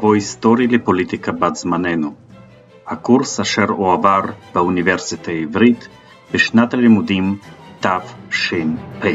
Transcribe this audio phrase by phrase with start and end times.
[0.00, 2.14] מבוא היסטורי לפוליטיקה בת זמננו,
[2.86, 4.20] הקורס אשר הועבר
[4.54, 5.88] באוניברסיטה העברית
[6.34, 7.38] בשנת הלימודים
[7.80, 9.06] תש"פ.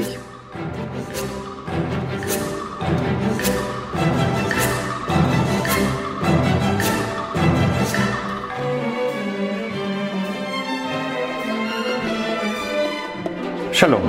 [13.71, 14.02] שלום,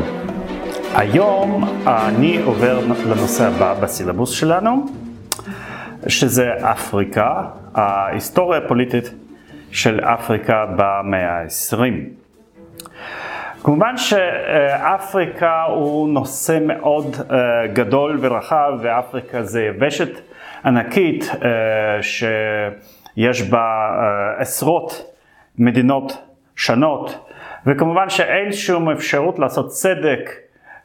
[0.94, 5.05] היום אני עובר לנושא הבא בסילבוס שלנו,
[6.08, 7.42] שזה אפריקה,
[7.74, 9.14] ההיסטוריה הפוליטית
[9.70, 11.80] של אפריקה במאה ה-20.
[13.62, 20.08] כמובן שאפריקה הוא נושא מאוד אה, גדול ורחב, ואפריקה זה יבשת
[20.64, 25.14] ענקית אה, שיש בה אה, עשרות
[25.58, 26.22] מדינות
[26.56, 27.30] שונות,
[27.66, 30.30] וכמובן שאין שום אפשרות לעשות צדק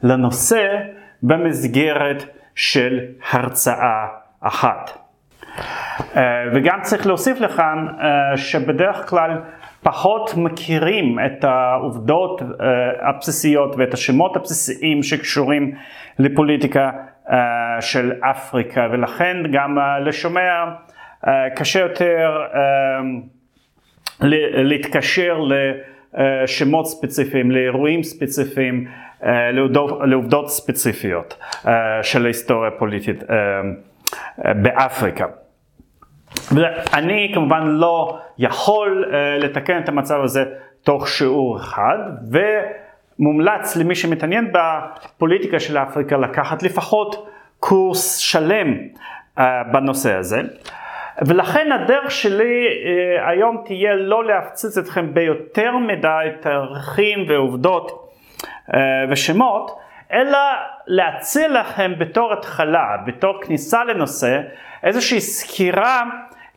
[0.04, 0.66] לנושא
[1.24, 2.24] במסגרת
[2.56, 3.00] של
[3.32, 4.08] הרצאה
[4.42, 5.01] אחת.
[6.54, 7.88] וגם צריך להוסיף לכאן
[8.36, 9.32] שבדרך כלל
[9.84, 12.42] פחות מכירים את העובדות
[13.02, 15.72] הבסיסיות ואת השמות הבסיסיים שקשורים
[16.20, 16.92] לפוליטיקה
[17.80, 20.66] של אפריקה ולכן גם לשומע
[21.56, 22.42] קשה יותר
[24.64, 25.40] להתקשר
[26.14, 28.88] לשמות ספציפיים, לאירועים ספציפיים,
[30.04, 31.38] לעובדות ספציפיות
[32.02, 33.24] של ההיסטוריה הפוליטית
[34.38, 35.26] באפריקה.
[36.56, 40.44] ואני כמובן לא יכול uh, לתקן את המצב הזה
[40.84, 41.98] תוך שיעור אחד,
[43.20, 47.28] ומומלץ למי שמתעניין בפוליטיקה של אפריקה לקחת לפחות
[47.60, 48.68] קורס שלם
[49.38, 49.42] uh,
[49.72, 50.42] בנושא הזה.
[51.22, 58.12] ולכן הדרך שלי uh, היום תהיה לא להפציץ אתכם ביותר מדי תאריכים ועובדות
[58.70, 58.74] uh,
[59.10, 59.80] ושמות,
[60.14, 60.40] אלא
[60.88, 64.40] להציע לכם בתור התחלה, בתור כניסה לנושא,
[64.84, 66.04] איזושהי סקירה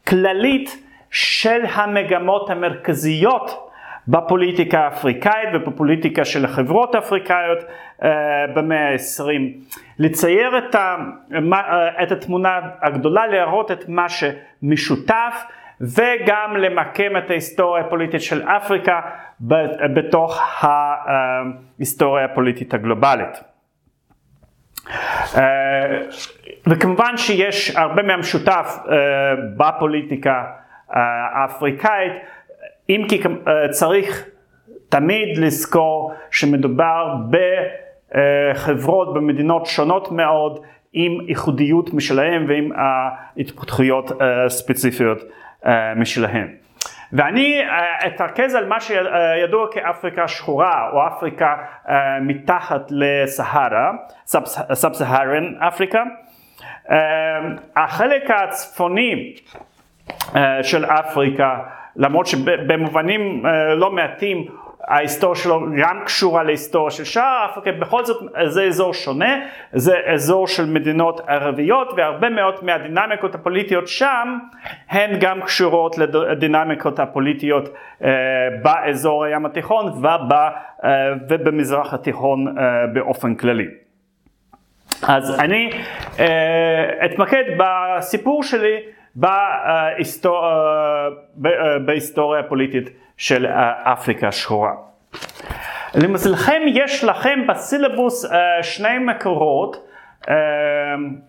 [0.09, 3.71] כללית של המגמות המרכזיות
[4.09, 8.05] בפוליטיקה האפריקאית ובפוליטיקה של החברות האפריקאיות uh,
[8.55, 9.65] במאה ה-20.
[9.99, 10.97] לצייר את, ה,
[11.31, 11.37] uh,
[12.03, 15.45] את התמונה הגדולה, להראות את מה שמשותף
[15.81, 19.01] וגם למקם את ההיסטוריה הפוליטית של אפריקה
[19.95, 20.41] בתוך
[21.79, 23.41] ההיסטוריה הפוליטית הגלובלית.
[26.69, 28.97] אה, וכמובן שיש הרבה מהמשותף אה,
[29.57, 30.45] בפוליטיקה
[30.97, 31.01] אה,
[31.33, 32.13] האפריקאית,
[32.89, 33.23] אם כי
[33.71, 34.25] צריך
[34.89, 40.61] תמיד לזכור שמדובר בחברות במדינות שונות מאוד
[40.93, 42.71] עם ייחודיות משלהם ועם
[43.37, 44.13] התפתחויות
[44.49, 45.23] ספציפיות
[45.97, 46.49] משלהם.
[47.13, 47.63] ואני
[48.07, 51.57] אתרכז על מה שידוע כאפריקה שחורה או אפריקה
[52.21, 53.93] מתחת לסהרה,
[54.75, 56.03] סאב סהרן אפריקה.
[57.77, 59.35] החלק הצפוני
[60.63, 61.59] של אפריקה,
[61.97, 63.47] למרות שבמובנים
[63.77, 64.47] לא מעטים
[64.89, 69.35] ההיסטוריה שלו גם קשורה להיסטוריה של שאר אפריקה, בכל זאת זה אזור שונה,
[69.73, 74.39] זה אזור של מדינות ערביות והרבה מאוד מהדינמיקות הפוליטיות שם
[74.91, 77.69] הן גם קשורות לדינמיקות הפוליטיות
[78.05, 78.11] אה,
[78.63, 83.84] באזור הים התיכון אה, ובמזרח התיכון אה, באופן כללי.
[85.03, 85.71] אז אני
[86.19, 88.77] אה, אתמקד בסיפור שלי
[89.15, 90.45] בהיסטור...
[90.45, 93.47] אה, בהיסטוריה הפוליטית של
[93.85, 94.73] אפריקה השחורה.
[95.95, 99.87] למזלכם יש לכם בסילבוס אה, שני מקורות
[100.29, 100.35] אה,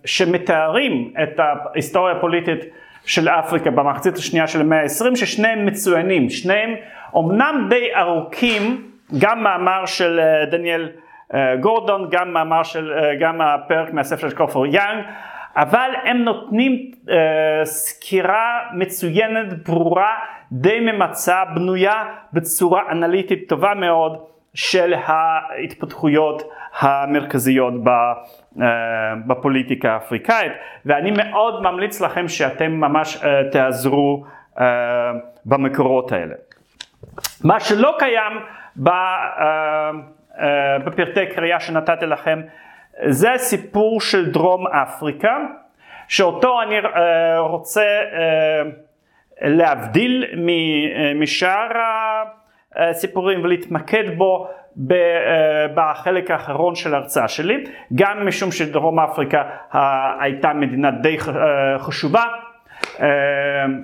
[0.05, 2.59] שמתארים את ההיסטוריה הפוליטית
[3.05, 6.75] של אפריקה במחצית השנייה של המאה ה-20 ששניהם מצוינים, שניהם
[7.13, 10.89] אומנם די ארוכים, גם מאמר של אה, דניאל
[11.59, 15.03] גורדון, גם מאמר של, גם הפרק מהספר של כופר יאנג,
[15.55, 20.13] אבל הם נותנים אה, סקירה מצוינת, ברורה,
[20.51, 24.17] די ממצה, בנויה בצורה אנליטית טובה מאוד
[24.53, 26.43] של ההתפתחויות
[26.79, 28.67] המרכזיות ב, אה,
[29.27, 30.51] בפוליטיקה האפריקאית,
[30.85, 34.25] ואני מאוד ממליץ לכם שאתם ממש אה, תעזרו
[34.59, 35.11] אה,
[35.45, 36.35] במקורות האלה.
[37.43, 38.33] מה שלא קיים
[38.75, 38.93] ב, אה,
[39.39, 39.91] אה,
[40.85, 42.41] בפרטי קריאה שנתתי לכם
[43.03, 45.37] זה הסיפור של דרום אפריקה,
[46.07, 48.61] שאותו אני אה, רוצה אה,
[49.41, 51.67] להבדיל אה, משאר
[52.75, 54.47] הסיפורים ולהתמקד בו
[55.73, 57.63] בחלק האחרון של ההרצאה שלי,
[57.95, 59.43] גם משום שדרום אפריקה
[60.19, 61.17] הייתה מדינה די
[61.77, 62.23] חשובה,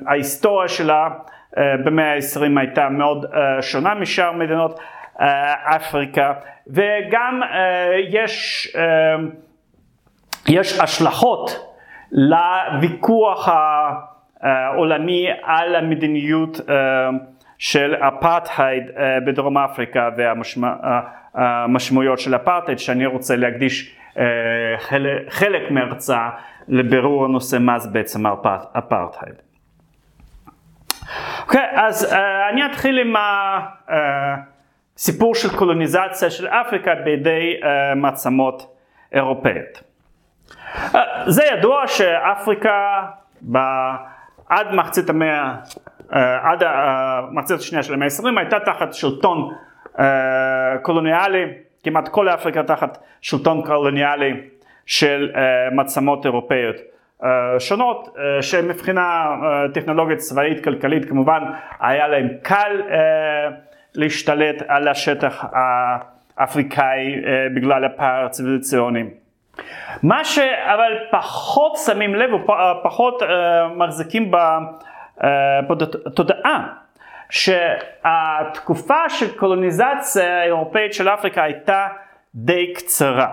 [0.07, 1.09] ההיסטוריה שלה
[1.57, 3.25] במאה ה-20 הייתה מאוד
[3.62, 4.80] שונה משאר מדינות
[5.75, 6.33] אפריקה
[6.68, 7.41] וגם
[8.09, 8.68] יש,
[10.47, 11.51] יש השלכות
[12.12, 13.50] לוויכוח
[14.41, 16.59] העולמי על המדיניות
[17.57, 18.83] של אפרטהייד
[19.25, 20.09] בדרום אפריקה
[21.35, 23.97] והמשמעויות של אפרטהייד שאני רוצה להקדיש
[25.29, 26.29] חלק מהרצאה
[26.68, 28.27] לבירור הנושא מה זה בעצם
[28.77, 29.35] אפרטהייד.
[31.41, 32.13] אוקיי, okay, אז
[32.51, 33.13] אני אתחיל עם
[34.96, 37.66] הסיפור של קולוניזציה של אפריקה בידי uh,
[37.96, 38.76] מעצמות
[39.14, 39.84] אירופאיות.
[40.94, 40.98] Uh,
[41.28, 43.06] זה ידוע שאפריקה
[43.52, 43.58] ב...
[44.50, 45.56] עד מחצית המאה,
[46.10, 49.50] uh, עד המחצית השנייה של המאה ה-20 הייתה תחת שלטון
[49.96, 50.00] uh,
[50.82, 51.46] קולוניאלי,
[51.84, 54.34] כמעט כל אפריקה תחת שלטון קולוניאלי
[54.86, 56.76] של uh, מעצמות אירופאיות.
[57.24, 61.44] אה, שונות אה, שמבחינה אה, טכנולוגית צבאית כלכלית כמובן
[61.80, 62.82] היה להם קל
[63.96, 65.46] להשתלט על השטח
[66.38, 67.22] האפריקאי
[67.56, 69.04] בגלל הפער הציביליציוני.
[70.04, 73.22] מה שאבל פחות שמים לב ופחות
[73.76, 74.32] מחזיקים
[75.70, 76.68] בתודעה
[77.30, 81.88] שהתקופה של קולוניזציה האירופאית של אפריקה הייתה
[82.36, 83.28] די קצרה.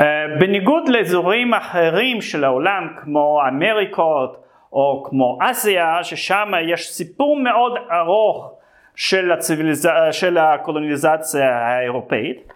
[0.00, 7.72] אה, בניגוד לאזורים אחרים של העולם כמו אמריקות או כמו אסיה ששם יש סיפור מאוד
[7.92, 8.52] ארוך
[8.96, 9.88] של, הציביליז...
[10.12, 12.52] של הקולוניזציה האירופאית.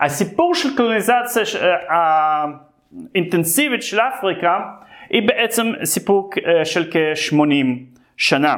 [0.00, 2.44] הסיפור של קולוניזציה אה,
[3.14, 4.60] האינטנסיבית של אפריקה
[5.10, 7.66] היא בעצם סיפור אה, של כ-80
[8.16, 8.56] שנה.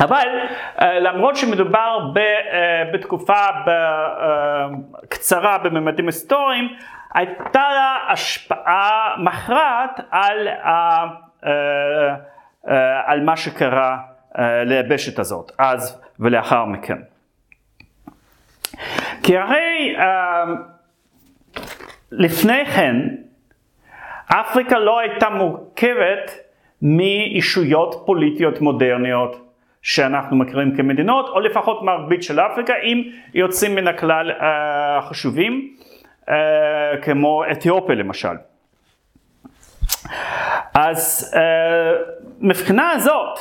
[0.00, 0.26] אבל
[0.80, 4.66] אה, למרות שמדובר אה, בתקופה אה,
[5.08, 6.68] קצרה בממדים היסטוריים,
[7.14, 10.48] הייתה לה השפעה מכרעת על,
[13.06, 13.98] על מה שקרה
[14.38, 16.98] ליבשת הזאת, אז ולאחר מכן.
[19.22, 19.96] כי הרי
[22.12, 22.96] לפני כן
[24.26, 26.30] אפריקה לא הייתה מורכבת
[26.82, 29.50] מאישויות פוליטיות מודרניות
[29.82, 33.02] שאנחנו מכירים כמדינות, או לפחות מרבית של אפריקה, אם
[33.34, 34.44] יוצאים מן הכלל uh,
[35.08, 35.76] חשובים,
[36.20, 36.32] uh,
[37.02, 38.34] כמו אתיופיה למשל.
[40.74, 41.34] אז
[42.40, 43.38] מבחינה הזאת,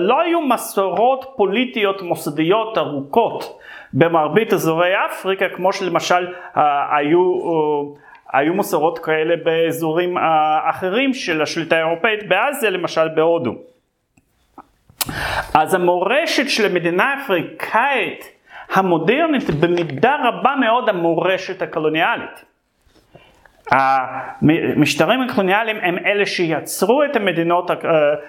[0.00, 3.58] לא היו מסורות פוליטיות מוסדיות ארוכות
[3.92, 6.58] במרבית אזורי אפריקה, כמו שלמשל uh,
[6.90, 7.38] היו...
[7.38, 10.16] Uh, היו מסורות כאלה באזורים
[10.70, 13.54] אחרים של השליטה האירופאית, באסיה למשל בהודו.
[15.54, 18.30] אז המורשת של המדינה האפריקאית
[18.72, 22.44] המודרנית במידה רבה מאוד המורשת הקולוניאלית.
[23.72, 27.70] המשטרים הקולוניאליים הם אלה שיצרו את המדינות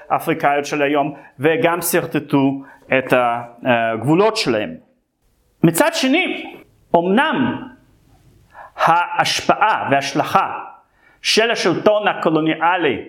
[0.10, 2.64] האפריקאיות של היום וגם שרטטו
[2.98, 3.14] את
[3.64, 4.76] הגבולות שלהם.
[5.64, 6.56] מצד שני,
[6.96, 7.68] אמנם
[8.78, 10.60] ההשפעה וההשלכה
[11.22, 13.08] של השלטון הקולוניאלי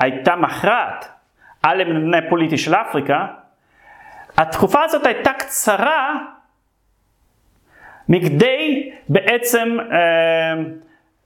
[0.00, 1.08] הייתה מכרעת
[1.62, 3.26] על המבנה הפוליטי של אפריקה,
[4.36, 6.14] התקופה הזאת הייתה קצרה
[8.08, 10.54] מכדי בעצם אה,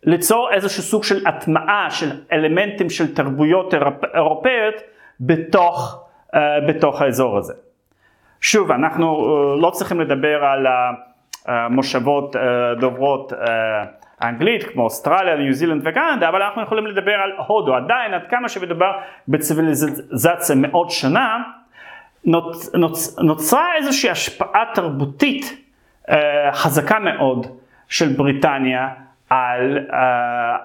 [0.05, 3.75] ליצור איזשהו סוג של הטמעה של אלמנטים של תרבויות
[4.15, 4.75] אירופאיות
[5.21, 6.05] בתוך,
[6.35, 7.53] אה, בתוך האזור הזה.
[8.41, 10.67] שוב, אנחנו אה, לא צריכים לדבר על
[11.47, 12.43] המושבות אה,
[12.81, 13.33] דוברות
[14.21, 17.75] האנגלית, כמו אוסטרליה, ניו זילנד וקנדה, אבל אנחנו יכולים לדבר על הודו.
[17.75, 18.93] עדיין, עד כמה שמדובר
[19.29, 21.43] בציוויליזציה מאות שנה,
[22.25, 25.67] נוצ, נוצ, נוצרה איזושהי השפעה תרבותית
[26.53, 27.47] חזקה מאוד
[27.89, 28.89] של בריטניה
[29.33, 30.57] על אה,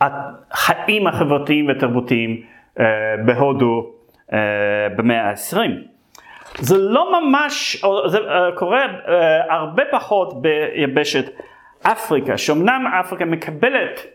[0.00, 2.42] החיים החברתיים והתרבותיים
[2.80, 2.84] אה,
[3.24, 3.90] בהודו
[4.32, 4.38] אה,
[4.96, 5.82] במאה העשרים.
[6.58, 11.24] זה לא ממש, זה אה, קורה אה, הרבה פחות ביבשת
[11.82, 14.06] אפריקה, שאומנם אפריקה מקבלת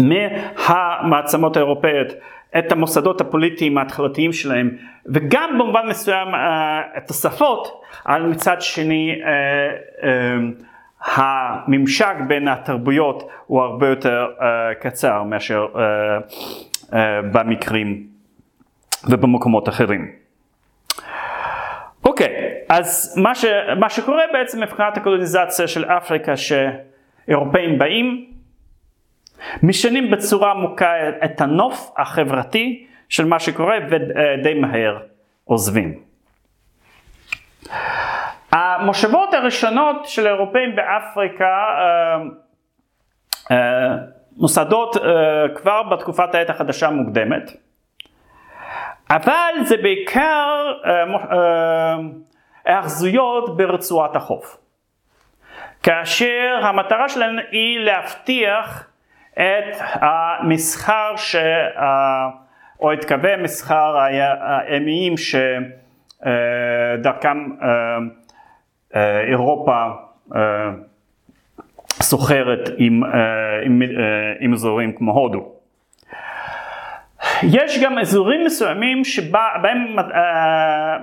[0.00, 2.06] מהמעצמות האירופאיות
[2.58, 6.28] את המוסדות הפוליטיים ההתחלתיים שלהם וגם במובן מסוים
[6.96, 9.20] את השפות, אבל מצד שני
[11.04, 14.26] הממשק בין התרבויות הוא הרבה יותר
[14.80, 15.66] קצר מאשר
[17.32, 18.06] במקרים
[19.10, 20.12] ובמקומות אחרים.
[22.04, 23.44] אוקיי, אז מה, ש,
[23.78, 28.26] מה שקורה בעצם מבחינת הקולוניזציה של אפריקה שאירופאים באים,
[29.62, 30.92] משנים בצורה עמוקה
[31.24, 34.98] את הנוף החברתי של מה שקורה ודי מהר
[35.44, 35.94] עוזבים.
[38.78, 41.44] המושבות הראשונות של האירופאים באפריקה
[41.78, 42.16] אה,
[43.50, 43.96] אה,
[45.04, 47.50] אה, כבר בתקופת העת החדשה המוקדמת.
[49.10, 50.72] אבל זה בעיקר
[52.64, 54.56] היאחזויות ברצועת החוף.
[55.82, 58.88] כאשר המטרה שלהן היא להבטיח
[59.32, 61.36] את המסחר ש...
[62.80, 65.14] או את קווי המסחר הימיים
[66.96, 67.38] שדרכם
[69.28, 69.86] אירופה
[72.02, 73.02] סוחרת עם,
[73.64, 73.82] עם,
[74.40, 75.52] עם אזורים כמו הודו.
[77.42, 79.96] יש גם אזורים מסוימים שבהם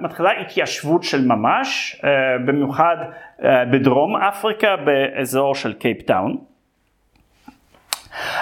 [0.02, 2.02] מתחילה התיישבות של ממש,
[2.46, 2.98] במיוחד
[3.72, 6.38] בדרום אפריקה באזור של קייפ טאון.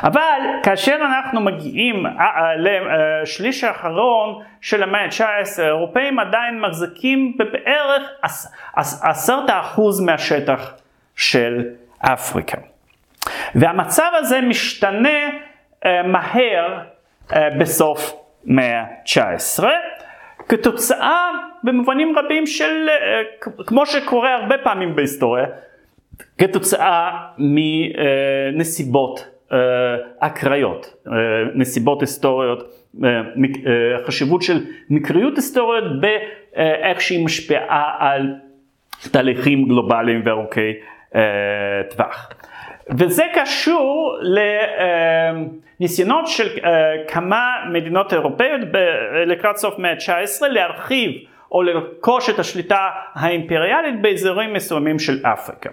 [0.04, 2.06] אבל כאשר אנחנו מגיעים
[2.58, 8.04] לשליש האחרון של המאה ה-19, האירופאים עדיין מחזיקים בערך
[9.04, 10.74] עשרת האחוז מהשטח
[11.16, 11.64] של
[12.00, 12.58] אפריקה.
[13.56, 15.20] והמצב הזה משתנה
[16.04, 16.80] מהר
[17.60, 18.14] בסוף
[18.46, 19.64] מאה ה-19,
[20.50, 21.30] כתוצאה
[21.64, 22.90] במובנים רבים של,
[23.68, 25.46] כמו שקורה הרבה פעמים בהיסטוריה,
[26.38, 29.33] כתוצאה מנסיבות
[30.20, 30.94] אקראיות,
[31.56, 32.64] נסיבות היסטוריות,
[34.06, 38.34] חשיבות של מקריות היסטוריות באיך שהיא משפיעה על
[39.12, 40.74] תהליכים גלובליים וארוכי
[41.90, 42.30] טווח.
[42.90, 44.18] וזה קשור
[45.80, 46.48] לניסיונות של
[47.08, 48.62] כמה מדינות אירופאיות
[49.26, 51.12] לקראת סוף מאה ה-19 להרחיב
[51.54, 55.70] או לרכוש את השליטה האימפריאלית באזורים מסוימים של אפריקה.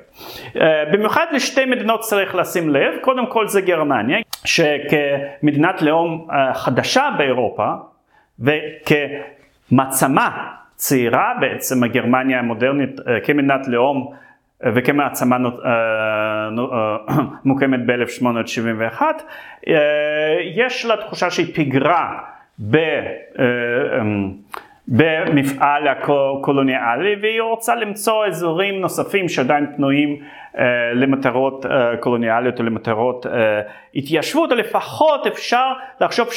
[0.93, 7.73] במיוחד לשתי מדינות צריך לשים לב, קודם כל זה גרמניה, שכמדינת לאום חדשה באירופה
[9.71, 14.13] וכמעצמה צעירה, בעצם הגרמניה המודרנית כמדינת לאום
[14.75, 15.37] וכמעצמה
[17.45, 19.03] מוקמת ב-1871,
[20.55, 22.19] יש לה תחושה שהיא פיגרה
[24.90, 30.20] במפעל הקולוניאלי והיא רוצה למצוא אזורים נוספים שעדיין פנויים
[30.94, 31.66] למטרות
[32.00, 33.26] קולוניאליות או למטרות
[33.94, 36.28] התיישבות, או לפחות אפשר לחשוב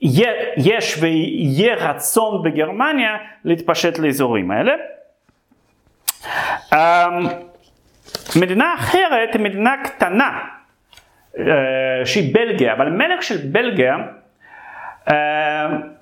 [0.00, 4.72] שיש ויהיה רצון בגרמניה להתפשט לאזורים האלה.
[8.40, 10.38] מדינה אחרת היא מדינה קטנה
[12.04, 13.96] שהיא בלגיה, אבל המלך של בלגיה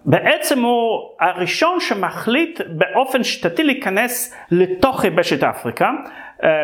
[0.04, 5.90] בעצם הוא הראשון שמחליט באופן שיטתי להיכנס לתוך יבשת אפריקה,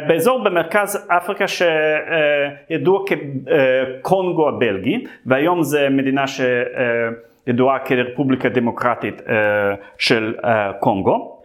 [0.09, 9.23] באזור במרכז אפריקה שידוע כקונגו הבלגי, והיום זה מדינה שידועה כרפובליקה דמוקרטית
[9.99, 10.35] של
[10.81, 11.41] קונגו.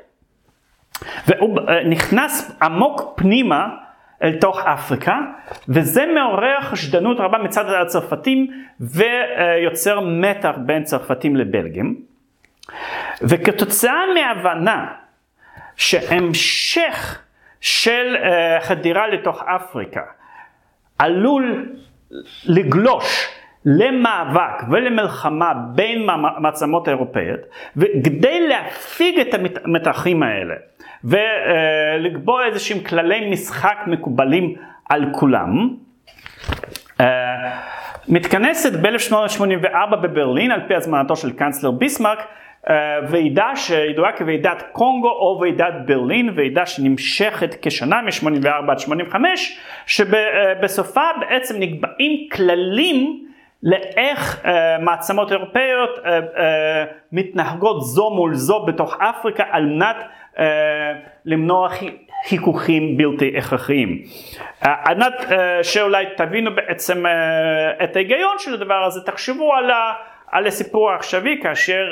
[1.27, 3.68] והוא נכנס עמוק פנימה
[4.24, 5.19] אל תוך אפריקה,
[5.69, 8.47] וזה מעורר חשדנות רבה מצד הצרפתים
[8.79, 12.01] ויוצר מתח בין צרפתים לבלגים.
[13.21, 14.86] וכתוצאה מהבנה
[15.75, 17.21] שהמשך
[17.62, 18.15] של
[18.59, 20.01] חדירה לתוך אפריקה
[21.00, 21.75] עלול
[22.45, 23.27] לגלוש
[23.65, 26.07] למאבק ולמלחמה בין
[26.38, 27.39] מעצמות אירופאיות,
[27.77, 29.33] וכדי להפיג את
[29.63, 30.55] המתחים האלה
[31.04, 34.56] ולקבוע איזה שהם כללי משחק מקובלים
[34.89, 35.70] על כולם,
[38.10, 42.27] מתכנסת ב-1884 בברלין על פי הזמנתו של קאנצלר ביסמרק
[43.10, 51.56] ועידה שידועה כוועידת קונגו או ועידת ברלין, ועידה שנמשכת כשנה מ-84 עד 85, שבסופה בעצם
[51.60, 53.24] נקבעים כללים
[53.63, 54.46] לאיך
[54.80, 56.00] מעצמות אירופאיות
[57.12, 59.96] מתנהגות זו מול זו בתוך אפריקה על מנת
[60.38, 60.41] uh,
[61.25, 61.70] למנוע
[62.27, 64.01] חיכוכים בלתי הכרחיים.
[64.62, 67.03] Uh, על מנת uh, שאולי תבינו בעצם
[67.84, 69.72] את ההיגיון של הדבר הזה, תחשבו על,
[70.32, 71.86] על הסיפור העכשווי כאשר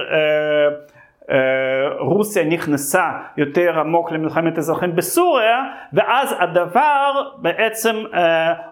[1.99, 7.95] רוסיה נכנסה יותר עמוק למלחמת אזרחים בסוריה ואז הדבר בעצם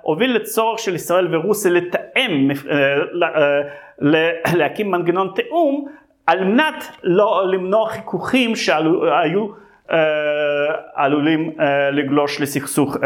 [0.01, 2.49] הוביל לצורך של ישראל ורוסיה לתאם,
[4.53, 5.87] להקים מנגנון תיאום
[6.27, 9.62] על מנת לא למנוע חיכוכים שהיו
[10.93, 11.51] עלולים
[11.91, 12.97] לגלוש לסכסוך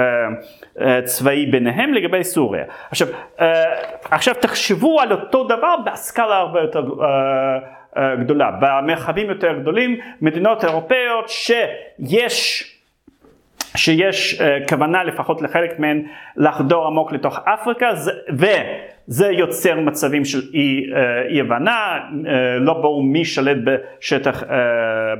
[1.03, 2.63] צבאי ביניהם לגבי סוריה.
[2.91, 3.07] עכשיו,
[4.12, 6.84] עכשיו תחשבו על אותו דבר בסקאלה הרבה יותר
[8.19, 8.51] גדולה.
[8.60, 12.74] במרחבים יותר גדולים, מדינות אירופאיות שיש
[13.77, 16.03] שיש uh, כוונה לפחות לחלק מהן
[16.36, 18.12] לחדור עמוק לתוך אפריקה זה,
[19.09, 22.27] וזה יוצר מצבים של אי, uh, אי הבנה, uh,
[22.59, 24.45] לא ברור מי שלט בשטח, uh,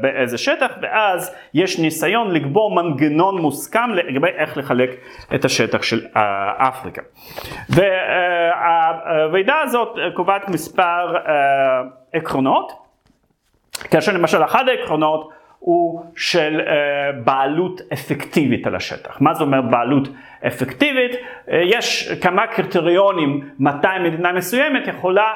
[0.02, 4.90] באיזה שטח ואז יש ניסיון לקבור מנגנון מוסכם לגבי איך לחלק
[5.36, 6.06] את השטח של
[6.58, 7.02] אפריקה.
[7.70, 11.16] והוועידה הזאת קובעת מספר
[12.14, 12.72] עקרונות,
[13.92, 15.30] כאשר למשל אחד העקרונות
[15.60, 16.62] הוא של
[17.24, 19.22] בעלות אפקטיבית על השטח.
[19.22, 20.08] מה זה אומר בעלות
[20.48, 21.12] אפקטיבית?
[21.48, 25.34] יש כמה קריטריונים מתי מדינה מסוימת יכולה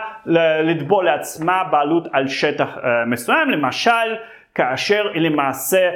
[0.64, 4.16] לטבול לעצמה בעלות על שטח מסוים, למשל
[4.56, 5.92] כאשר היא למעשה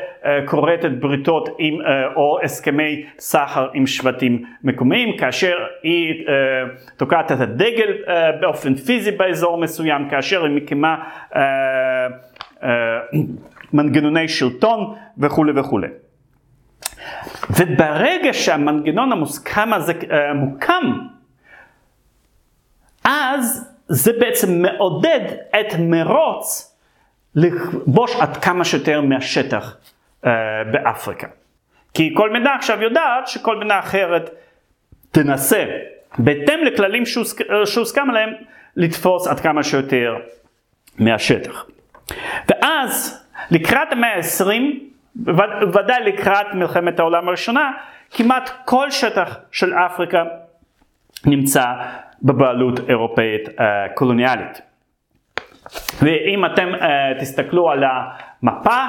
[0.46, 1.74] כורתת בריתות עם,
[2.16, 6.26] או הסכמי סחר עם שבטים מקומיים, כאשר היא
[6.98, 7.94] תוקעת את הדגל
[8.42, 10.96] באופן פיזי באזור מסוים, כאשר היא מקימה
[13.76, 15.88] מנגנוני שלטון וכולי וכולי.
[17.50, 19.94] וברגע שהמנגנון המוסכם הזה
[20.36, 21.00] מוקם,
[23.04, 25.20] אז זה בעצם מעודד
[25.60, 26.78] את מרוץ
[27.36, 29.78] לכבוש עד כמה שיותר מהשטח
[30.24, 30.28] uh,
[30.72, 31.28] באפריקה.
[31.94, 34.30] כי כל מדינה עכשיו יודעת שכל מדינה אחרת
[35.12, 35.66] תנסה,
[36.18, 37.04] בהתאם לכללים
[37.66, 38.30] שהוסכם עליהם,
[38.76, 40.16] לתפוס עד כמה שיותר
[41.00, 41.66] מהשטח.
[42.50, 44.52] ואז לקראת המאה ה-20,
[45.74, 47.72] ודאי לקראת מלחמת העולם הראשונה,
[48.12, 50.24] כמעט כל שטח של אפריקה
[51.26, 51.66] נמצא
[52.24, 53.62] בבעלות אירופאית uh,
[53.94, 54.62] קולוניאלית.
[56.02, 56.84] ואם אתם uh,
[57.20, 58.86] תסתכלו על המפה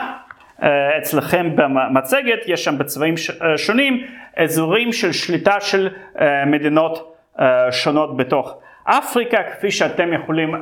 [0.60, 0.64] uh,
[0.98, 7.42] אצלכם במצגת, יש שם בצבעים ש, uh, שונים אזורים של שליטה של uh, מדינות uh,
[7.70, 10.58] שונות בתוך אפריקה, כפי שאתם יכולים uh,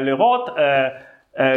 [0.00, 0.48] לראות.
[0.58, 1.07] אה,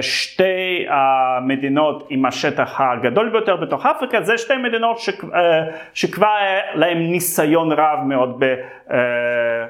[0.01, 4.97] שתי המדינות עם השטח הגדול ביותר בתוך אפריקה, זה שתי מדינות
[5.33, 6.27] אה, שכבר
[6.73, 8.43] להם ניסיון רב מאוד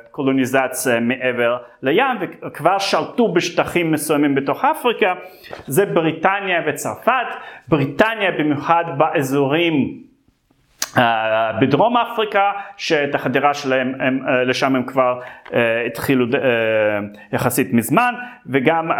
[0.09, 5.13] בקולוניזציה מעבר לים וכבר שלטו בשטחים מסוימים בתוך אפריקה,
[5.67, 7.27] זה בריטניה וצרפת,
[7.67, 10.10] בריטניה במיוחד באזורים אה,
[11.61, 15.51] בדרום אפריקה, שאת החדירה שלהם הם, אה, לשם הם כבר uh,
[15.87, 16.37] התחילו uh,
[17.33, 18.13] יחסית מזמן,
[18.45, 18.95] וגם uh,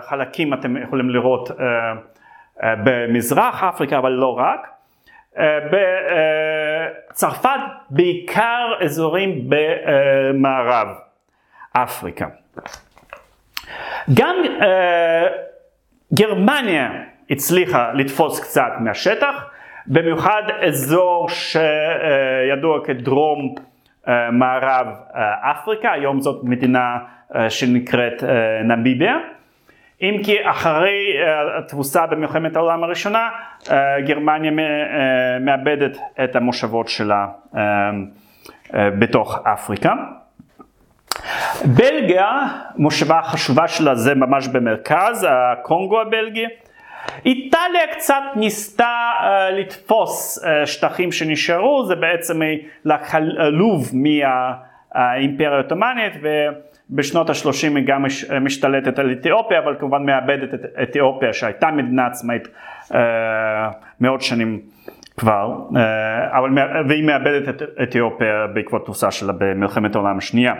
[0.00, 4.66] חלקים אתם יכולים לראות uh, uh, במזרח אפריקה, אבל לא רק.
[5.34, 5.38] Uh,
[7.12, 10.88] בצרפת בעיקר אזורים במערב
[11.72, 12.26] אפריקה.
[14.14, 14.62] גם uh,
[16.14, 16.90] גרמניה
[17.30, 19.46] הצליחה לתפוס קצת מהשטח,
[19.88, 23.54] במיוחד אזור שידוע כדרום
[24.08, 26.98] אה, מערב אה, אפריקה, היום זאת מדינה
[27.34, 28.22] אה, שנקראת
[28.64, 29.16] נמיביה.
[30.02, 31.16] אם כי אחרי
[31.58, 33.28] התבוסה במלחמת העולם הראשונה,
[34.06, 34.50] גרמניה
[35.40, 37.26] מאבדת את המושבות שלה
[38.74, 39.94] בתוך אפריקה.
[41.64, 42.30] בלגיה,
[42.76, 46.46] מושבה חשובה שלה זה ממש במרכז, הקונגו הבלגי.
[47.26, 52.40] איטליה קצת ניסתה uh, לתפוס uh, שטחים שנשארו, זה בעצם
[52.84, 53.18] לקחה
[53.50, 56.12] לוב מהאימפריה העות'מאנית
[56.90, 62.06] ובשנות ה-30 היא גם מש, משתלטת על אתיופיה, אבל כמובן מאבדת את אתיופיה שהייתה מדינה
[62.06, 62.48] עצמאית
[62.88, 62.94] uh,
[64.00, 64.60] מאות שנים
[65.16, 65.76] כבר, uh,
[66.38, 66.50] אבל,
[66.88, 70.54] והיא מאבדת את אתיופיה בעקבות תבוסה שלה במלחמת העולם השנייה.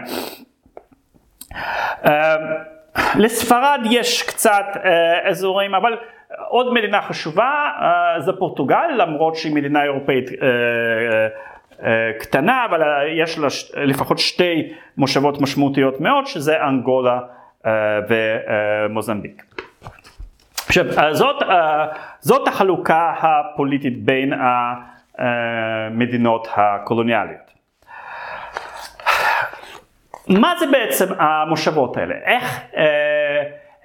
[2.04, 2.08] Uh,
[3.16, 5.96] לספרד יש קצת uh, אזורים, אבל
[6.48, 11.82] עוד מדינה חשובה uh, זה פורטוגל, למרות שהיא מדינה אירופאית uh, uh,
[12.20, 12.80] קטנה, אבל
[13.22, 17.18] יש לה לפחות שתי מושבות משמעותיות מאוד, שזה אנגולה
[18.08, 19.42] ומוזמביק.
[20.66, 21.42] עכשיו, זאת,
[22.20, 24.32] זאת החלוקה הפוליטית בין
[25.18, 27.46] המדינות הקולוניאליות.
[30.28, 32.14] מה זה בעצם המושבות האלה?
[32.24, 32.60] איך...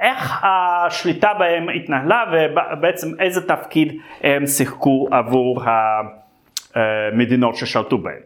[0.02, 5.64] איך השליטה בהם התנהלה ובעצם איזה תפקיד הם שיחקו עבור
[6.76, 8.22] המדינות ששלטו בהם.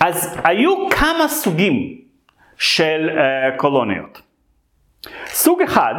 [0.00, 1.98] אז היו כמה סוגים
[2.58, 4.22] של אה, קולוניות.
[5.26, 5.94] סוג אחד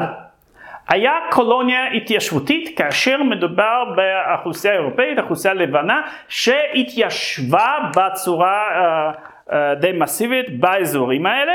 [0.89, 10.59] היה קולוניה התיישבותית כאשר מדובר באוכלוסייה אירופאית, אוכלוסייה לבנה, שהתיישבה בצורה uh, uh, די מסיבית
[10.59, 11.53] באזורים האלה.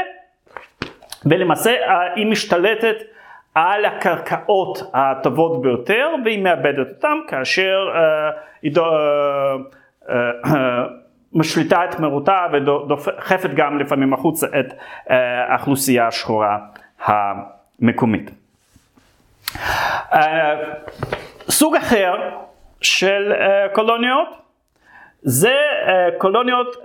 [1.27, 2.97] ולמעשה אה, היא משתלטת
[3.55, 8.31] על הקרקעות הטובות ביותר והיא מאבדת אותן כאשר אה,
[8.63, 8.73] היא
[10.09, 10.85] אה,
[11.33, 14.75] משליטה את מרותה ודוחפת גם לפעמים החוצה את
[15.07, 16.59] האוכלוסייה השחורה
[17.05, 18.31] המקומית.
[21.49, 22.15] סוג אחר
[22.81, 23.33] של
[23.73, 24.29] קולוניות
[25.23, 25.55] זה
[26.19, 26.77] קולוניות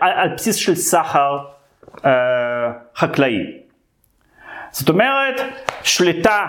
[0.00, 1.38] על בסיס של סחר
[2.04, 3.64] אה, חקלאי.
[4.70, 5.40] זאת אומרת,
[5.82, 6.46] שליטה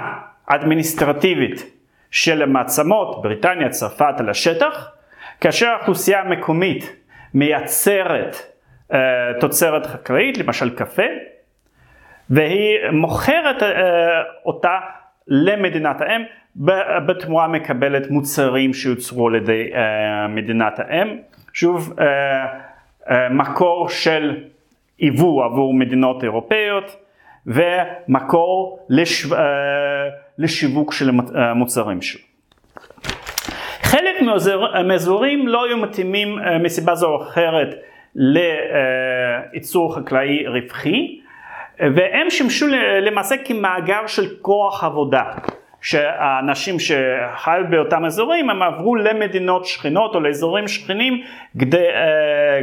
[0.47, 1.75] אדמיניסטרטיבית
[2.11, 4.91] של המעצמות, בריטניה, צרפת, על השטח,
[5.41, 6.95] כאשר האוכלוסייה המקומית
[7.33, 8.35] מייצרת
[8.91, 8.95] uh,
[9.39, 11.03] תוצרת חקלאית, למשל קפה,
[12.29, 13.65] והיא מוכרת uh,
[14.45, 14.79] אותה
[15.27, 16.21] למדינת האם,
[17.05, 19.71] בתמורה מקבלת מוצרים שיוצרו על ידי
[20.29, 21.17] מדינת האם.
[21.53, 21.93] שוב,
[23.31, 24.43] מקור של
[24.99, 26.95] היוו עבור מדינות אירופאיות
[27.47, 29.35] ומקור לשו...
[30.37, 32.21] לשיווק של המוצרים שלו.
[33.81, 34.21] חלק
[34.87, 37.75] מהאזורים לא היו מתאימים מסיבה זו או אחרת
[38.15, 41.19] לייצור חקלאי רווחי,
[41.79, 42.65] והם שימשו
[43.01, 45.23] למעשה כמאגר של כוח עבודה.
[45.81, 51.21] שהאנשים שחיו באותם אזורים הם עברו למדינות שכנות או לאזורים שכנים
[51.59, 51.85] כדי,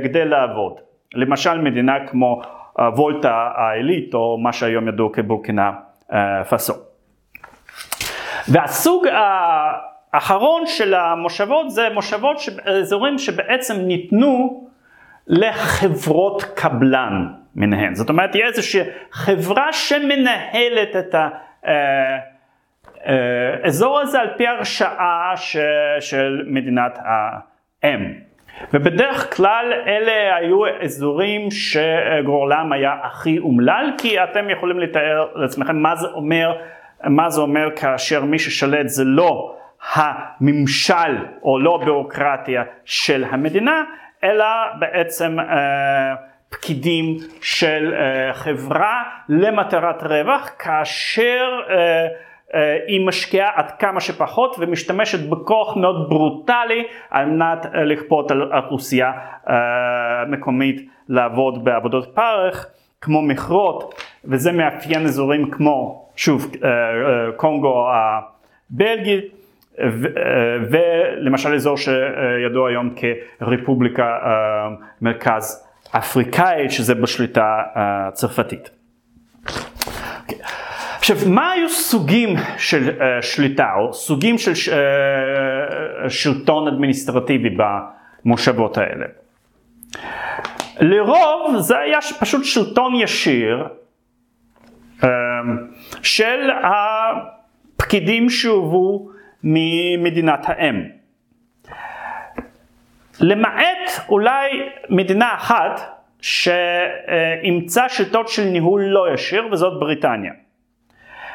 [0.05, 0.92] כדי לעבוד.
[1.15, 2.43] למשל מדינה כמו
[2.79, 5.73] וולטה העילית או מה שהיום ידוע כבורקינה
[6.49, 6.75] פאסו.
[8.49, 9.07] והסוג
[10.13, 14.67] האחרון של המושבות זה מושבות, אזורים שבעצם ניתנו
[15.27, 17.95] לחברות קבלן מנהל.
[17.95, 21.15] זאת אומרת, תהיה איזושהי חברה שמנהלת את
[23.65, 25.33] האזור הזה על פי הרשאה
[26.01, 26.99] של מדינת
[27.83, 28.32] האם.
[28.75, 35.97] ובדרך כלל אלה היו אזורים שגורלם היה הכי אומלל, כי אתם יכולים לתאר לעצמכם מה
[35.97, 36.53] זה אומר,
[37.05, 39.57] מה זה אומר כאשר מי ששלט זה לא
[39.95, 43.83] הממשל או לא ביורוקרטיה של המדינה,
[44.25, 44.47] אלא
[44.79, 46.15] בעצם אה,
[46.51, 52.07] פקידים של אה, חברה למטרת רווח, כאשר אה,
[52.87, 59.13] היא משקיעה עד כמה שפחות ומשתמשת בכוח מאוד ברוטלי על מנת אה, לכפות על אוכלוסייה
[59.49, 59.55] אה,
[60.29, 62.67] מקומית לעבוד בעבודות פרך
[63.01, 66.53] כמו מכרות וזה מאפיין אזורים כמו שוב
[67.37, 67.87] קונגו
[68.71, 69.25] הבלגית
[70.71, 72.95] ולמשל אזור שידוע היום
[73.41, 74.19] כרפובליקה
[75.03, 77.63] מרכז אפריקאית שזה בשליטה
[78.13, 78.71] צרפתית.
[81.03, 87.57] עכשיו, מה היו סוגים של uh, שליטה או סוגים של uh, שלטון אדמיניסטרטיבי
[88.25, 89.07] במושבות האלה?
[90.81, 93.67] לרוב זה היה פשוט שלטון ישיר
[95.01, 95.07] uh,
[96.03, 99.09] של הפקידים שהובאו
[99.45, 100.83] ממדינת האם.
[103.21, 104.51] למעט אולי
[104.89, 105.81] מדינה אחת
[106.21, 110.33] שאימצה שיטות של ניהול לא ישיר וזאת בריטניה.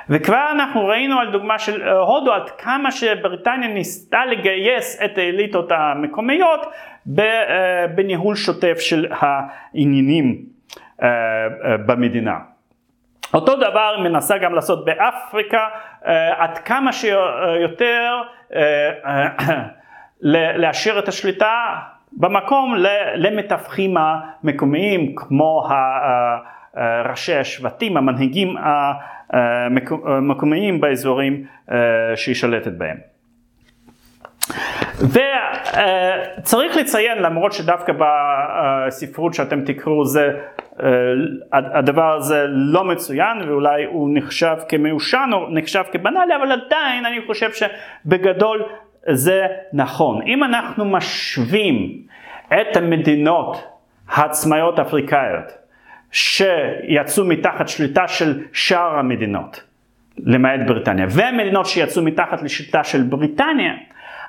[0.09, 5.71] וכבר אנחנו ראינו על דוגמה של אה, הודו עד כמה שבריטניה ניסתה לגייס את האליטות
[5.71, 6.65] המקומיות
[7.19, 10.45] אה, בניהול שוטף של העניינים
[11.03, 11.07] אה,
[11.85, 12.37] במדינה.
[13.33, 15.67] אותו דבר מנסה גם לעשות באפריקה
[16.37, 18.21] עד כמה שיותר
[20.61, 21.75] להשאיר את השליטה
[22.11, 22.75] במקום
[23.15, 25.67] למתווכים המקומיים כמו
[27.09, 28.55] ראשי השבטים, המנהיגים
[30.05, 31.77] המקומיים באזורים אה,
[32.15, 32.97] שהיא שולטת בהם.
[35.01, 40.31] וצריך לציין למרות שדווקא בספרות שאתם תקראו זה
[40.83, 40.87] אה,
[41.53, 47.49] הדבר הזה לא מצוין ואולי הוא נחשב כמיושן או נחשב כבנאלי אבל עדיין אני חושב
[47.51, 48.63] שבגדול
[49.09, 50.21] זה נכון.
[50.27, 52.01] אם אנחנו משווים
[52.47, 53.63] את המדינות
[54.07, 55.66] העצמאיות האפריקאיות
[56.11, 59.63] שיצאו מתחת שליטה של שאר המדינות,
[60.17, 63.73] למעט בריטניה, והמדינות שיצאו מתחת לשליטה של בריטניה,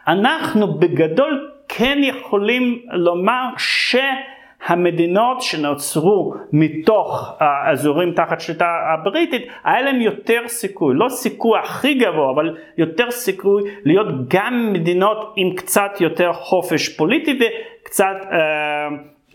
[0.08, 10.40] אנחנו בגדול כן יכולים לומר שהמדינות שנוצרו מתוך האזורים תחת שליטה הבריטית, היה להם יותר
[10.46, 16.96] סיכוי, לא סיכוי הכי גבוה, אבל יותר סיכוי להיות גם מדינות עם קצת יותר חופש
[16.96, 18.38] פוליטי וקצת אה,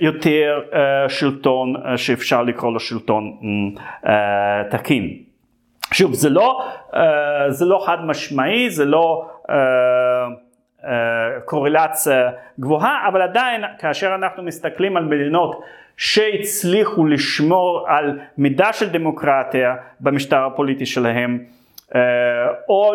[0.04, 0.76] יותר uh,
[1.10, 3.38] שלטון uh, שאפשר לקרוא לו שלטון
[4.04, 4.08] uh,
[4.70, 5.14] תקין.
[5.92, 6.66] שוב, זה לא,
[7.50, 9.30] זה לא חד משמעי, זה לא
[11.46, 15.62] קורלציה גבוהה, אבל עדיין כאשר אנחנו מסתכלים על מדינות
[15.98, 21.40] שהצליחו לשמור על מידה של דמוקרטיה במשטר הפוליטי שלהם,
[22.70, 22.94] או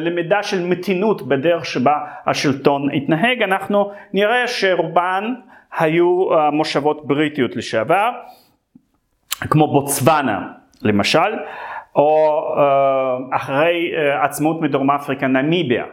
[0.00, 5.34] למידה של מתינות בדרך שבה השלטון התנהג, אנחנו נראה שרובן
[5.78, 8.10] היו אה, מושבות בריטיות לשעבר,
[9.40, 10.48] כמו בוצוואנה
[10.82, 11.34] למשל,
[11.96, 15.84] או אה, אחרי אה, עצמאות מדרום אפריקה נמיביה.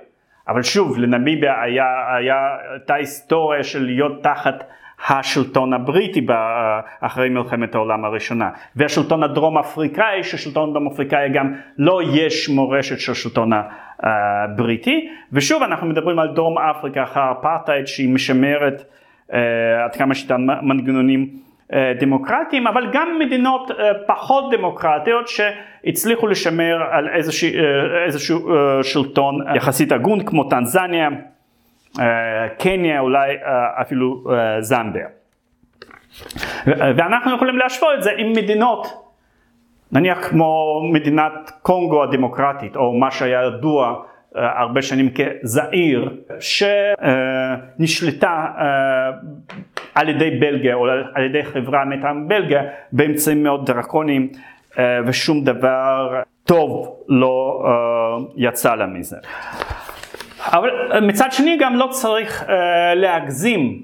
[0.48, 1.86] אבל שוב, לנמיביה היה,
[2.18, 2.36] היה,
[2.72, 4.64] הייתה היסטוריה של להיות תחת
[5.08, 6.26] השלטון הבריטי
[7.02, 8.50] אחרי מלחמת העולם הראשונה.
[8.76, 13.52] והשלטון הדרום אפריקאי, ששלטון הדרום אפריקאי גם לא יש מורשת של השלטון
[14.00, 15.10] הבריטי.
[15.34, 18.84] ושוב, אנחנו מדברים על דרום אפריקה אחר אפרטהייד שהיא משמרת
[19.86, 21.30] עד כמה שיטן מנגנונים
[22.00, 23.72] דמוקרטיים, אבל גם מדינות
[24.08, 27.50] פחות דמוקרטיות שהצליחו לשמר על איזשהו,
[28.06, 28.50] איזשהו
[28.84, 31.10] שלטון יחסית הגון כמו טנזניה,
[32.60, 33.36] קניה, אולי
[33.82, 34.24] אפילו
[34.60, 35.08] זמביה.
[36.66, 38.88] ואנחנו יכולים להשוות את זה עם מדינות,
[39.92, 43.96] נניח כמו מדינת קונגו הדמוקרטית, או מה שהיה ידוע
[44.36, 46.10] הרבה שנים כזעיר,
[47.78, 48.48] שנשלטה
[49.96, 54.30] על ידי בלגיה או על ידי חברה מטעם בלגיה באמצעים מאוד דרקוניים
[55.06, 57.64] ושום דבר טוב לא
[58.36, 59.18] יצא לה מזה.
[60.46, 62.46] אבל מצד שני גם לא צריך
[62.96, 63.84] להגזים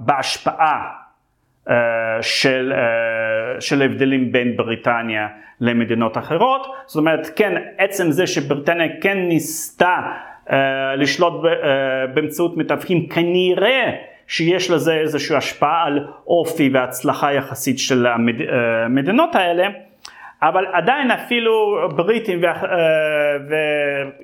[0.00, 0.90] בהשפעה
[2.20, 2.72] של,
[3.60, 5.28] של הבדלים בין בריטניה
[5.60, 9.96] למדינות אחרות, זאת אומרת כן עצם זה שבריטניה כן ניסתה
[10.96, 11.32] לשלוט
[12.14, 13.92] באמצעות מתווכים כנראה
[14.26, 19.68] שיש לזה איזושהי השפעה על אופי והצלחה יחסית של המדינות האלה,
[20.42, 22.40] אבל עדיין אפילו בריטים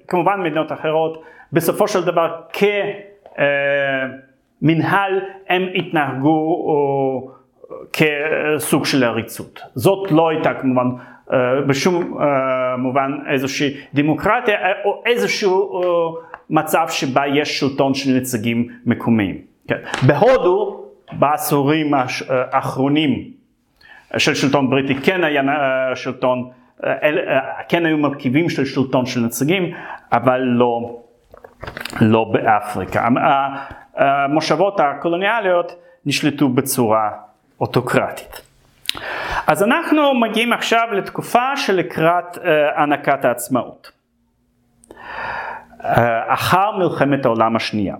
[0.06, 2.36] וכמובן מדינות אחרות בסופו של דבר
[4.60, 6.66] כמנהל הם התנהגו
[7.92, 9.60] כסוג של עריצות.
[9.74, 10.86] זאת לא הייתה כמובן
[11.66, 12.18] בשום
[12.78, 14.54] מובן איזושהי דמוקרטיה
[14.84, 15.80] או איזשהו
[16.50, 19.38] מצב שבה יש שלטון של נציגים מקומיים.
[19.68, 19.76] כן.
[20.06, 21.94] בהודו בעשורים
[22.28, 23.30] האחרונים
[24.16, 25.42] של שלטון בריטי כן היה
[25.94, 26.50] שלטון,
[27.68, 29.74] כן היו מרכיבים של שלטון של נציגים,
[30.12, 31.00] אבל לא,
[32.00, 33.08] לא באפריקה.
[33.96, 35.72] המושבות הקולוניאליות
[36.06, 37.10] נשלטו בצורה
[37.60, 38.51] אוטוקרטית.
[39.46, 42.38] אז אנחנו מגיעים עכשיו לתקופה שלקראת
[42.76, 43.92] הענקת העצמאות.
[46.26, 47.94] אחר מלחמת העולם השנייה.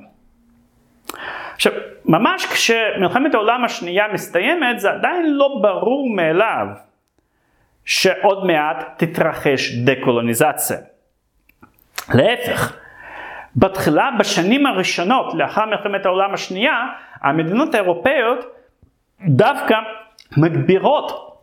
[1.55, 1.73] עכשיו,
[2.05, 6.67] ממש כשמלחמת העולם השנייה מסתיימת, זה עדיין לא ברור מאליו
[7.85, 10.77] שעוד מעט תתרחש דקולוניזציה.
[12.15, 12.77] להפך,
[13.57, 16.87] בתחילה, בשנים הראשונות לאחר מלחמת העולם השנייה,
[17.21, 18.45] המדינות האירופאיות
[19.29, 19.77] דווקא
[20.37, 21.39] מגבירות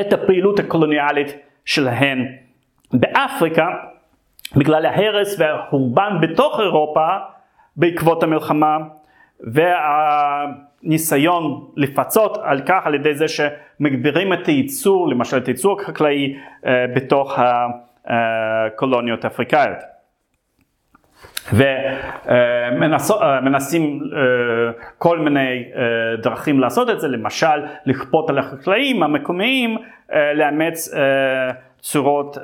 [0.00, 2.26] את הפעילות הקולוניאלית שלהן
[2.92, 3.68] באפריקה
[4.56, 7.06] בגלל ההרס והחורבן בתוך אירופה
[7.76, 8.78] בעקבות המלחמה
[10.82, 16.36] והניסיון לפצות על כך על ידי זה שמגבירים את הייצור, למשל את הייצור החקלאי
[16.66, 17.38] אה, בתוך
[18.06, 19.97] הקולוניות האפריקאיות.
[23.12, 24.18] ומנסים אה,
[24.98, 29.76] כל מיני אה, דרכים לעשות את זה, למשל לכפות על החקלאים המקומיים
[30.34, 30.94] לאמץ
[31.80, 32.38] צורות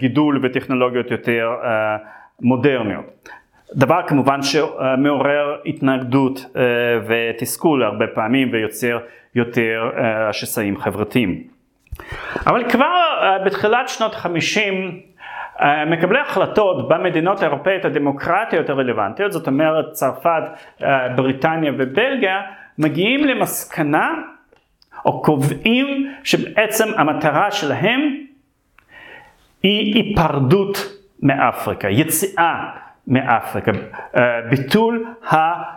[0.00, 1.50] גידול וטכנולוגיות יותר
[2.40, 3.28] מודרניות.
[3.74, 6.62] דבר כמובן שמעורר התנגדות אה,
[7.06, 8.98] ותסכול הרבה פעמים ויוצר
[9.34, 11.42] יותר אה, שסעים חברתיים.
[12.46, 12.84] אבל כבר
[13.22, 15.00] אה, בתחילת שנות החמישים
[15.86, 20.42] מקבלי החלטות במדינות האירופאיות הדמוקרטיות הרלוונטיות, זאת אומרת צרפת,
[21.16, 22.40] בריטניה ובלגיה,
[22.78, 24.12] מגיעים למסקנה
[25.04, 28.00] או קובעים שבעצם המטרה שלהם
[29.62, 30.78] היא היפרדות
[31.22, 32.70] מאפריקה, יציאה
[33.06, 33.72] מאפריקה,
[34.16, 35.14] אה, ביטול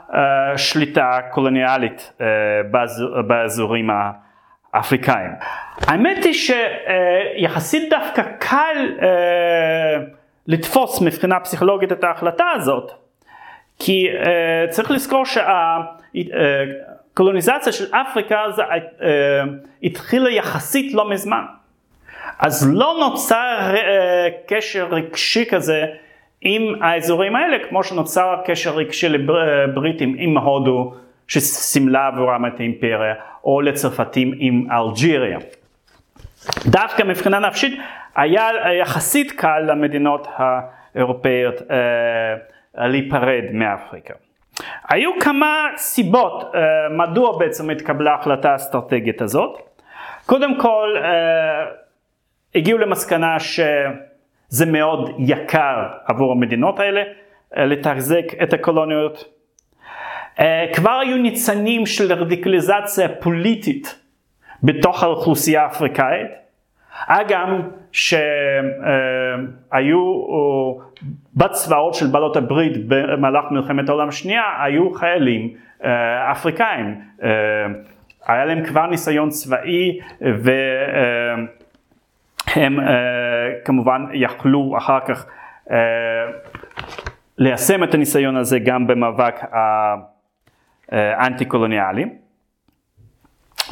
[0.10, 2.28] השליטה הקולוניאלית אה,
[3.28, 3.90] באזורים
[4.74, 5.32] האפריקאים.
[5.88, 9.98] האמת היא שיחסית דווקא קל אה,
[10.48, 12.92] לתפוס מבחינה פסיכולוגית את ההחלטה הזאת,
[13.80, 14.08] כי
[14.70, 15.24] צריך לזכור
[17.14, 18.44] שהקולוניזציה של אפריקה
[19.84, 21.44] התחילה יחסית לא מזמן.
[22.40, 23.76] אז לא נוצר
[24.48, 25.86] קשר רגשי כזה
[26.42, 30.94] עם האזורים האלה, כמו שנוצר קשר רגשי לבריטים עם הודו,
[31.32, 33.14] שסימלה עבורם את האימפריה,
[33.44, 35.40] או לצרפתים עם אלג'יריה.
[36.66, 37.80] דווקא מבחינה נפשית
[38.16, 38.48] היה
[38.82, 44.14] יחסית קל למדינות האירופאיות אה, להיפרד מאפריקה.
[44.90, 49.60] היו כמה סיבות אה, מדוע בעצם התקבלה ההחלטה האסטרטגית הזאת.
[50.26, 51.66] קודם כל, אה,
[52.56, 53.60] הגיעו למסקנה ש...
[54.52, 57.04] זה מאוד יקר עבור המדינות האלה
[57.58, 59.26] אה, לתחזק את הקולוניות.
[60.40, 64.00] אה, כבר היו ניצנים של רדיקליזציה פוליטית
[64.64, 66.28] בתוך האוכלוסייה האפריקאית,
[67.08, 67.48] אגב
[67.92, 68.22] שהיו
[69.72, 70.84] אה,
[71.36, 75.54] בצבאות של בעלות הברית במהלך מלחמת העולם השנייה, היו חיילים
[76.32, 77.02] אפריקאים,
[78.28, 80.52] היה להם כבר ניסיון צבאי ו...
[82.56, 82.84] הם uh,
[83.66, 85.26] כמובן יכלו אחר כך
[87.38, 89.36] ליישם את הניסיון הזה גם במאבק
[90.92, 92.06] האנטי קולוניאלי.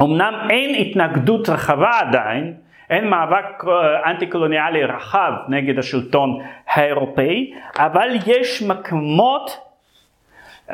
[0.01, 2.53] אמנם אין התנגדות רחבה עדיין,
[2.89, 9.69] אין מאבק אה, אנטי קולוניאלי רחב נגד השלטון האירופאי, אבל יש מקומות
[10.67, 10.73] uh,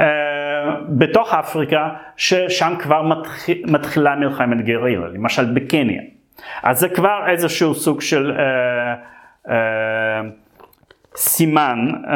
[0.90, 6.02] בתוך אפריקה ששם כבר מתחיל, מתחילה מלחמת גרילה, למשל בקניה.
[6.64, 9.52] אז זה כבר איזשהו סוג של uh, uh,
[11.16, 12.10] סימן uh,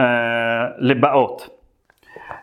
[0.77, 1.58] לבאות.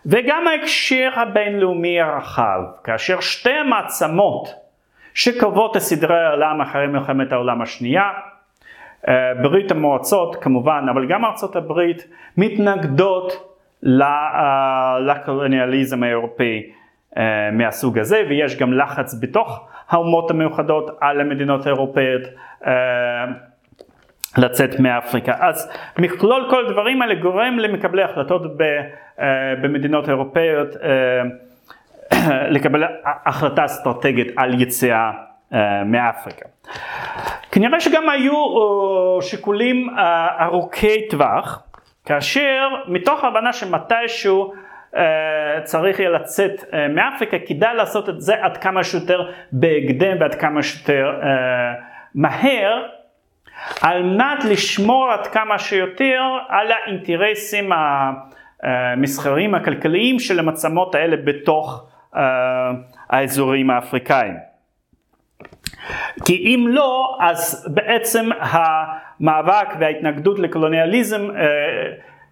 [0.07, 4.55] וגם ההקשר הבינלאומי הרחב, כאשר שתי המעצמות
[5.15, 8.11] שקובעות את סדרי העולם אחרי מלחמת העולם השנייה,
[9.09, 13.33] אה, ברית המועצות כמובן, אבל גם ארצות הברית, מתנגדות
[14.03, 16.63] אה, לקולוניאליזם האירופאי
[17.17, 22.23] אה, מהסוג הזה, ויש גם לחץ בתוך האומות המאוחדות על המדינות האירופאיות
[24.39, 25.35] לצאת מאפריקה.
[25.41, 28.57] אז מכלול כל הדברים האלה גורם למקבלי החלטות
[29.63, 30.69] במדינות אירופאיות
[32.55, 35.11] לקבל החלטה אסטרטגית על יציאה
[35.53, 36.47] אה, מאפריקה.
[37.53, 41.63] כנראה שגם היו אה, שיקולים אה, ארוכי טווח,
[42.05, 44.53] כאשר מתוך הבנה שמתישהו
[45.65, 51.21] צריך יהיה לצאת מאפריקה, כדאי לעשות את זה עד כמה שיותר בהקדם ועד כמה שיותר
[52.15, 52.83] מהר,
[53.83, 57.71] על מנת לשמור עד כמה שיותר על האינטרסים
[58.63, 62.71] המסחריים הכלכליים של המעצמות האלה בתוך אה,
[63.11, 64.35] האזורים האפריקאים.
[66.25, 71.29] כי אם לא, אז בעצם המאבק וההתנגדות לקולוניאליזם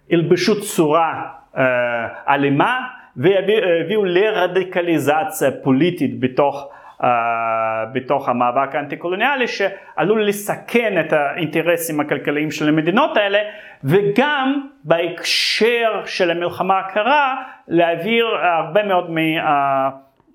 [0.09, 1.23] ילבשו אה, צורה
[1.57, 2.79] אה, אלימה
[3.15, 6.69] והביאו לרדיקליזציה פוליטית בתוך
[7.93, 13.39] בתוך המאבק האנטי-קולוניאלי שעלול לסכן את האינטרסים הכלכליים של המדינות האלה
[13.83, 17.35] וגם בהקשר של המלחמה הקרה
[17.67, 19.09] להעביר הרבה מאוד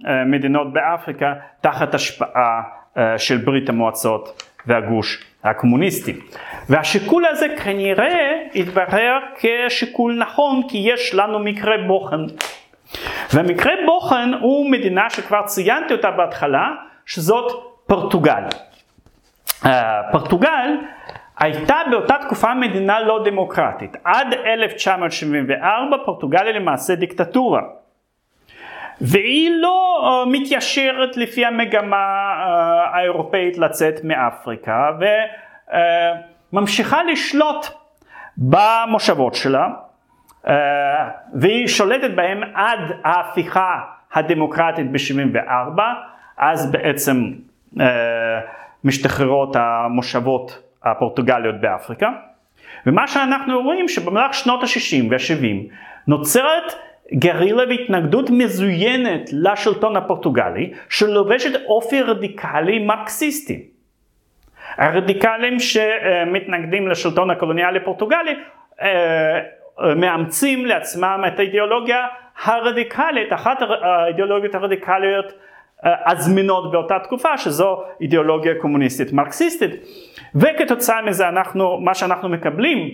[0.04, 2.62] מהמדינות באפריקה תחת השפעה
[2.94, 6.12] uh, של ברית המועצות והגוש הקומוניסטי.
[6.68, 12.24] והשיקול הזה כנראה התברר כשיקול נכון כי יש לנו מקרה בוחן.
[13.32, 16.68] והמקרה בוחן הוא מדינה שכבר ציינתי אותה בהתחלה,
[17.06, 18.42] שזאת פורטוגל.
[19.64, 19.68] Uh,
[20.12, 20.76] פורטוגל
[21.38, 23.96] הייתה באותה תקופה מדינה לא דמוקרטית.
[24.04, 27.62] עד 1974 פורטוגל היא למעשה דיקטטורה.
[29.00, 34.90] והיא לא uh, מתיישרת לפי המגמה uh, האירופאית לצאת מאפריקה
[36.52, 37.66] וממשיכה לשלוט
[38.36, 39.89] במושבות שלה אה,
[41.34, 43.80] והיא שולטת בהם עד ההפיכה
[44.12, 45.80] הדמוקרטית ב-74,
[46.38, 47.32] אז בעצם
[47.80, 48.40] אה,
[48.84, 52.10] משתחררות המושבות הפורטוגליות באפריקה.
[52.86, 55.74] ומה שאנחנו רואים שבמהלך שנות ה-60 וה-70
[56.06, 56.72] נוצרת
[57.14, 63.66] גרילה והתנגדות מזוינת לשלטון הפורטוגלי שלובשת אופי רדיקלי מרקסיסטי.
[64.76, 68.34] הרדיקלים שמתנגדים לשלטון הקולוניאלי הפורטוגלי
[68.82, 69.40] אה,
[69.96, 72.06] מאמצים לעצמם את האידיאולוגיה
[72.44, 75.32] הרדיקלית, אחת האידיאולוגיות הרדיקליות
[75.84, 79.70] אה, הזמינות באותה תקופה שזו אידיאולוגיה קומוניסטית מרקסיסטית
[80.34, 82.90] וכתוצאה מזה אנחנו, מה שאנחנו מקבלים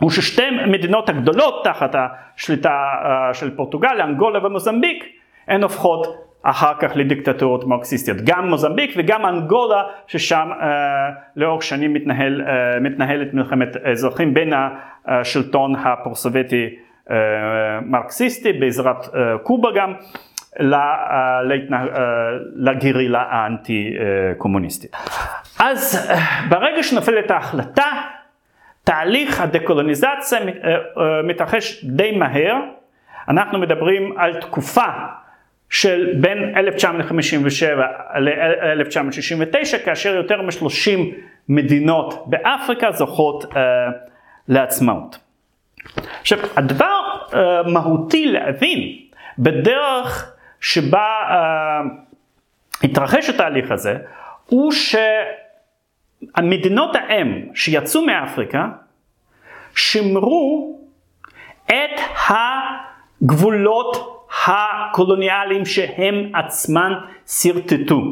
[0.00, 5.04] הוא ששתי מדינות הגדולות תחת השליטה אה, של פורטוגל, אנגולה ומוזמביק,
[5.48, 6.06] הן הופכות
[6.42, 8.16] אחר כך לדיקטטורות מרקסיסטיות.
[8.24, 10.66] גם מוזמביק וגם אנגולה, ששם אה,
[11.36, 14.52] לאורך שנים מתנהל, אה, מתנהלת מלחמת אזרחים בין
[15.06, 16.76] השלטון הפרוסובייטי
[17.10, 17.16] אה,
[17.86, 19.92] מרקסיסטי, בעזרת אה, קובה גם,
[20.60, 21.40] אה,
[22.54, 23.94] לגרילה האנטי
[24.38, 24.96] קומוניסטית.
[25.60, 26.10] אז
[26.48, 27.90] ברגע שנופלת ההחלטה,
[28.84, 30.38] תהליך הדקולוניזציה
[31.24, 32.56] מתרחש די מהר.
[33.28, 34.86] אנחנו מדברים על תקופה
[35.70, 37.86] של בין 1957
[38.18, 40.98] ל-1969 כאשר יותר מ-30
[41.48, 43.56] מדינות באפריקה זוכות uh,
[44.48, 45.18] לעצמאות.
[46.20, 47.34] עכשיו הדבר uh,
[47.68, 48.98] מהותי להבין
[49.38, 53.96] בדרך שבה uh, התרחש התהליך הזה
[54.46, 54.72] הוא
[56.32, 58.68] שהמדינות האם שיצאו מאפריקה
[59.76, 60.78] שימרו
[61.66, 64.14] את הגבולות
[64.46, 66.92] הקולוניאליים שהם עצמם
[67.26, 68.02] שרטטו.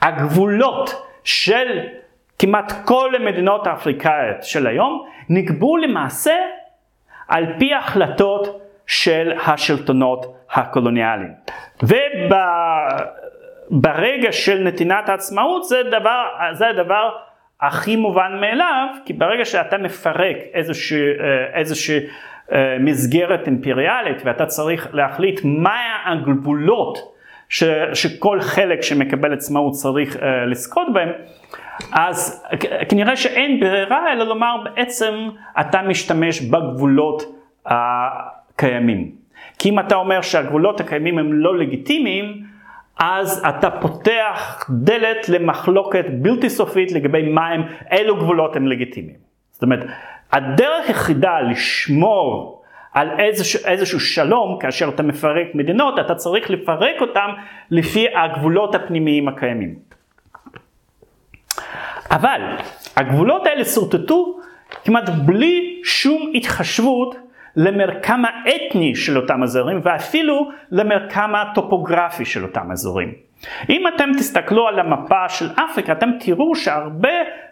[0.00, 0.90] הגבולות
[1.24, 1.80] של
[2.38, 6.34] כמעט כל המדינות האפריקאיות של היום נקבעו למעשה
[7.28, 11.32] על פי החלטות של השלטונות הקולוניאליים.
[13.70, 17.10] וברגע של נתינת העצמאות זה, דבר, זה הדבר
[17.60, 20.98] הכי מובן מאליו, כי ברגע שאתה מפרק איזושהי,
[21.54, 21.98] איזושהי
[22.52, 27.18] אה, מסגרת אימפריאלית ואתה צריך להחליט מה הגבולות
[27.48, 27.64] ש,
[27.94, 31.08] שכל חלק שמקבל עצמאות צריך uh, לזכות בהם,
[31.92, 32.46] אז
[32.88, 35.14] כנראה שאין ברירה אלא לומר בעצם
[35.60, 37.22] אתה משתמש בגבולות
[37.66, 39.10] הקיימים.
[39.58, 42.42] כי אם אתה אומר שהגבולות הקיימים הם לא לגיטימיים,
[42.98, 49.18] אז אתה פותח דלת למחלוקת בלתי סופית לגבי מה הם, אילו גבולות הם לגיטימיים.
[49.52, 49.80] זאת אומרת,
[50.32, 52.62] הדרך היחידה לשמור
[52.92, 57.30] על איזשהו, איזשהו שלום, כאשר אתה מפרק מדינות, אתה צריך לפרק אותם
[57.70, 59.87] לפי הגבולות הפנימיים הקיימים.
[62.10, 62.40] אבל
[62.96, 64.38] הגבולות האלה שורטטו
[64.84, 67.16] כמעט בלי שום התחשבות
[67.56, 73.12] למרקם האתני של אותם אזורים ואפילו למרקם הטופוגרפי של אותם אזורים.
[73.68, 77.08] אם אתם תסתכלו על המפה של אפריקה אתם תראו שהרבה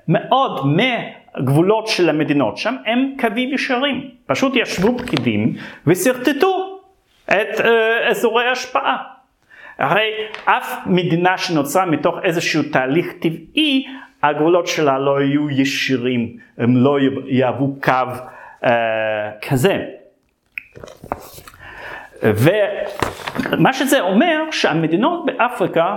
[0.09, 4.11] מאוד מהגבולות של המדינות שם הם קווים ישרים.
[4.27, 5.55] פשוט ישבו פקידים
[5.87, 6.81] ושרטטו
[7.29, 7.65] את uh,
[8.11, 8.97] אזורי ההשפעה.
[9.79, 10.11] הרי
[10.45, 13.87] אף מדינה שנוצרה מתוך איזשהו תהליך טבעי
[14.29, 16.97] הגבולות שלה לא יהיו ישירים, הם לא
[17.27, 17.93] יהוו קו
[18.63, 18.69] uh,
[19.49, 19.85] כזה.
[22.23, 25.97] ומה שזה אומר שהמדינות באפריקה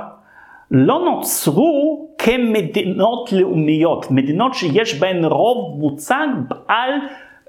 [0.71, 6.91] לא נוצרו כמדינות לאומיות, מדינות שיש בהן רוב מוצג בעל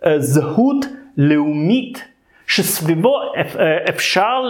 [0.05, 0.85] uh, זהות
[1.17, 2.09] לאומית
[2.47, 3.17] שסביבו
[3.89, 4.43] אפשר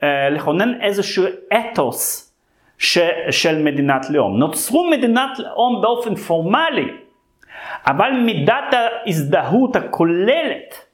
[0.00, 2.27] uh, לכונן איזשהו אתוס
[2.78, 2.98] ש,
[3.30, 4.38] של מדינת לאום.
[4.38, 6.88] נוצרו מדינת לאום באופן פורמלי,
[7.86, 10.84] אבל מידת ההזדהות הכוללת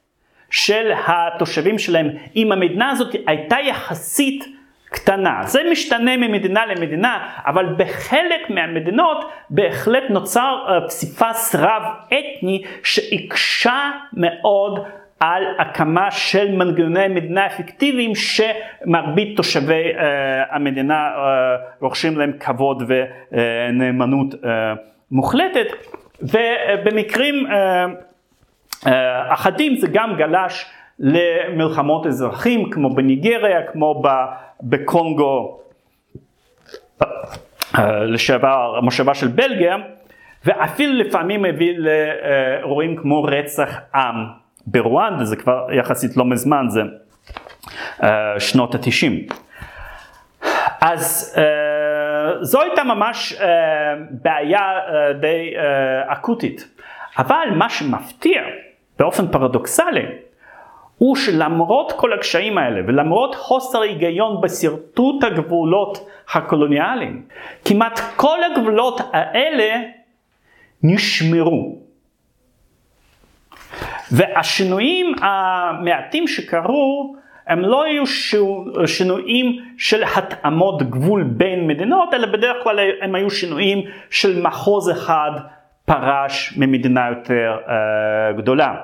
[0.50, 4.44] של התושבים שלהם עם המדינה הזאת הייתה יחסית
[4.94, 5.40] קטנה.
[5.44, 14.86] זה משתנה ממדינה למדינה, אבל בחלק מהמדינות בהחלט נוצר אה, פסיפס רב אתני שהקשה מאוד
[15.20, 20.00] על הקמה של מנגנוני מדינה אפקטיביים שמרבית תושבי uh,
[20.50, 21.20] המדינה uh,
[21.80, 24.46] רוכשים להם כבוד ונאמנות uh,
[25.10, 25.66] מוחלטת.
[26.22, 27.50] ובמקרים uh,
[28.84, 28.88] uh,
[29.28, 30.64] אחדים זה גם גלש
[30.98, 34.02] למלחמות אזרחים כמו בניגריה, כמו
[34.62, 35.60] בקונגו
[38.06, 39.76] לשעבר המושבה של בלגיה
[40.44, 46.80] ואפילו לפעמים הביא לאירועים כמו רצח עם ברואנדה זה כבר יחסית לא מזמן, זה
[47.98, 48.04] uh,
[48.38, 49.26] שנות התשעים.
[50.80, 53.42] אז uh, זו הייתה ממש uh,
[54.22, 56.68] בעיה uh, די uh, אקוטית.
[57.18, 58.42] אבל מה שמפתיע
[58.98, 60.06] באופן פרדוקסלי
[60.98, 67.22] הוא שלמרות כל הקשיים האלה ולמרות חוסר היגיון בשרטוט הגבולות הקולוניאליים,
[67.64, 69.82] כמעט כל הגבולות האלה
[70.82, 71.83] נשמרו.
[74.16, 78.06] והשינויים המעטים שקרו הם לא היו
[78.86, 83.78] שינויים של התאמות גבול בין מדינות, אלא בדרך כלל הם היו שינויים
[84.10, 85.30] של מחוז אחד
[85.84, 87.70] פרש ממדינה יותר uh,
[88.36, 88.74] גדולה.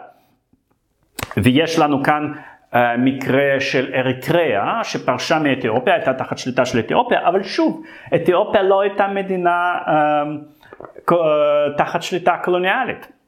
[1.36, 7.42] ויש לנו כאן uh, מקרה של אריתריאה שפרשה מאתיופיה, הייתה תחת שליטה של אתיופיה, אבל
[7.42, 7.82] שוב,
[8.14, 9.74] אתיופיה לא הייתה מדינה
[11.06, 11.12] uh,
[11.76, 13.19] תחת שליטה קולוניאלית.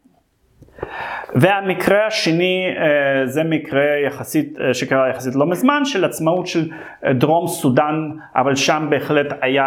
[1.35, 6.71] והמקרה השני אה, זה מקרה יחסית, אה, שקרה יחסית לא מזמן של עצמאות של
[7.05, 9.65] אה, דרום סודאן אבל שם בהחלט היה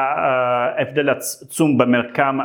[0.77, 2.39] הבדל עצום במרקם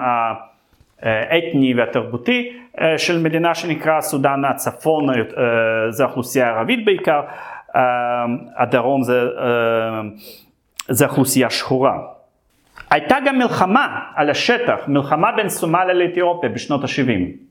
[1.02, 2.52] האתני והתרבותי
[2.96, 5.06] של מדינה שנקרא סודאן הצפון
[5.90, 7.20] זה אוכלוסייה ערבית בעיקר,
[8.56, 9.22] הדרום זה,
[10.88, 11.98] זה אוכלוסייה שחורה.
[12.90, 17.49] הייתה גם מלחמה על השטח, מלחמה בין סומליה לאתיופיה בשנות ה-70.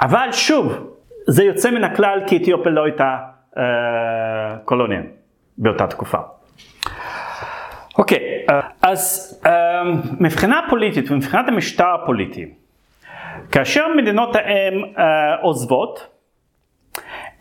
[0.00, 3.16] אבל שוב, זה יוצא מן הכלל כי אתיופיה לא הייתה
[3.58, 3.62] אה,
[4.64, 5.00] קולוניה
[5.58, 6.18] באותה תקופה.
[7.98, 8.18] אוקיי,
[8.50, 9.82] אה, אז אה,
[10.20, 12.46] מבחינה פוליטית ומבחינת המשטר הפוליטי,
[13.52, 16.06] כאשר מדינות האם אה, עוזבות,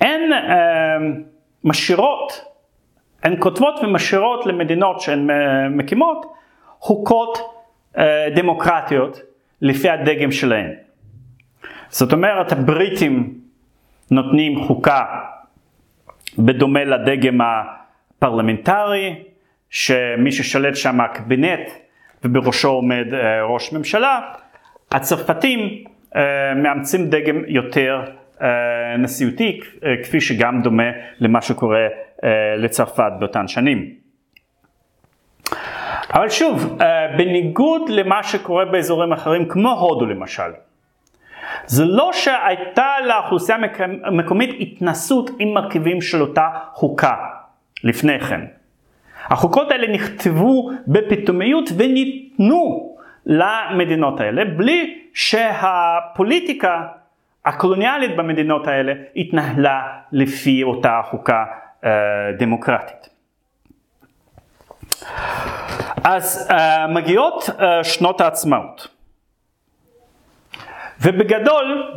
[0.01, 0.97] הן אה,
[1.63, 2.45] משאירות,
[3.23, 6.25] הן כותבות ומשאירות למדינות שהן אה, מקימות
[6.79, 7.37] חוקות
[7.97, 9.21] אה, דמוקרטיות
[9.61, 10.84] לפי הדגם שלהן.
[11.89, 13.33] זאת אומרת הבריטים
[14.11, 15.05] נותנים חוקה
[16.37, 19.15] בדומה לדגם הפרלמנטרי,
[19.69, 21.69] שמי ששולט שם הקבינט
[22.23, 24.19] ובראשו עומד אה, ראש ממשלה,
[24.91, 25.83] הצרפתים
[26.15, 26.21] אה,
[26.55, 28.01] מאמצים דגם יותר
[28.41, 28.47] אה,
[28.97, 29.59] נשיאותי,
[30.03, 31.87] כפי שגם דומה למה שקורה
[32.57, 33.89] לצרפת באותן שנים.
[36.13, 36.77] אבל שוב,
[37.17, 40.51] בניגוד למה שקורה באזורים אחרים כמו הודו למשל,
[41.67, 43.57] זה לא שהייתה לאוכלוסייה
[44.03, 47.15] המקומית התנסות עם מרכיבים של אותה חוקה
[47.83, 48.41] לפני כן.
[49.29, 52.95] החוקות האלה נכתבו בפתאומיות וניתנו
[53.25, 56.81] למדינות האלה בלי שהפוליטיקה
[57.45, 61.45] הקולוניאלית במדינות האלה התנהלה לפי אותה חוקה
[61.83, 61.91] אה,
[62.39, 63.09] דמוקרטית.
[66.03, 68.94] אז אה, מגיעות אה, שנות העצמאות.
[71.05, 71.93] ובגדול,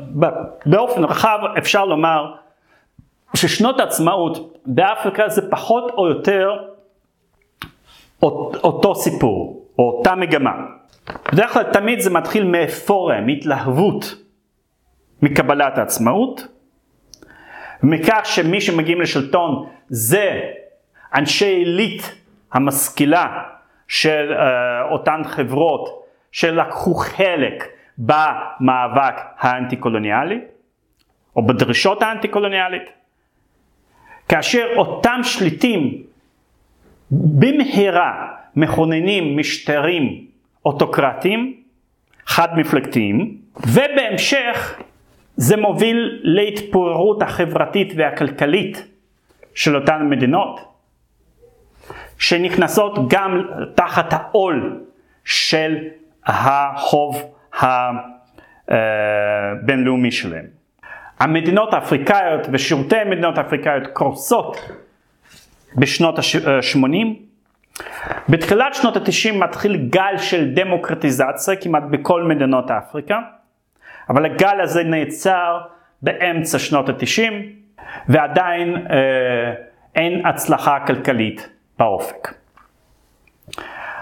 [0.67, 2.33] באופן רחב אפשר לומר
[3.35, 6.51] ששנות העצמאות באפריקה זה פחות או יותר
[8.23, 10.53] אותו סיפור, או אותה מגמה.
[11.33, 14.15] בדרך כלל תמיד זה מתחיל מאפוריה, מהתלהבות
[15.23, 16.47] מקבלת העצמאות,
[17.83, 20.41] מכך שמי שמגיעים לשלטון זה
[21.15, 22.15] אנשי עילית
[22.53, 23.43] המשכילה
[23.89, 30.41] של uh, אותן חברות שלקחו חלק במאבק האנטי קולוניאלי,
[31.37, 32.83] או בדרישות האנטי קולוניאלית,
[34.29, 36.03] כאשר אותם שליטים
[37.11, 40.27] במהרה מכוננים משטרים
[40.65, 41.63] אוטוקרטיים,
[42.27, 43.37] חד מפלגתיים,
[43.67, 44.81] ובהמשך
[45.37, 48.87] זה מוביל להתפוררות החברתית והכלכלית
[49.55, 50.61] של אותן מדינות,
[52.19, 53.43] שנכנסות גם
[53.75, 54.85] תחת העול
[55.25, 55.77] של
[56.27, 57.38] החוב
[58.69, 60.47] הבינלאומי שלהם.
[61.21, 64.71] המדינות האפריקאיות ושירותי המדינות האפריקאיות קורסות
[65.77, 67.07] בשנות ה-80.
[68.29, 73.19] בתחילת שנות ה-90 מתחיל גל של דמוקרטיזציה כמעט בכל מדינות אפריקה,
[74.11, 75.61] אבל הגל הזה נעצר
[76.03, 77.33] באמצע שנות ה-90
[78.09, 79.53] ועדיין אה,
[79.95, 82.35] אין הצלחה כלכלית באופק.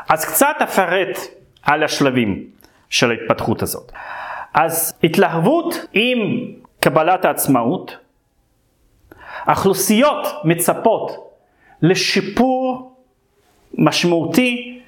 [0.09, 1.18] אז קצת אפרט
[1.62, 2.44] על השלבים
[2.91, 3.93] של ההתפתחות הזאת.
[4.55, 6.18] אז התלהבות עם
[6.80, 7.99] קבלת העצמאות,
[9.49, 11.32] אוכלוסיות מצפות
[11.82, 12.93] לשיפור
[13.74, 14.80] משמעותי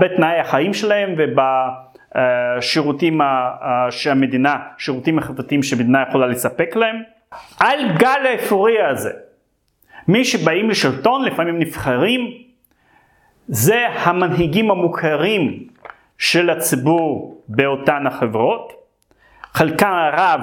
[0.00, 1.14] בתנאי החיים שלהם
[2.58, 3.20] ובשירותים
[3.90, 7.02] שהמדינה, שירותים החברתיים שהמדינה יכולה לספק להם.
[7.60, 9.10] על גל האפוריה הזה,
[10.08, 12.20] מי שבאים לשלטון לפעמים נבחרים,
[13.48, 15.66] זה המנהיגים המוכרים
[16.22, 18.72] של הציבור באותן החברות.
[19.52, 20.40] חלקם הרב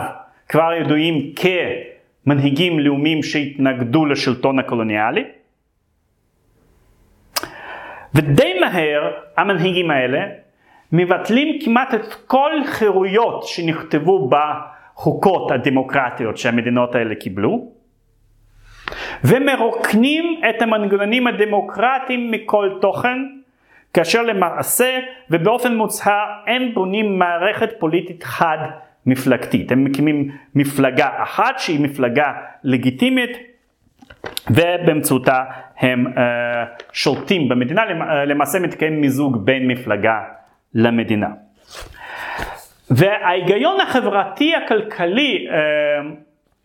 [0.50, 5.24] כבר ידועים כמנהיגים לאומיים שהתנגדו לשלטון הקולוניאלי.
[8.16, 10.20] ודי מהר המנהיגים האלה
[10.92, 17.72] מבטלים כמעט את כל חירויות שנכתבו בחוקות הדמוקרטיות שהמדינות האלה קיבלו
[19.24, 23.39] ומרוקנים את המנגנונים הדמוקרטיים מכל תוכן
[23.94, 28.58] כאשר למעשה ובאופן מוצהר הם בונים מערכת פוליטית חד
[29.06, 29.72] מפלגתית.
[29.72, 32.34] הם מקימים מפלגה אחת שהיא מפלגה
[32.64, 33.38] לגיטימית
[34.50, 35.44] ובאמצעותה
[35.80, 36.20] הם uh,
[36.92, 37.86] שולטים במדינה,
[38.26, 40.22] למעשה מתקיים מיזוג בין מפלגה
[40.74, 41.28] למדינה.
[42.90, 45.54] וההיגיון החברתי הכלכלי uh,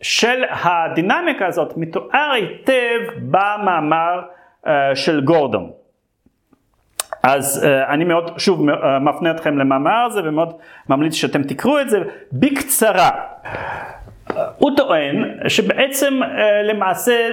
[0.01, 4.21] של הדינמיקה הזאת מתואר היטב במאמר
[4.65, 5.71] uh, של גורדון.
[7.25, 10.53] אז uh, אני מאוד, שוב, uh, מפנה אתכם למאמר הזה ומאוד
[10.89, 11.99] ממליץ שאתם תקראו את זה
[12.33, 13.09] בקצרה.
[14.57, 15.15] הוא טוען
[15.47, 16.25] שבעצם uh,
[16.63, 17.29] למעשה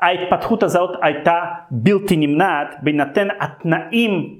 [0.00, 1.40] ההתפתחות הזאת הייתה
[1.70, 4.34] בלתי נמנעת בהינתן התנאים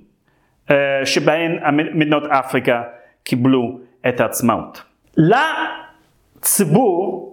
[0.69, 0.73] uh,
[1.05, 2.83] שבהם מדינות אפריקה
[3.25, 3.79] קיבלו
[4.09, 4.83] את העצמאות.
[6.37, 7.31] לציבור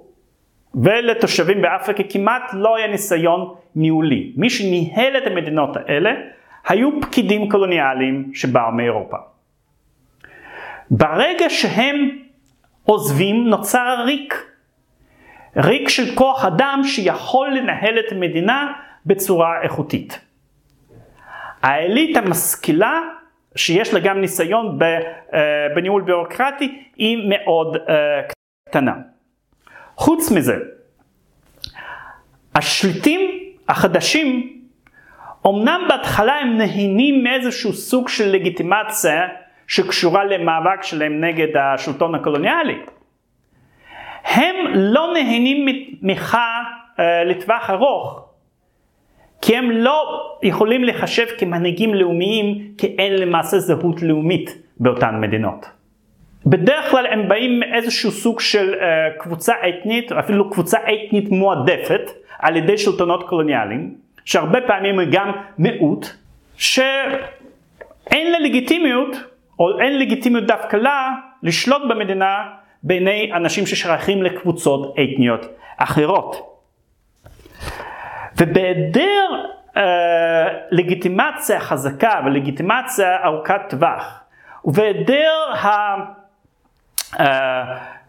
[0.75, 4.33] ולתושבים באפריקה כמעט לא היה ניסיון ניהולי.
[4.37, 6.11] מי שניהל את המדינות האלה
[6.67, 9.17] היו פקידים קולוניאליים שבאו מאירופה.
[10.91, 12.09] ברגע שהם
[12.83, 14.51] עוזבים נוצר ריק.
[15.57, 18.73] ריק של כוח אדם שיכול לנהל את המדינה
[19.05, 20.19] בצורה איכותית.
[21.61, 22.99] האליטה המשכילה
[23.55, 28.21] שיש לה גם ניסיון אה, בניהול ביורוקרטי היא מאוד אה,
[28.69, 28.93] קטנה.
[29.95, 30.55] חוץ מזה,
[32.55, 33.21] השליטים
[33.69, 34.60] החדשים
[35.47, 39.27] אמנם בהתחלה הם נהנים מאיזשהו סוג של לגיטימציה
[39.67, 42.77] שקשורה למאבק שלהם נגד השלטון הקולוניאלי.
[44.25, 46.61] הם לא נהנים מתמיכה
[46.97, 48.25] uh, לטווח ארוך,
[49.41, 55.65] כי הם לא יכולים לחשב כמנהיגים לאומיים, כי אין למעשה זהות לאומית באותן מדינות.
[56.45, 62.01] בדרך כלל הם באים מאיזשהו סוג של uh, קבוצה אתנית, אפילו קבוצה אתנית מועדפת
[62.39, 63.95] על ידי שלטונות קולוניאליים,
[64.25, 66.07] שהרבה פעמים היא גם מיעוט,
[66.57, 69.15] שאין לה לגיטימיות,
[69.59, 71.11] או אין לגיטימיות דווקא לה,
[71.43, 72.43] לשלוט במדינה
[72.83, 75.45] בעיני אנשים ששייכים לקבוצות אתניות
[75.77, 76.47] אחרות.
[78.37, 79.29] ובהיעדר
[80.71, 84.23] לגיטימציה חזקה ולגיטימציה ארוכת טווח,
[84.65, 85.53] ובהיעדר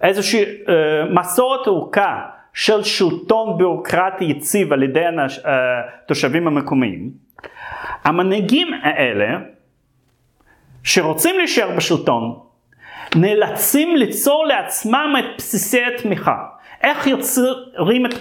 [0.03, 0.45] איזושהי
[1.11, 2.21] מסורת ארוכה
[2.55, 5.05] של שלטון ביורוקרטי יציב על ידי
[5.45, 7.11] התושבים המקומיים,
[8.05, 9.39] המנהיגים האלה
[10.83, 12.39] שרוצים להישאר בשלטון
[13.17, 16.37] נאלצים ליצור לעצמם את בסיסי התמיכה.
[16.83, 18.15] איך יוצרים את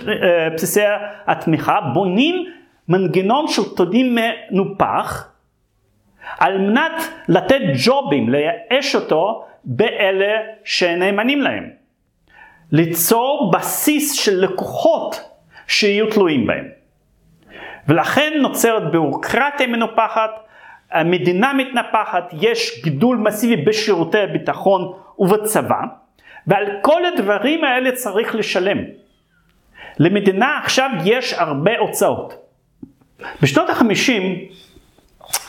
[0.53, 0.81] בסיסי
[1.27, 1.81] התמיכה?
[1.93, 2.45] בונים
[2.87, 4.15] מנגנון שלטוני
[4.51, 5.31] מנופח
[6.39, 6.91] על מנת
[7.27, 11.80] לתת ג'ובים, לייאש אותו באלה שנאמנים להם.
[12.71, 15.21] ליצור בסיס של לקוחות
[15.67, 16.65] שיהיו תלויים בהם.
[17.87, 20.31] ולכן נוצרת ביורוקרטיה מנופחת,
[20.91, 25.81] המדינה מתנפחת, יש גידול מסיבי בשירותי הביטחון ובצבא,
[26.47, 28.77] ועל כל הדברים האלה צריך לשלם.
[29.99, 32.33] למדינה עכשיו יש הרבה הוצאות.
[33.41, 34.39] בשנות החמישים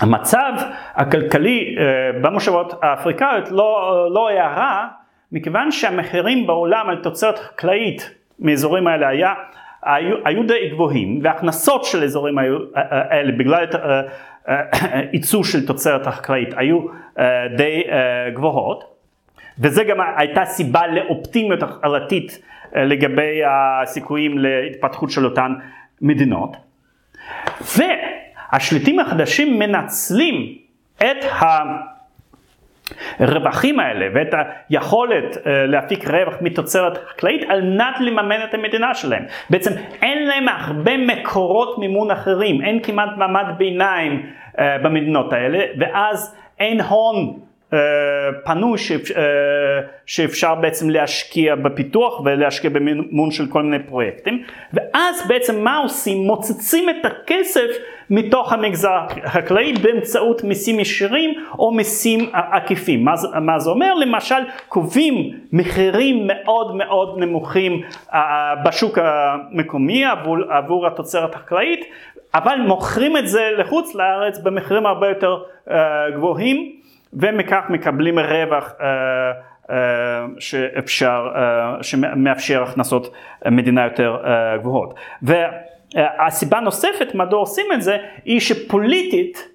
[0.00, 0.52] המצב
[0.94, 4.88] הכלכלי אה, במושבות האפריקאיות לא, לא היה רע,
[5.32, 9.34] מכיוון שהמחירים בעולם על תוצרת חקלאית מאזורים האלה היה,
[9.82, 12.38] היו, היו די גבוהים, וההכנסות של האזורים
[12.74, 13.66] האלה בגלל
[15.12, 16.78] ייצור של תוצרת החקלאית היו
[17.56, 17.82] די
[18.34, 18.84] גבוהות,
[19.58, 25.52] וזה גם הייתה סיבה לאופטימיות החלטית לגבי הסיכויים להתפתחות של אותן
[26.00, 26.56] מדינות.
[27.76, 30.34] והשליטים החדשים מנצלים
[30.96, 31.24] את
[33.18, 34.34] הרווחים האלה ואת
[34.68, 39.24] היכולת להפיק רווח מתוצרת חקלאית על מנת לממן את המדינה שלהם.
[39.50, 39.70] בעצם
[40.02, 44.26] אין להם הרבה מקורות מימון אחרים, אין כמעט מעמד ביניים
[44.58, 47.38] במדינות האלה, ואז אין הון
[47.72, 47.78] אה,
[48.44, 48.78] פנוי
[49.16, 49.22] אה,
[50.06, 54.42] שאפשר בעצם להשקיע בפיתוח ולהשקיע במימון של כל מיני פרויקטים
[54.72, 56.26] ואז בעצם מה עושים?
[56.26, 57.68] מוצצים את הכסף
[58.10, 63.04] מתוך המגזר החקלאי באמצעות מיסים ישירים או מיסים עקיפים.
[63.04, 63.94] מה, מה זה אומר?
[63.94, 68.14] למשל קובעים מחירים מאוד מאוד נמוכים uh,
[68.64, 71.84] בשוק המקומי עבור, עבור התוצרת החקלאית
[72.34, 75.42] אבל מוכרים את זה לחוץ לארץ במחירים הרבה יותר
[76.14, 76.81] גבוהים
[77.12, 78.82] ומכך מקבלים רווח uh,
[79.68, 79.72] uh,
[80.38, 83.14] שאפשר, uh, שמאפשר הכנסות
[83.50, 84.16] מדינה יותר
[84.60, 84.94] גבוהות.
[85.22, 89.51] והסיבה נוספת מדוע עושים את זה היא שפוליטית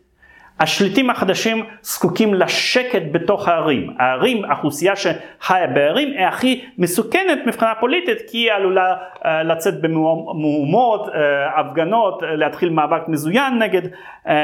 [0.59, 3.93] השליטים החדשים זקוקים לשקט בתוך הערים.
[3.99, 11.07] הערים, האוכלוסייה שחיה בערים היא הכי מסוכנת מבחינה פוליטית כי היא עלולה uh, לצאת במהומות,
[11.07, 11.11] uh,
[11.55, 13.81] הפגנות, uh, להתחיל מאבק מזוין נגד,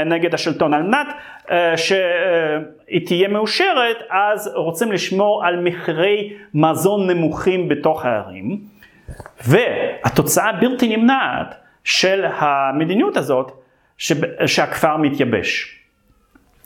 [0.05, 0.73] נגד השלטון.
[0.73, 1.07] על מנת
[1.75, 8.59] שהיא תהיה מאושרת אז רוצים לשמור על מחירי מזון נמוכים בתוך הערים
[9.47, 13.51] והתוצאה הבלתי נמנעת של המדיניות הזאת
[14.45, 15.82] שהכפר מתייבש.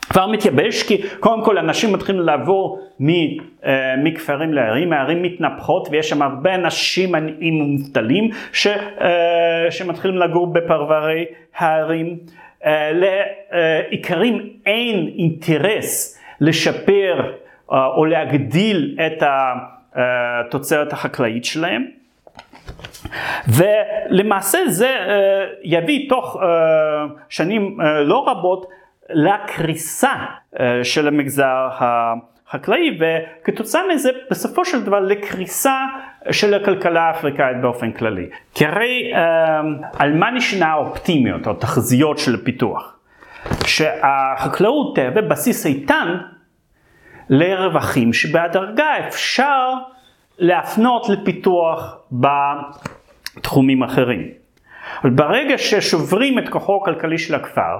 [0.08, 2.80] כבר מתייבש כי קודם כל אנשים מתחילים לעבור
[3.64, 8.30] אה, מכפרים לערים, הערים מתנפחות ויש שם הרבה אנשים עניים ומובטלים
[8.66, 11.24] אה, שמתחילים לגור בפרברי
[11.56, 12.18] הערים.
[12.64, 17.32] אה, לאיכרים אין אינטרס לשפר
[17.68, 19.22] או להגדיל את
[19.94, 21.84] התוצרת החקלאית שלהם.
[23.48, 24.96] ולמעשה זה
[25.62, 26.40] יביא תוך
[27.28, 28.66] שנים לא רבות
[29.10, 30.12] לקריסה
[30.60, 35.76] אה, של המגזר החקלאי וכתוצאה מזה בסופו של דבר לקריסה
[36.30, 38.26] של הכלכלה האפריקאית באופן כללי.
[38.54, 39.60] כי הרי אה,
[39.98, 42.98] על מה נשנה האופטימיות או תחזיות של הפיתוח?
[43.66, 46.16] שהחקלאות תהווה בסיס איתן
[47.28, 49.72] לרווחים שבהדרגה אפשר
[50.38, 51.98] להפנות לפיתוח
[53.36, 54.28] בתחומים אחרים.
[55.02, 57.78] אבל ברגע ששוברים את כוחו הכלכלי של הכפר,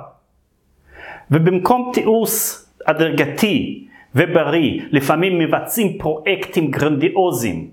[1.31, 7.69] ובמקום תיעוש הדרגתי ובריא, לפעמים מבצעים פרויקטים גרנדיוזיים,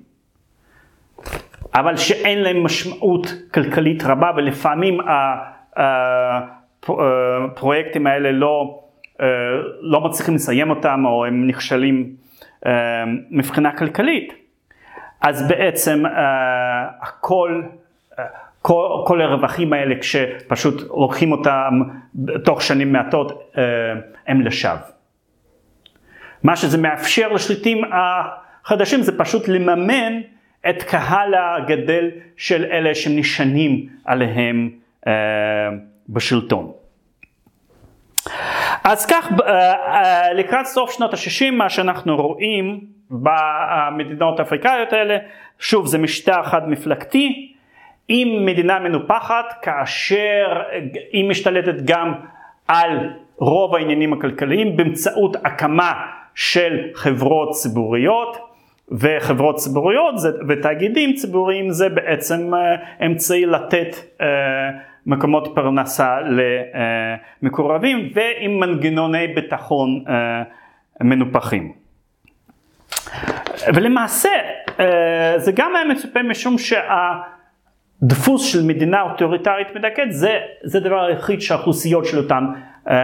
[1.73, 4.97] אבל שאין להם משמעות כלכלית רבה ולפעמים
[6.87, 8.83] הפרויקטים האלה לא,
[9.81, 12.15] לא מצליחים לסיים אותם או הם נכשלים
[13.31, 14.33] מבחינה כלכלית,
[15.21, 16.03] אז בעצם
[17.01, 17.61] הכל
[18.67, 21.81] כל, כל הרווחים האלה כשפשוט לוקחים אותם
[22.45, 23.63] תוך שנים מעטות אה,
[24.27, 24.77] הם לשווא.
[26.43, 30.13] מה שזה מאפשר לשליטים החדשים זה פשוט לממן
[30.69, 34.69] את קהל הגדל של אלה שנשענים עליהם
[35.07, 35.13] אה,
[36.09, 36.71] בשלטון.
[38.83, 45.17] אז כך אה, לקראת סוף שנות ה-60 מה שאנחנו רואים במדינות האפריקאיות האלה,
[45.59, 47.54] שוב זה משטר חד מפלגתי,
[48.07, 50.61] עם מדינה מנופחת כאשר
[51.11, 52.13] היא משתלטת גם
[52.67, 55.93] על רוב העניינים הכלכליים באמצעות הקמה
[56.35, 58.37] של חברות ציבוריות
[58.91, 64.27] וחברות ציבוריות זה, ותאגידים ציבוריים זה בעצם אה, אמצעי לתת אה,
[65.05, 66.17] מקומות פרנסה
[67.41, 70.43] למקורבים ועם מנגנוני ביטחון אה,
[71.01, 71.73] מנופחים.
[73.75, 74.29] ולמעשה
[75.37, 76.57] זה גם היה מצופה משום
[78.05, 82.45] שהדפוס של מדינה אוטוריטרית מדכאת זה, זה דבר היחיד שהאוכלוסיות של אותן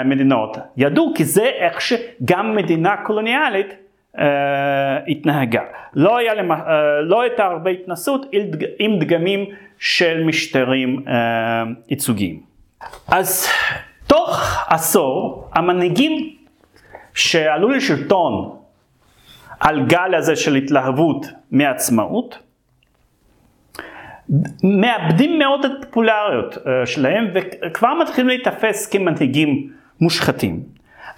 [0.05, 3.75] מדינות ידעו כי זה איך שגם מדינה קולוניאלית
[4.19, 5.61] אה, התנהגה.
[5.93, 8.25] לא, היה למה, אה, לא הייתה הרבה התנסות
[8.79, 9.45] עם דגמים
[9.79, 12.39] של משטרים אה, ייצוגיים.
[13.07, 13.47] אז
[14.07, 16.35] תוך עשור המנהיגים
[17.13, 18.55] שעלו לשלטון
[19.59, 22.39] על גל הזה של התלהבות מעצמאות,
[24.63, 29.69] מאבדים מאוד את הפופולריות שלהם וכבר מתחילים להיתפס כמנהיגים
[30.01, 30.63] מושחתים.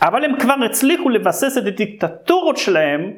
[0.02, 3.12] אבל הם כבר הצליחו לבסס את הדיקטטורות שלהם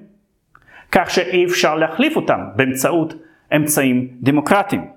[0.92, 3.14] כך שאי אפשר להחליף אותם באמצעות
[3.56, 4.88] אמצעים דמוקרטיים.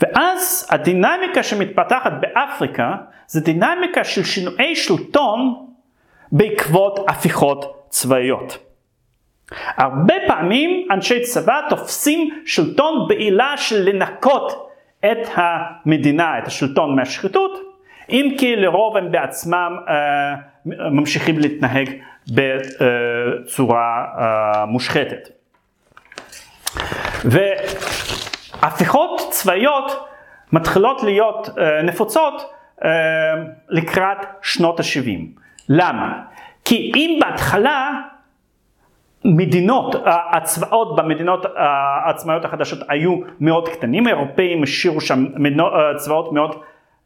[0.00, 5.66] ואז הדינמיקה שמתפתחת באפריקה זה דינמיקה של שינויי שלטון
[6.32, 8.71] בעקבות הפיכות צבאיות.
[9.76, 14.68] הרבה פעמים אנשי צבא תופסים שלטון בעילה של לנקות
[15.00, 17.58] את המדינה, את השלטון מהשחיתות,
[18.10, 20.34] אם כי לרוב הם בעצמם אה,
[20.66, 21.90] ממשיכים להתנהג
[22.28, 25.28] בצורה אה, מושחתת.
[27.24, 30.08] והפיכות צבאיות
[30.52, 32.52] מתחילות להיות אה, נפוצות
[32.84, 32.90] אה,
[33.68, 35.40] לקראת שנות ה-70.
[35.68, 36.22] למה?
[36.64, 37.90] כי אם בהתחלה
[39.24, 45.24] מדינות, הצבאות במדינות העצמאיות החדשות היו מאוד קטנים, האירופאים השאירו שם
[45.96, 46.62] צבאות מאוד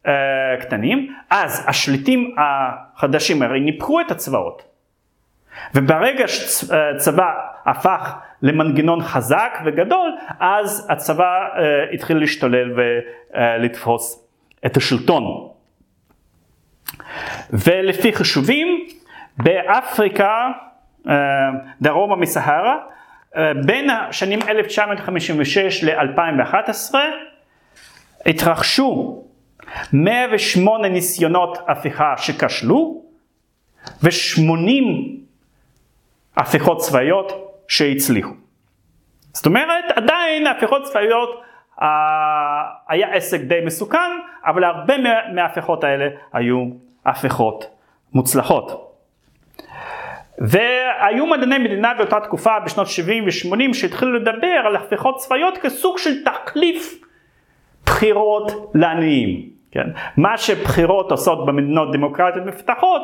[0.07, 0.13] אה,
[0.61, 4.63] קטנים, אז השליטים החדשים הרי ניפחו את הצבאות.
[5.75, 7.33] וברגע שצבא
[7.67, 14.29] הפך למנגנון חזק וגדול, אז הצבא uh, התחיל להשתולל ולתפוס
[14.67, 15.49] את השלטון.
[17.51, 18.87] ולפי חישובים,
[19.39, 20.51] באפריקה,
[21.83, 22.77] דרומה מסהרה,
[23.35, 26.95] uh, בין השנים 1956 ל-2011,
[28.27, 29.23] התרחשו
[29.93, 33.03] 108 ניסיונות הפיכה שכשלו
[34.03, 34.85] ו-80
[36.37, 37.33] הפיכות צבאיות
[37.69, 38.35] שהצליחו.
[39.33, 41.43] זאת אומרת, עדיין הפיכות צבאיות
[41.83, 41.89] אה,
[42.89, 44.11] היה עסק די מסוכן,
[44.45, 44.95] אבל הרבה
[45.35, 46.65] מההפיכות האלה היו
[47.07, 47.65] הפיכות
[48.13, 48.86] מוצלחות.
[50.39, 56.25] והיו מדעני מדינה באותה תקופה בשנות 70 ו-80 שהתחילו לדבר על הפיכות צבאיות כסוג של
[56.25, 56.95] תחליף
[57.87, 59.49] בחירות לעניים.
[59.71, 59.87] כן?
[60.17, 63.03] מה שבחירות עושות במדינות דמוקרטיות מפתחות,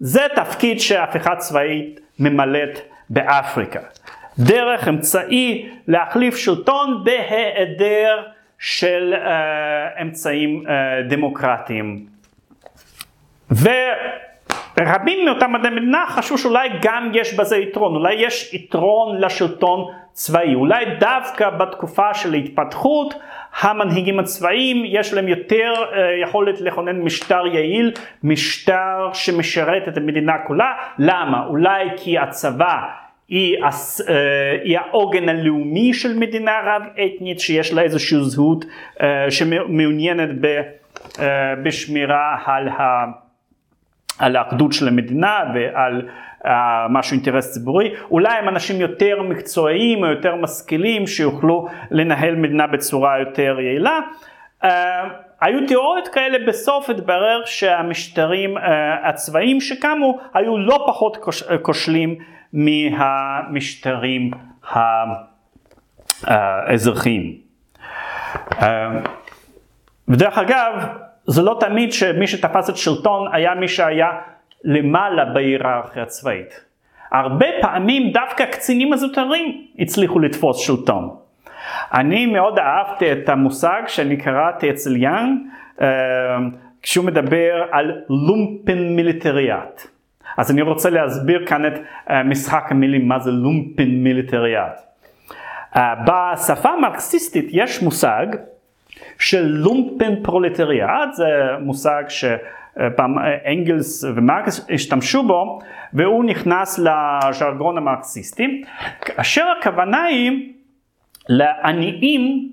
[0.00, 2.78] זה תפקיד שהפיכה צבאית ממלאת
[3.10, 3.80] באפריקה.
[4.38, 8.22] דרך אמצעי להחליף שלטון בהיעדר
[8.58, 10.70] של uh, אמצעים uh,
[11.10, 12.06] דמוקרטיים.
[14.80, 20.54] ורבים מאותם מדעי מדינה חשבו שאולי גם יש בזה יתרון, אולי יש יתרון לשלטון צבאי,
[20.54, 23.14] אולי דווקא בתקופה של ההתפתחות
[23.60, 30.72] המנהיגים הצבאיים יש להם יותר uh, יכולת לכונן משטר יעיל, משטר שמשרת את המדינה כולה.
[30.98, 31.46] למה?
[31.46, 32.80] אולי כי הצבא
[33.28, 34.10] היא, uh,
[34.64, 40.28] היא העוגן הלאומי של מדינה רב אתנית שיש לה איזושהי זהות uh, שמעוניינת
[41.62, 43.04] בשמירה על, ה,
[44.18, 46.08] על האחדות של המדינה ועל
[46.90, 53.18] משהו אינטרס ציבורי, אולי הם אנשים יותר מקצועיים או יותר משכילים שיוכלו לנהל מדינה בצורה
[53.18, 53.98] יותר יעילה.
[54.62, 54.66] Uh,
[55.40, 58.60] היו תיאוריות כאלה, בסוף התברר שהמשטרים uh,
[59.04, 61.16] הצבאיים שקמו היו לא פחות
[61.62, 62.14] כושלים
[62.52, 64.30] מהמשטרים
[66.22, 67.36] האזרחיים.
[68.50, 68.64] Uh,
[70.08, 70.72] ודרך אגב,
[71.26, 74.10] זה לא תמיד שמי שתפס את שלטון היה מי שהיה
[74.64, 76.64] למעלה בהיררכיה הצבאית.
[77.12, 81.16] הרבה פעמים דווקא קצינים הזוטרים הצליחו לתפוס שלטון.
[81.92, 85.38] אני מאוד אהבתי את המושג שאני קראתי אצל יאנג,
[85.80, 85.88] אה,
[86.82, 89.86] כשהוא מדבר על lumpen militariat.
[90.36, 91.72] אז אני רוצה להסביר כאן את
[92.10, 94.80] אה, משחק המילים מה זה lumpen militariat.
[95.76, 98.26] אה, בשפה המרקסיסטית יש מושג
[99.18, 101.26] של לומפן פרולטריאט, זה
[101.60, 102.24] מושג ש...
[102.96, 103.14] פעם
[103.46, 105.58] אנגלס ומרקס השתמשו בו
[105.92, 108.62] והוא נכנס לז'רגון המרקסיסטי,
[109.00, 110.52] כאשר הכוונה היא
[111.28, 112.52] לעניים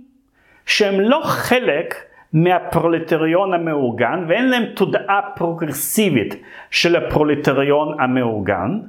[0.65, 1.95] שהם לא חלק
[2.33, 6.35] מהפרולטריון המאורגן ואין להם תודעה פרוגרסיבית
[6.71, 8.79] של הפרולטריון המאורגן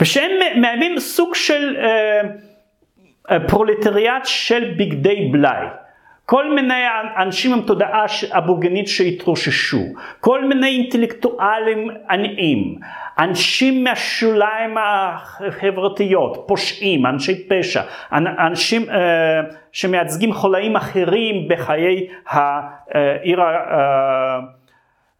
[0.00, 0.30] ושהם
[0.60, 2.20] מהווים סוג של אה,
[3.30, 5.66] אה פרולטריאט של בגדי בלאי.
[6.26, 6.82] כל מיני
[7.16, 9.82] אנשים עם תודעה אבוגנית שהתרוששו,
[10.20, 12.78] כל מיני אינטלקטואלים עניים,
[13.18, 18.92] אנשים מהשוליים החברתיות, פושעים, אנשי פשע, אנשים uh,
[19.72, 23.40] שמייצגים חולאים אחרים בחיי העיר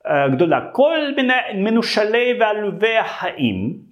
[0.05, 3.86] הגדולה, כל מיני מנושלי ועלובי החיים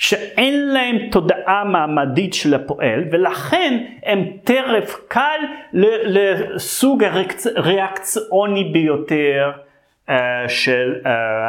[0.00, 5.38] שאין להם תודעה מעמדית של הפועל ולכן הם טרף קל
[6.04, 7.04] לסוג
[7.56, 9.50] הריאקציוני ביותר
[10.08, 10.12] uh,
[10.48, 11.08] של uh,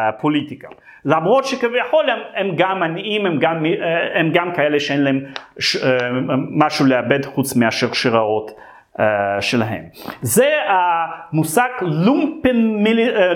[0.09, 0.67] הפוליטיקה.
[1.05, 5.23] למרות שכביכול הם, הם גם עניים, הם גם, uh, הם גם כאלה שאין להם
[5.59, 5.77] ש,
[6.31, 8.51] משהו לאבד חוץ מהשרשראות
[9.39, 9.83] שלהם.
[10.21, 12.83] זה המושג לומפן,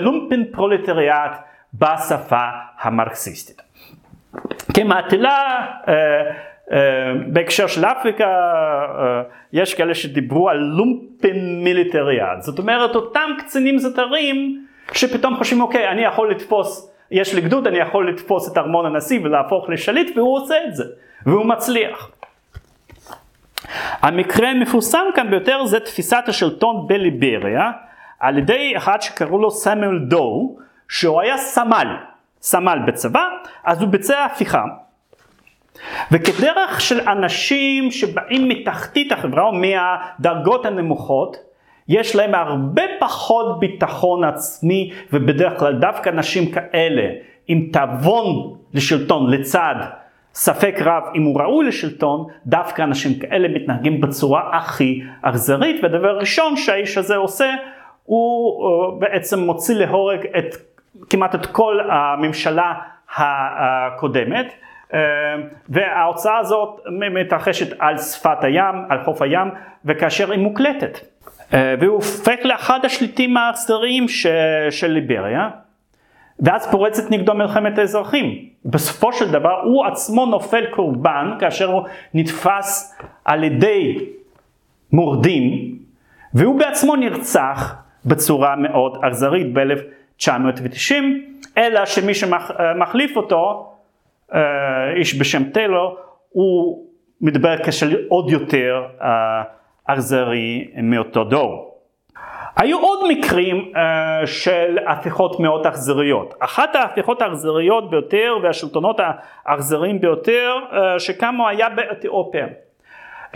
[0.00, 1.36] לומפן פרולטריאט
[1.74, 2.48] בשפה
[2.80, 3.65] המרקסיסטית.
[4.76, 5.94] כמעטלה אה,
[6.72, 9.22] אה, בהקשר של אפריקה אה,
[9.52, 16.02] יש כאלה שדיברו על לומפן מיליטריאד, זאת אומרת אותם קצינים זוטרים שפתאום חושבים אוקיי אני
[16.02, 20.54] יכול לתפוס, יש לי גדוד אני יכול לתפוס את ארמון הנשיא ולהפוך לשליט והוא עושה
[20.68, 20.84] את זה
[21.26, 22.10] והוא מצליח.
[24.02, 27.70] המקרה המפורסם כאן ביותר זה תפיסת השלטון בליבריה
[28.20, 30.56] על ידי אחד שקראו לו סמואל דו
[30.88, 31.96] שהוא היה סמל
[32.46, 33.28] סמל בצבא,
[33.64, 34.64] אז הוא ביצע הפיכה.
[36.12, 41.36] וכדרך של אנשים שבאים מתחתית החברה או מהדרגות הנמוכות,
[41.88, 47.02] יש להם הרבה פחות ביטחון עצמי ובדרך כלל דווקא אנשים כאלה
[47.48, 49.74] עם תאבון לשלטון לצד
[50.34, 56.56] ספק רב אם הוא ראוי לשלטון, דווקא אנשים כאלה מתנהגים בצורה הכי אכזרית והדבר הראשון
[56.56, 57.50] שהאיש הזה עושה
[58.04, 60.56] הוא אה, בעצם מוציא להורג את
[61.10, 62.74] כמעט את כל הממשלה
[63.16, 64.52] הקודמת.
[64.94, 65.00] אה,
[65.68, 69.48] וההוצאה הזאת מתרחשת על שפת הים, על חוף הים,
[69.84, 70.98] וכאשר היא מוקלטת.
[71.54, 74.06] אה, והוא הופך לאחד השליטים האכזריים
[74.70, 75.48] של ליבריה,
[76.40, 78.48] ואז פורצת נגדו מלחמת האזרחים.
[78.64, 81.82] בסופו של דבר הוא עצמו נופל קורבן כאשר הוא
[82.14, 83.98] נתפס על ידי
[84.92, 85.76] מורדים,
[86.34, 89.96] והוא בעצמו נרצח בצורה מאוד אכזרית ב-1900.
[90.16, 91.24] 990,
[91.58, 93.72] אלא שמי שמחליף אותו,
[94.34, 94.40] אה,
[94.96, 95.98] איש בשם טיילור,
[96.30, 96.86] הוא
[97.20, 99.42] מדבר כשל עוד יותר אה,
[99.84, 101.72] אכזרי מאותו דור.
[102.56, 103.72] היו עוד מקרים
[104.26, 106.34] של הפיכות מאוד אכזריות.
[106.40, 109.00] אחת ההפיכות האכזריות ביותר והשלטונות
[109.46, 110.54] האכזריים ביותר
[110.98, 112.46] שקמו היה באתיופיה.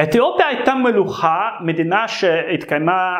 [0.02, 3.16] אתיופיה הייתה מלוכה, מדינה שהתקיימה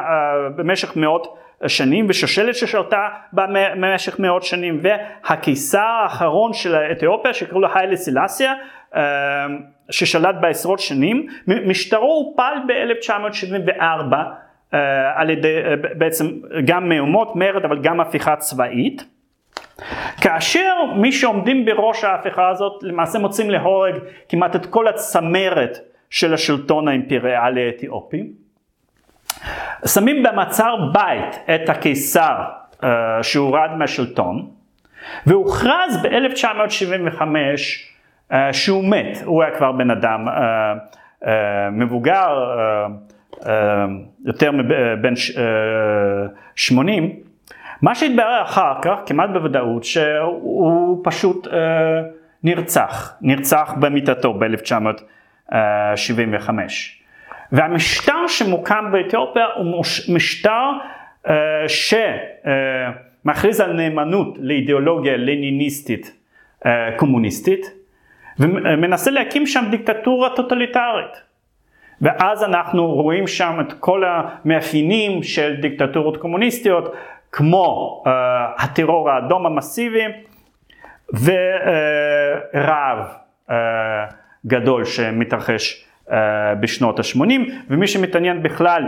[0.57, 7.97] במשך מאות שנים ושושלת ששלטה במשך מאות שנים והקיסר האחרון של אתיופיה שקראו לו היילה
[7.97, 8.55] סילסיה
[8.97, 9.03] אה,
[9.91, 14.15] ששלט בעשרות שנים משטרו הופל ב-1974
[14.75, 16.27] אה, על ידי אה, בעצם
[16.65, 19.05] גם מהומות מרד אבל גם הפיכה צבאית.
[20.21, 23.95] כאשר מי שעומדים בראש ההפיכה הזאת למעשה מוצאים להורג
[24.29, 25.79] כמעט את כל הצמרת
[26.11, 28.23] של השלטון האימפריאלי האתיופי
[29.87, 32.37] שמים במעצר בית את הקיסר
[32.81, 32.85] uh,
[33.23, 34.47] שהורד מהשלטון
[35.27, 37.23] והוכרז ב-1975
[38.31, 40.33] uh, שהוא מת, הוא היה כבר בן אדם uh,
[41.25, 41.29] uh,
[41.73, 42.91] מבוגר, uh,
[43.41, 43.47] uh,
[44.25, 45.39] יותר מבן uh,
[46.57, 47.11] 80,
[47.83, 51.51] מה שהתברר אחר כך, כמעט בוודאות, שהוא פשוט uh,
[52.43, 56.51] נרצח, נרצח במיטתו ב-1975.
[57.53, 59.83] והמשטר שמוקם באתיופיה הוא
[60.15, 60.71] משטר
[61.27, 61.31] uh,
[63.27, 66.17] שמכריז על נאמנות לאידיאולוגיה לניניסטית
[66.65, 67.67] uh, קומוניסטית
[68.39, 71.31] ומנסה להקים שם דיקטטורה טוטליטרית.
[72.01, 76.95] ואז אנחנו רואים שם את כל המאפיינים של דיקטטורות קומוניסטיות
[77.33, 78.09] כמו uh,
[78.65, 80.05] הטרור האדום המסיבי
[81.13, 82.99] ורעב
[83.49, 83.53] uh,
[84.47, 85.90] גדול שמתרחש אה,
[86.61, 88.83] בשנות ה-80 ומי שמתעניין בכלל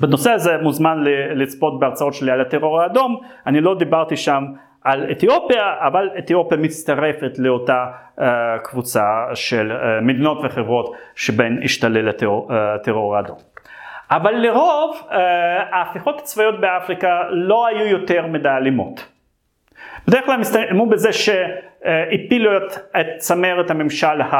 [0.00, 0.98] בנושא הזה מוזמן
[1.34, 4.44] לצפות בהרצאות שלי על הטרור האדום, אני לא דיברתי שם
[4.84, 7.86] על אתיופיה, אבל אתיופיה מצטרפת לאותה
[8.18, 8.22] uh,
[8.62, 9.04] קבוצה
[9.34, 12.08] של uh, מדינות וחברות שבהן השתולל
[12.48, 13.36] הטרור האדום.
[14.10, 15.08] אבל לרוב
[15.70, 19.08] ההפיכות הצבאיות באפריקה לא היו יותר מדי אלימות.
[20.08, 22.50] בדרך כלל הסתיימו בזה שהפילו
[23.00, 24.36] את צמרת הממשל ה...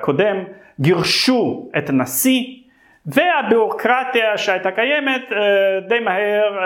[0.00, 0.36] קודם,
[0.80, 2.44] גירשו את הנשיא
[3.06, 5.22] והביורוקרטיה שהייתה קיימת
[5.88, 6.58] די מהר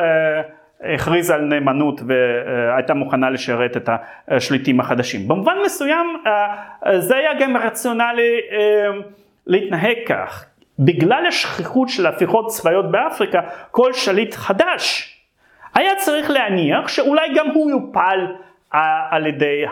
[0.95, 3.89] הכריזה על נאמנות והייתה מוכנה לשרת את
[4.29, 5.29] השליטים החדשים.
[5.29, 6.23] במובן מסוים
[6.99, 8.41] זה היה גם רציונלי
[9.47, 10.45] להתנהג כך.
[10.79, 15.13] בגלל השכיחות של הפיכות צבאיות באפריקה, כל שליט חדש
[15.75, 18.27] היה צריך להניח שאולי גם הוא יופל
[19.11, 19.65] על ידי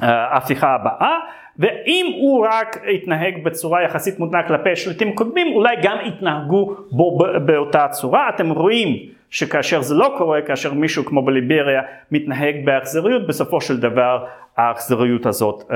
[0.00, 1.18] ההפיכה הבאה,
[1.58, 7.88] ואם הוא רק יתנהג בצורה יחסית מותנה כלפי שליטים קודמים, אולי גם יתנהגו בו באותה
[7.88, 8.28] צורה.
[8.28, 11.82] אתם רואים שכאשר זה לא קורה, כאשר מישהו כמו בליבריה
[12.12, 14.26] מתנהג באכזריות, בסופו של דבר
[14.56, 15.74] האכזריות הזאת uh,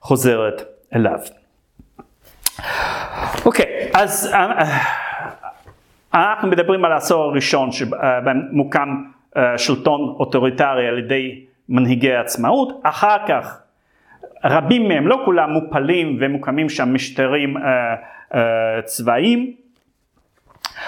[0.00, 0.62] חוזרת
[0.94, 1.18] אליו.
[3.46, 4.62] אוקיי, אז uh,
[6.14, 8.88] אנחנו מדברים על העשור הראשון שבהם מוקם
[9.36, 13.61] uh, שלטון אוטוריטרי על ידי מנהיגי העצמאות, אחר כך
[14.44, 17.60] רבים מהם, לא כולם מופלים ומוקמים שם משטרים uh,
[18.32, 18.36] uh,
[18.84, 19.56] צבאיים.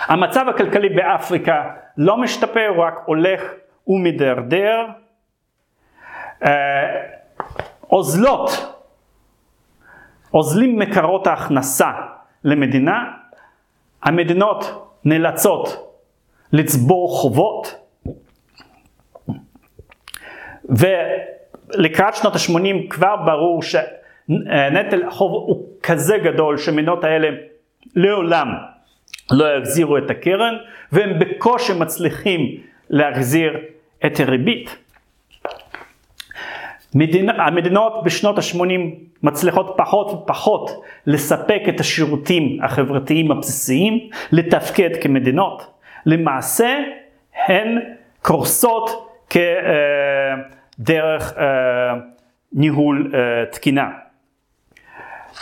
[0.06, 3.42] המצב הכלכלי באפריקה לא משתפר, הוא רק הולך
[3.86, 4.86] ומדרדר.
[6.42, 6.46] Uh,
[7.90, 8.50] אוזלות,
[10.34, 11.90] אוזלים מקורות ההכנסה
[12.44, 13.12] למדינה,
[14.02, 15.94] המדינות נאלצות
[16.52, 17.74] לצבור חובות,
[21.72, 27.28] ולקראת שנות ה-80 כבר ברור שנטל החוב הוא כזה גדול שהמדינות האלה
[27.96, 28.48] לעולם
[29.30, 30.54] לא יחזירו את הקרן,
[30.92, 32.40] והם בקושי מצליחים
[32.90, 33.52] להחזיר
[34.06, 34.76] את הריבית.
[37.38, 40.70] המדינות בשנות ה-80 מצליחות פחות ופחות
[41.06, 45.66] לספק את השירותים החברתיים הבסיסיים, לתפקד כמדינות.
[46.06, 46.78] למעשה
[47.46, 47.78] הן
[48.22, 50.34] קורסות כדרך אה,
[52.52, 53.90] ניהול אה, תקינה.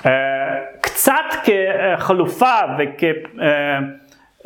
[0.06, 0.10] אה,
[0.80, 2.54] קצת כחלופה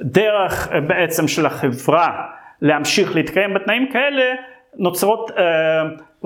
[0.02, 2.26] וכדרך בעצם של החברה
[2.62, 4.34] להמשיך להתקיים בתנאים כאלה,
[4.74, 5.30] נוצרות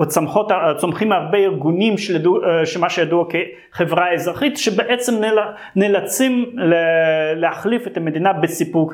[0.01, 3.25] וצומחות, צומחים הרבה ארגונים שלדו, שמה שידוע
[3.71, 5.13] כחברה אזרחית שבעצם
[5.75, 6.45] נאלצים
[7.35, 8.93] להחליף את המדינה בסיפוק,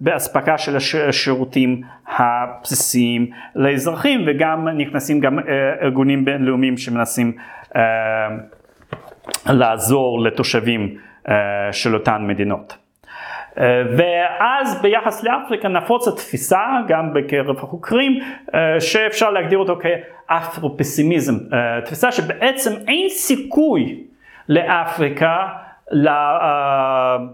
[0.00, 0.76] באספקה של
[1.08, 5.38] השירותים הבסיסיים לאזרחים וגם נכנסים גם
[5.82, 7.32] ארגונים בינלאומיים שמנסים
[9.46, 10.96] לעזור לתושבים
[11.72, 12.87] של אותן מדינות.
[13.96, 15.68] ואז ביחס לאפריקה
[16.08, 18.18] התפיסה, גם בקרב החוקרים,
[18.80, 21.34] שאפשר להגדיר אותו כאפרו-פסימיזם,
[21.84, 24.04] תפיסה שבעצם אין סיכוי
[24.48, 25.48] לאפריקה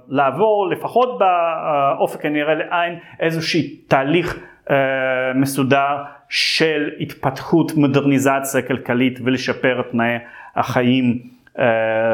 [0.09, 4.39] לעבור לפחות באופק הנראה לעין איזשהו תהליך
[5.35, 5.97] מסודר
[6.29, 10.19] של התפתחות מודרניזציה כלכלית ולשפר את תנאי
[10.57, 11.19] החיים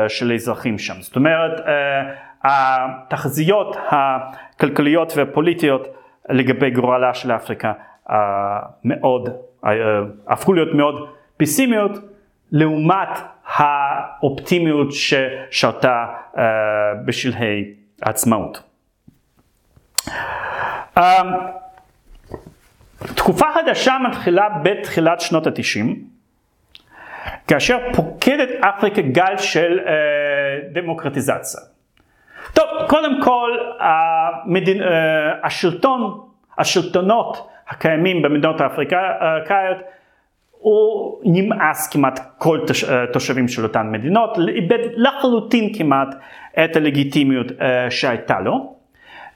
[0.08, 0.94] של האזרחים שם.
[1.00, 1.60] זאת אומרת
[2.44, 5.88] התחזיות הכלכליות והפוליטיות
[6.28, 7.72] לגבי גורלה של אפריקה
[8.84, 9.28] מאוד,
[10.28, 11.92] הפכו להיות מאוד פסימיות
[12.52, 13.08] לעומת
[13.46, 16.06] האופטימיות ששרתה
[17.04, 17.64] בשלהי
[18.02, 18.62] העצמאות.
[23.14, 26.04] תקופה חדשה מתחילה בתחילת שנות התשעים,
[27.46, 29.78] כאשר פוקדת אפריקה גל של
[30.72, 31.60] דמוקרטיזציה.
[32.54, 34.82] טוב, קודם כל המדינ...
[34.82, 36.20] אה, השלטון,
[36.58, 39.78] השלטונות הקיימים במדינות האפריקאיות
[40.50, 42.84] הוא נמאס כמעט כל תוש...
[42.84, 46.14] אה, תושבים של אותן מדינות, איבד לחלוטין כמעט
[46.64, 48.74] את הלגיטימיות אה, שהייתה לו.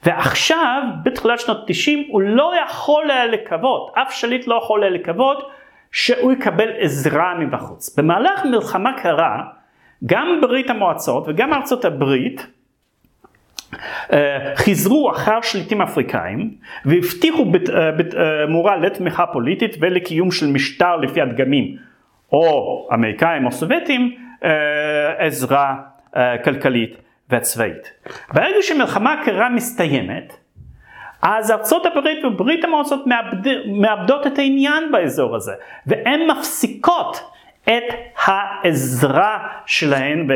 [0.03, 5.49] ועכשיו, בתחילת שנות 90, הוא לא יכול היה לקוות, אף שליט לא יכול היה לקוות,
[5.91, 7.99] שהוא יקבל עזרה מבחוץ.
[7.99, 9.43] במהלך מלחמה קרה,
[10.05, 12.47] גם ברית המועצות וגם ארצות הברית,
[14.55, 16.51] חיזרו אחר שליטים אפריקאים
[16.85, 17.45] והבטיחו
[17.97, 21.77] בתמורה אה, אה, לתמיכה פוליטית ולקיום של משטר לפי הדגמים
[22.31, 24.15] או אמריקאים או סובייטים
[25.17, 25.75] עזרה
[26.43, 26.97] כלכלית
[27.29, 27.91] וצבאית.
[28.33, 30.33] ברגע שמלחמה הקרה מסתיימת
[31.21, 35.53] אז ארצות הברית וברית המועצות מאבד, מאבדות את העניין באזור הזה
[35.85, 37.31] והן מפסיקות
[37.63, 37.83] את
[38.25, 40.27] העזרה שלהן,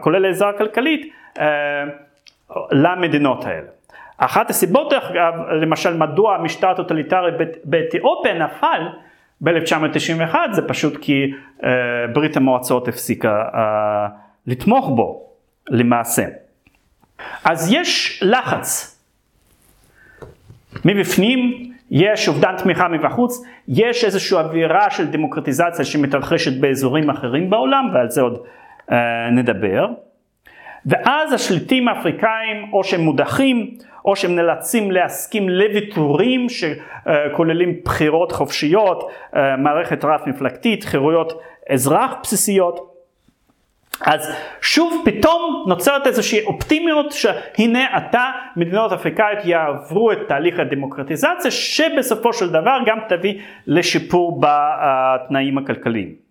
[0.00, 1.12] כולל העזרה הכלכלית,
[2.70, 3.66] למדינות האלה.
[4.18, 7.30] אחת הסיבות, אגב, למשל מדוע המשטר הטוטליטרי
[7.64, 8.88] באתיופיה נפל
[9.40, 11.64] ב-1991 זה פשוט כי uh,
[12.12, 13.58] ברית המועצות הפסיקה uh,
[14.46, 15.28] לתמוך בו
[15.68, 16.24] למעשה.
[17.44, 18.98] אז יש לחץ
[20.84, 28.10] מבפנים, יש אובדן תמיכה מבחוץ, יש איזושהי אווירה של דמוקרטיזציה שמתרחשת באזורים אחרים בעולם ועל
[28.10, 28.38] זה עוד
[28.90, 28.92] uh,
[29.32, 29.86] נדבר.
[30.88, 33.74] ואז השליטים האפריקאים או שהם מודחים
[34.04, 39.10] או שהם נאלצים להסכים לוויתורים שכוללים בחירות חופשיות,
[39.58, 42.94] מערכת רב מפלגתית, חירויות אזרח בסיסיות.
[44.00, 52.32] אז שוב פתאום נוצרת איזושהי אופטימיות שהנה עתה מדינות אפריקאיות יעברו את תהליך הדמוקרטיזציה שבסופו
[52.32, 53.34] של דבר גם תביא
[53.66, 56.27] לשיפור בתנאים הכלכליים.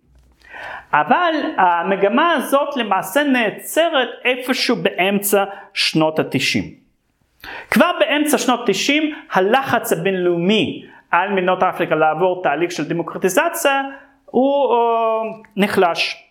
[0.92, 5.44] אבל המגמה הזאת למעשה נעצרת איפשהו באמצע
[5.74, 6.64] שנות התשעים.
[7.70, 13.82] כבר באמצע שנות התשעים הלחץ הבינלאומי על מדינות אפריקה לעבור תהליך של דמוקרטיזציה
[14.24, 16.24] הוא uh, נחלש.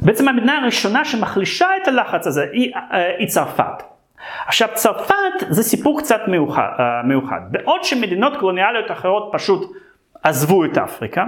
[0.00, 3.82] בעצם המדינה הראשונה שמחלישה את הלחץ הזה היא, אה, היא צרפת.
[4.46, 5.14] עכשיו צרפת
[5.48, 7.40] זה סיפור קצת מיוחד, אה, מיוחד.
[7.50, 9.76] בעוד שמדינות קולוניאליות אחרות פשוט
[10.22, 11.24] עזבו את אפריקה,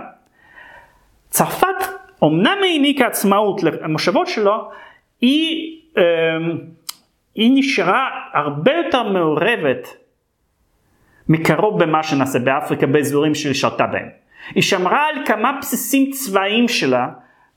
[1.36, 1.84] צרפת
[2.24, 4.70] אמנם העניקה עצמאות למושבות שלו,
[5.20, 6.02] היא, אה,
[7.34, 9.96] היא נשארה הרבה יותר מעורבת
[11.28, 14.08] מקרוב במה שנעשה באפריקה באזורים שהיא שרתה בהם.
[14.54, 17.08] היא שמרה על כמה בסיסים צבאיים שלה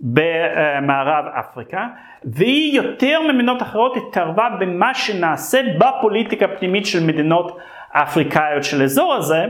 [0.01, 1.87] במערב אפריקה,
[2.23, 7.57] והיא יותר ממדינות אחרות התערבה במה שנעשה בפוליטיקה הפנימית של מדינות
[7.91, 9.45] אפריקאיות של האזור הזה,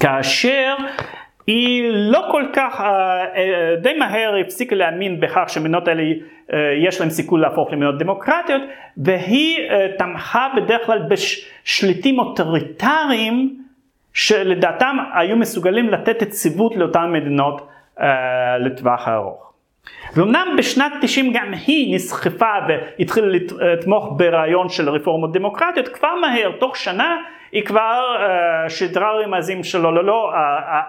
[0.00, 0.76] כאשר
[1.46, 6.02] היא לא כל כך, אה, אה, די מהר הפסיקה להאמין בכך שמדינות האלה
[6.52, 8.62] אה, יש להן סיכוי להפוך למדינות דמוקרטיות,
[8.96, 9.58] והיא
[9.98, 13.56] תמכה בדרך כלל בשליטים אוטוריטריים
[14.12, 17.68] שלדעתם היו מסוגלים לתת יציבות לאותן מדינות
[18.60, 19.52] לטווח הארוך.
[20.16, 26.76] ואומנם בשנת 90 גם היא נסחפה והתחילה לתמוך ברעיון של רפורמות דמוקרטיות, כבר מהר, תוך
[26.76, 27.16] שנה
[27.54, 30.32] היא כבר uh, שידרה רמזים שלו, לא, לא,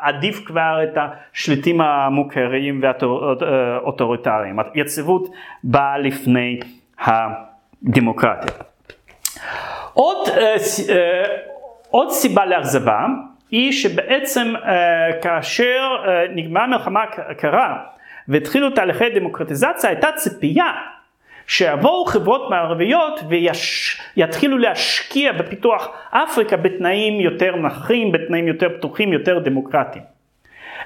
[0.02, 4.60] עדיף כבר את השליטים המוכרים והאוטוריטריים.
[4.74, 5.30] היציבות
[5.64, 6.60] באה לפני
[7.00, 8.52] הדמוקרטיה.
[9.94, 10.92] עוד, uh,
[11.90, 13.06] עוד סיבה לאכזבה
[13.52, 14.68] היא שבעצם uh,
[15.22, 17.78] כאשר uh, נגמרה המלחמה הקרה
[18.28, 20.72] והתחילו תהליכי דמוקרטיזציה הייתה ציפייה
[21.48, 23.20] שיבואו חברות מערביות
[24.16, 30.04] ויתחילו להשקיע בפיתוח אפריקה בתנאים יותר נחים, בתנאים יותר פתוחים, יותר דמוקרטיים.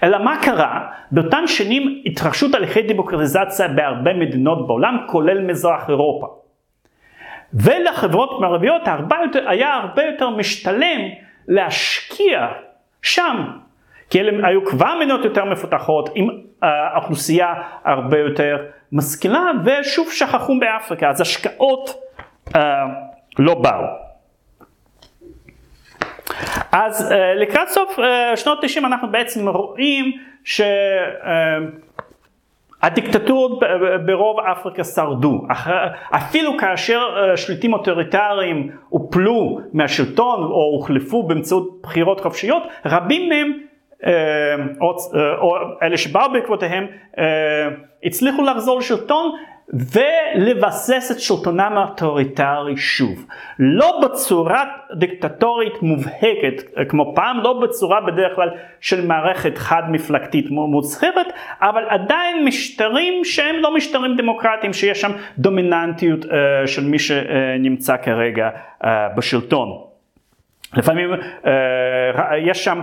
[0.04, 0.88] אלא מה קרה?
[1.12, 6.28] באותן שנים התרחשו תהליכי דמוקרטיזציה בהרבה מדינות בעולם, כולל מזרח אירופה.
[7.54, 8.82] ולחברות מערביות
[9.34, 11.02] היה הרבה יותר משתלם
[11.48, 12.48] להשקיע
[13.02, 13.36] שם,
[14.10, 16.30] כי אלה היו כבר מדינות יותר מפותחות, עם
[16.64, 17.54] אה, אוכלוסייה
[17.84, 18.58] הרבה יותר
[18.92, 22.02] משכילה, ושוב שכחו באפריקה, אז השקעות
[22.50, 22.60] uh,
[23.40, 23.84] לא באו.
[26.72, 28.02] אז uh, לקראת סוף uh,
[28.36, 30.12] שנות 90 אנחנו בעצם רואים
[30.44, 30.62] ש...
[30.62, 31.26] Uh,
[32.82, 33.60] הדיקטטורות
[34.06, 35.48] ברוב אפריקה שרדו,
[36.16, 43.60] אפילו כאשר שליטים אוטוריטריים הופלו מהשלטון או הוחלפו באמצעות בחירות חופשיות, רבים מהם,
[44.82, 44.96] או,
[45.38, 46.88] או אלה שבאו בעקבותיהם,
[48.04, 49.32] הצליחו לחזור לשלטון
[49.74, 53.26] ולבסס את שלטונם האוטוריטרי שוב.
[53.60, 54.64] לא בצורה
[54.96, 58.50] דיקטטורית מובהקת כמו פעם, לא בצורה בדרך כלל
[58.80, 61.28] של מערכת חד מפלגתית מוצהרת,
[61.62, 66.28] אבל עדיין משטרים שהם לא משטרים דמוקרטיים, שיש שם דומיננטיות uh,
[66.66, 68.50] של מי שנמצא כרגע
[68.84, 69.82] uh, בשלטון.
[70.78, 71.48] לפעמים uh,
[72.38, 72.82] יש שם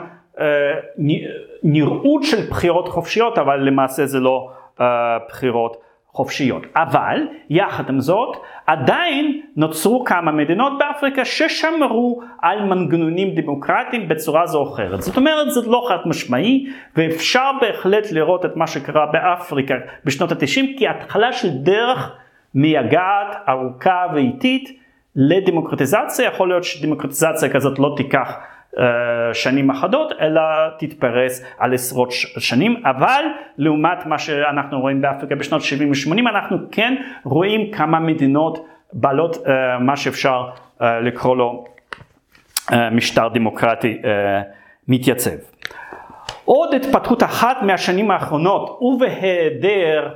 [1.63, 4.83] נראות של בחירות חופשיות, אבל למעשה זה לא uh,
[5.29, 5.77] בחירות
[6.17, 6.63] חופשיות.
[6.77, 8.37] אבל יחד עם זאת
[8.67, 15.03] עדיין נוצרו כמה מדינות באפריקה ששמרו על מנגנונים דמוקרטיים בצורה זו או אחרת.
[15.03, 20.77] זאת אומרת זה לא חד משמעי ואפשר בהחלט לראות את מה שקרה באפריקה בשנות התשעים
[20.79, 22.17] כהתחלה של דרך
[22.55, 24.81] מייגעת ארוכה ואיטית
[25.17, 26.27] לדמוקרטיזציה.
[26.27, 28.56] יכול להיות שדמוקרטיזציה כזאת לא תיקח אה,
[29.33, 30.41] שנים אחדות, אלא
[30.79, 32.09] תתפרס על עשרות
[32.39, 33.25] שנים, אבל
[33.59, 36.95] לעומת מה שאנחנו רואים באפריקה בשנות 70 ו-80, אנחנו כן
[37.25, 39.51] רואים כמה מדינות בעלות uh,
[39.81, 40.49] מה שאפשר
[40.81, 41.65] uh, לקרוא לו
[42.93, 43.99] משטר דמוקרטי
[44.89, 45.37] מתייצב.
[46.45, 50.09] עוד התפתחות אחת מהשנים האחרונות, ובהיעדר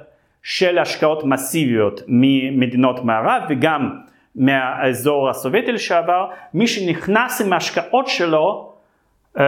[0.43, 3.91] של השקעות מסיביות ממדינות מערב וגם
[4.37, 8.73] מהאזור הסובייטי לשעבר, מי שנכנס עם ההשקעות שלו
[9.37, 9.41] uh,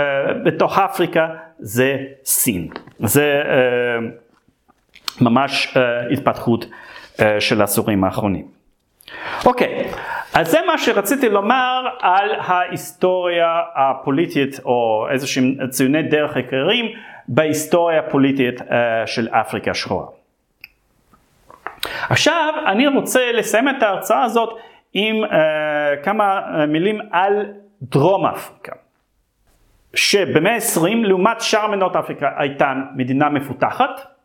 [0.44, 1.28] בתוך אפריקה
[1.58, 2.68] זה סין.
[2.98, 8.46] זה uh, ממש uh, התפתחות uh, של העשורים האחרונים.
[9.46, 9.96] אוקיי, okay,
[10.34, 16.86] אז זה מה שרציתי לומר על ההיסטוריה הפוליטית או איזשהם ציוני דרך עיקריים
[17.28, 18.64] בהיסטוריה הפוליטית uh,
[19.06, 20.06] של אפריקה השחורה.
[22.08, 24.58] עכשיו אני רוצה לסיים את ההרצאה הזאת
[24.92, 25.28] עם uh,
[26.02, 27.46] כמה uh, מילים על
[27.82, 28.72] דרום אפריקה.
[29.94, 34.16] שבמאה ה-20 לעומת שאר מדינות אפריקה הייתה מדינה מפותחת,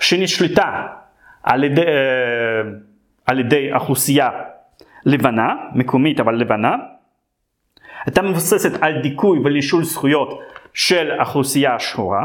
[0.00, 0.86] שנשלטה
[1.42, 1.86] על ידי, uh,
[3.26, 4.30] על ידי אוכלוסייה
[5.06, 6.76] לבנה, מקומית אבל לבנה,
[8.06, 10.40] הייתה מבוססת על דיכוי ולישול זכויות
[10.74, 12.24] של האוכלוסייה השחורה,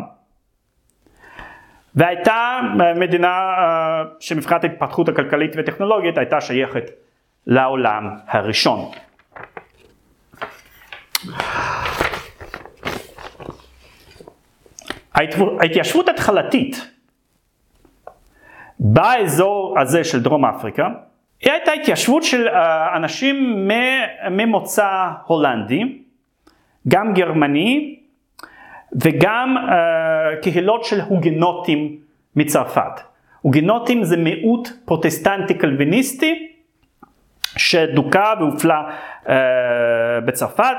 [1.96, 2.60] והייתה
[2.96, 6.90] מדינה אה, שמבחינת ההתפתחות הכלכלית והטכנולוגית הייתה שייכת
[7.48, 8.92] לעולם הראשון.
[15.14, 16.92] ההתיישבות התחלתית
[18.80, 20.88] באזור הזה של דרום אפריקה
[21.42, 23.68] היא הייתה התיישבות של אה, אנשים
[24.32, 26.00] ממוצא הולנדי,
[26.88, 28.00] גם גרמני
[29.02, 31.98] וגם uh, קהילות של הוגנוטים
[32.36, 33.02] מצרפת.
[33.42, 36.53] הוגנוטים זה מיעוט פרוטסטנטי קלוויניסטי
[37.58, 38.76] שדוכא והופלא
[39.24, 39.30] uh,
[40.26, 40.78] בצרפת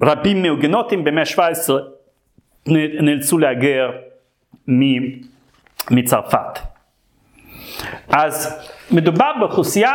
[0.00, 1.72] ורבים uh, מהוגנוטים במאה ה-17
[3.00, 3.90] נאלצו להגר
[5.90, 6.58] מצרפת.
[8.08, 9.92] אז מדובר באוכלוסייה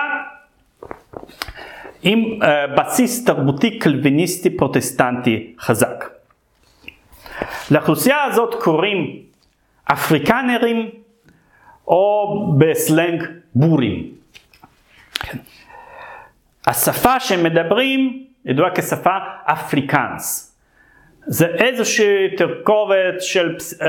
[2.03, 2.45] עם uh,
[2.77, 6.09] בסיס תרבותי קלוויניסטי פרוטסטנטי חזק.
[7.71, 9.21] לאוכלוסייה הזאת קוראים
[9.85, 10.89] אפריקנרים
[11.87, 13.23] או בסלנג
[13.55, 14.18] בורים.
[16.69, 20.55] השפה שהם מדברים ידועה כשפה אפריקאנס.
[21.25, 23.85] זה איזושהי תרכובת של, uh, uh,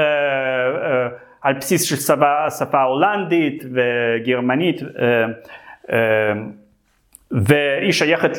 [1.42, 4.80] על בסיס של שפה, שפה הולנדית וגרמנית.
[4.80, 4.84] Uh,
[5.86, 5.92] uh,
[7.30, 8.30] והיא שייכת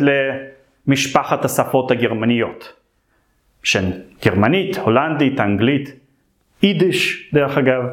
[0.88, 2.74] למשפחת השפות הגרמניות,
[3.64, 3.92] שהן
[4.26, 5.90] גרמנית, הולנדית, אנגלית,
[6.64, 7.84] יידיש דרך אגב,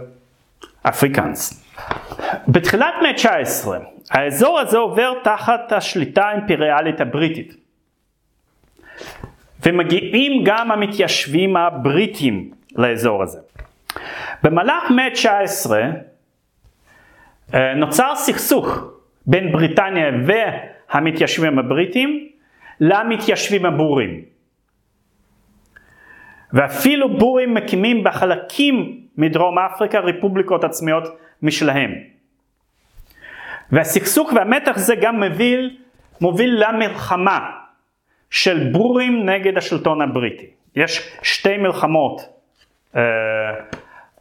[0.82, 1.67] אפריקאנס.
[2.48, 3.68] בתחילת מאה ה-19
[4.10, 7.56] האזור הזה עובר תחת השליטה האימפריאלית הבריטית
[9.66, 13.38] ומגיעים גם המתיישבים הבריטים לאזור הזה.
[14.42, 15.70] במהלך מאה ה-19
[17.54, 18.84] אה, נוצר סכסוך
[19.26, 20.10] בין בריטניה
[20.90, 22.28] המתיישבים הבריטים
[22.80, 24.22] למתיישבים הבורים.
[26.52, 31.04] ואפילו בורים מקימים בחלקים מדרום אפריקה רפובליקות עצמיות
[31.42, 31.94] משלהם.
[33.72, 35.76] והסכסוך והמתח זה גם מוביל,
[36.20, 37.50] מוביל למלחמה
[38.30, 40.46] של בורים נגד השלטון הבריטי.
[40.76, 42.20] יש שתי מלחמות,
[42.96, 43.02] אה,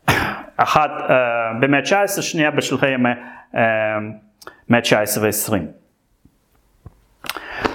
[0.57, 1.15] אחת אה,
[1.60, 3.14] במאה ה-19, שנייה בשלחי המאה
[3.53, 5.57] ה-19 ו-20.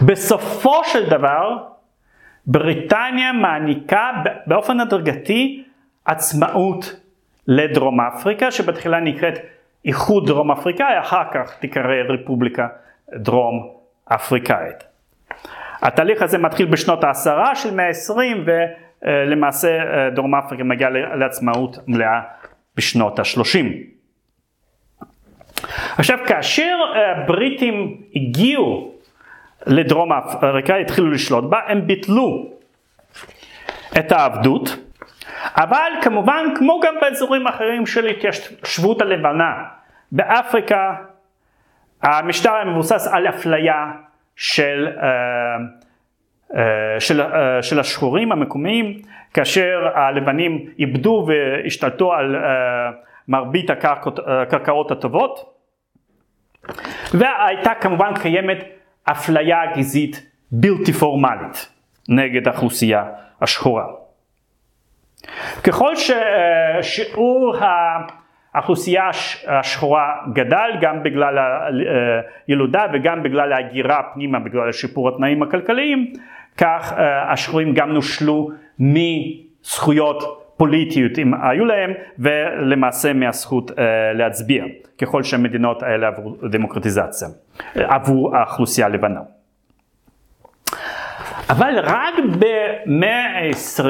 [0.03, 1.59] בסופו של דבר
[2.47, 4.11] בריטניה מעניקה
[4.47, 5.65] באופן הדרגתי
[6.05, 7.02] עצמאות
[7.47, 9.39] לדרום אפריקה שבתחילה נקראת
[9.85, 12.69] איחוד דרום אפריקאי אחר כך תיקרא רפובליקה
[13.15, 13.71] דרום
[14.09, 14.85] אפריקאית.
[15.83, 22.21] התהליך הזה מתחיל בשנות העשרה של מאה העשרים ולמעשה אה, דרום אפריקה מגיעה לעצמאות מלאה
[22.77, 23.73] בשנות השלושים.
[25.97, 28.93] עכשיו כאשר הבריטים אה, הגיעו
[29.67, 32.53] לדרום אפריקה, התחילו לשלוט בה, הם ביטלו
[33.99, 34.77] את העבדות,
[35.45, 39.65] אבל כמובן כמו גם באזורים אחרים של התיישבות הלבנה,
[40.13, 40.95] באפריקה
[42.03, 43.93] המשטר היה מבוסס על אפליה
[44.37, 45.03] של, uh,
[46.53, 46.57] uh,
[46.99, 48.99] של, uh, של השחורים המקומיים,
[49.35, 52.37] כאשר הלבנים איבדו והשתלטו על
[53.29, 55.55] מרבית הקרקעות הטובות,
[57.15, 58.59] והייתה כמובן קיימת
[59.05, 61.73] אפליה גזעית בלתי פורמלית
[62.09, 63.05] נגד האוכלוסייה
[63.41, 64.02] השחורה.
[65.65, 67.57] ככל ששיעור
[68.55, 69.11] האוכלוסייה
[69.47, 71.39] השחורה גדל גם בגלל
[72.47, 76.13] הילודה וגם בגלל ההגירה פנימה בגלל שיפור התנאים הכלכליים
[76.57, 76.93] כך
[77.29, 83.71] השחורים גם נושלו מזכויות פוליטיות אם היו להם ולמעשה מהזכות
[84.15, 84.65] להצביע
[85.01, 87.29] ככל שהמדינות האלה עברו דמוקרטיזציה.
[87.75, 89.21] עבור האוכלוסייה הלבנה.
[91.51, 93.89] אבל רק במאה ה-20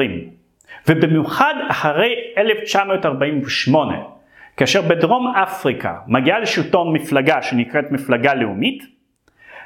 [0.87, 3.97] ובמיוחד אחרי 1948
[4.57, 8.83] כאשר בדרום אפריקה מגיעה לשלטון מפלגה שנקראת מפלגה לאומית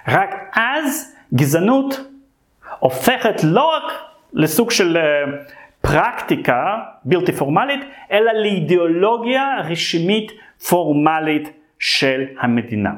[0.08, 2.00] רק אז גזענות
[2.80, 3.94] הופכת לא רק
[4.34, 5.04] לסוג של אה,
[5.82, 7.82] פרקטיקה בלתי פורמלית
[8.12, 10.32] אלא לאידיאולוגיה רשמית
[10.70, 12.92] פורמלית של המדינה.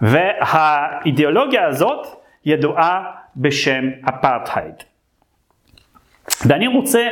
[0.00, 2.06] והאידיאולוגיה הזאת
[2.44, 3.04] ידועה
[3.36, 4.74] בשם אפרטהייד.
[6.44, 7.08] ואני רוצה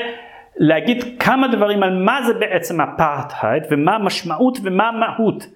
[0.57, 5.47] להגיד כמה דברים על מה זה בעצם אפרטהייד ומה המשמעות ומה המהות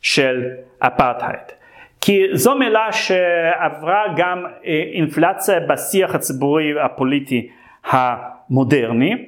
[0.00, 0.42] של
[0.78, 1.52] אפרטהייד.
[2.00, 7.48] כי זו מילה שעברה גם אה, אינפלציה בשיח הציבורי הפוליטי
[7.84, 9.26] המודרני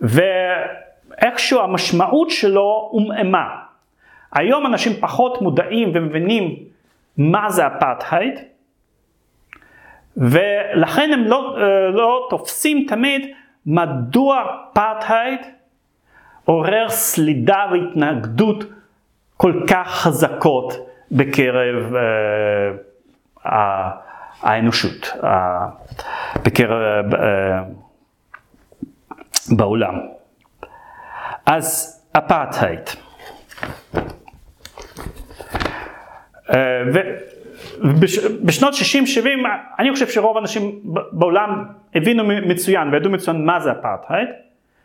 [0.00, 3.48] ואיכשהו המשמעות שלו הומאמה.
[4.32, 6.56] היום אנשים פחות מודעים ומבינים
[7.18, 8.40] מה זה אפרטהייד
[10.16, 13.26] ולכן הם לא, אה, לא תופסים תמיד
[13.66, 15.40] מדוע אפרטהייד
[16.44, 18.64] עורר סלידה והתנגדות
[19.36, 20.74] כל כך חזקות
[21.10, 23.48] בקרב uh,
[24.42, 25.26] האנושות, uh,
[26.44, 27.16] בקרב uh,
[29.56, 29.94] בעולם.
[31.46, 32.88] אז אפרטהייד.
[36.46, 36.52] Uh,
[38.44, 38.78] בשנות 60-70
[39.78, 40.80] אני חושב שרוב האנשים
[41.12, 41.64] בעולם
[41.94, 44.28] הבינו מצוין וידעו מצוין מה זה אפרטהייד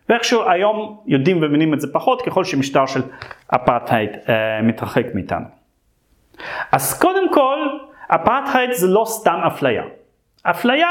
[0.09, 3.01] ואיכשהו היום יודעים ומבינים את זה פחות ככל שמשטר של
[3.47, 5.45] אפרטהייד אה, מתרחק מאיתנו.
[6.71, 7.57] אז קודם כל
[8.07, 9.83] אפרטהייד זה לא סתם אפליה.
[10.43, 10.87] אפליה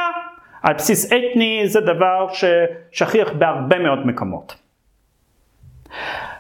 [0.63, 4.57] על בסיס אתני זה דבר ששכיח בהרבה מאוד מקומות.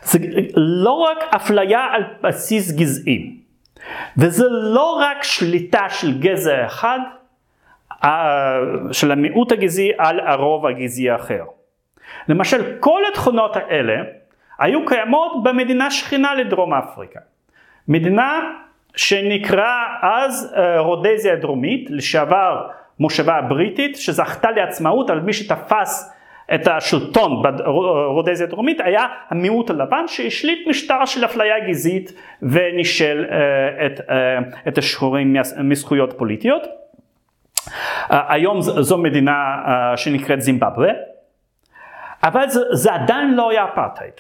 [0.02, 0.18] זה
[0.56, 3.39] לא רק אפליה על בסיס גזעי.
[4.18, 6.98] וזה לא רק שליטה של גזע אחד,
[8.04, 8.58] אה,
[8.92, 11.44] של המיעוט הגזעי על הרוב הגזעי האחר.
[12.28, 14.02] למשל, כל התכונות האלה
[14.58, 17.20] היו קיימות במדינה שכנה לדרום אפריקה.
[17.88, 18.40] מדינה
[18.96, 22.66] שנקרא אז אה, רודזיה הדרומית, לשעבר
[23.00, 26.12] מושבה הבריטית, שזכתה לעצמאות על מי שתפס
[26.54, 32.12] את השלטון ברודזיה הדרומית היה המיעוט הלבן שהשליט משטר של אפליה גזעית
[32.42, 36.62] ונישל אה, את, אה, את השחורים מזכויות פוליטיות.
[38.10, 39.34] אה, היום זו מדינה
[39.96, 40.92] שנקראת זימבבואה,
[42.24, 44.14] אבל זה, זה עדיין לא היה אפרטהייד.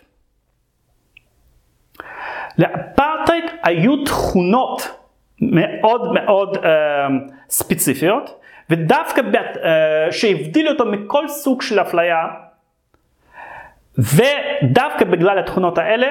[2.58, 5.00] לאפרטהייד היו תכונות
[5.40, 6.58] מאוד מאוד
[7.48, 8.39] ספציפיות
[8.70, 9.58] ודווקא uh,
[10.12, 12.26] שהבדיל אותו מכל סוג של אפליה,
[13.98, 16.06] ודווקא בגלל התכונות האלה,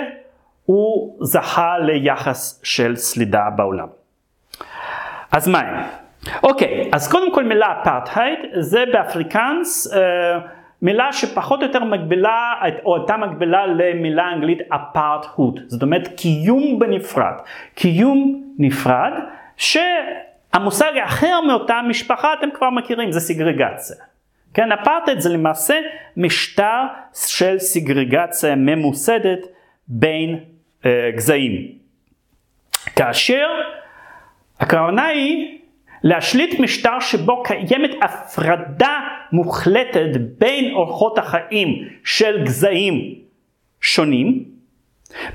[0.66, 3.88] הוא זכה ליחס של סלידה בעולם.
[5.32, 5.84] אז מה הם?
[6.44, 9.98] אוקיי, אז קודם כל מילה אפרטהייד, זה באפריקאנס uh,
[10.82, 12.54] מילה שפחות או יותר מקבילה,
[12.86, 17.34] או הייתה מקבילה למילה אנגלית aparthood, זאת אומרת קיום בנפרד,
[17.76, 19.12] קיום נפרד,
[19.58, 19.78] ש...
[20.54, 23.96] המושג האחר מאותה משפחה אתם כבר מכירים, זה סיגרגציה.
[24.54, 25.80] כן, אפרטהייד זה למעשה
[26.18, 26.82] משטר
[27.14, 29.40] של סיגרגציה ממוסדת
[29.88, 30.40] בין
[30.86, 31.72] אה, גזעים.
[32.96, 33.48] כאשר
[34.60, 35.60] הכוונה היא
[36.04, 39.00] להשליט משטר שבו קיימת הפרדה
[39.32, 43.16] מוחלטת בין אורחות החיים של גזעים
[43.82, 44.44] שונים,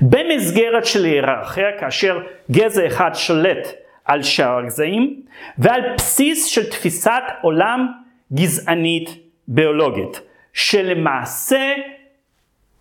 [0.01, 2.19] במסגרת של היררכיה, כאשר
[2.51, 5.21] גזע אחד שולט על שאר הגזעים
[5.57, 7.91] ועל בסיס של תפיסת עולם
[8.33, 9.09] גזענית
[9.47, 10.21] ביולוגית
[10.53, 11.73] שלמעשה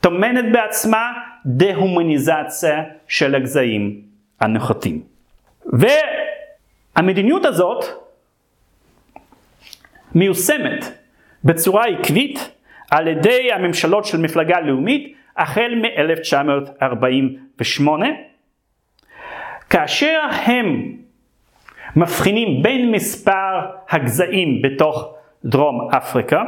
[0.01, 1.13] טומנת בעצמה
[1.47, 4.01] דה-הומניזציה של הגזעים
[4.41, 5.03] הנחותים.
[6.97, 7.85] והמדיניות הזאת
[10.15, 10.85] מיושמת
[11.45, 12.51] בצורה עקבית
[12.91, 17.89] על ידי הממשלות של מפלגה לאומית החל מ-1948
[19.71, 20.97] כאשר הם
[21.97, 23.61] מבחינים בין מספר
[23.91, 25.15] הגזעים בתוך
[25.45, 26.43] דרום אפריקה,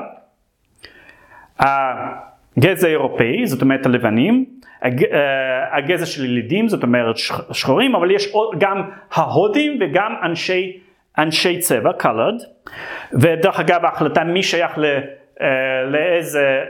[1.59, 4.45] הגזע האירופאי, זאת אומרת הלבנים,
[4.85, 7.17] אה, הגזע של ילידים, זאת אומרת
[7.53, 8.83] שחורים, אבל יש גם
[9.13, 10.79] ההודים וגם אנשי,
[11.19, 12.71] אנשי צבע, colored,
[13.13, 16.65] ודרך אגב ההחלטה מי שייך אה, לאיזה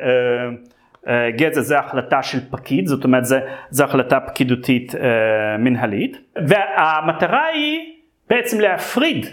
[1.09, 3.25] אה, גזע זה החלטה של פקיד, זאת אומרת
[3.71, 4.95] זו החלטה פקידותית
[5.59, 7.96] מנהלית, והמטרה היא
[8.29, 9.27] בעצם להפריד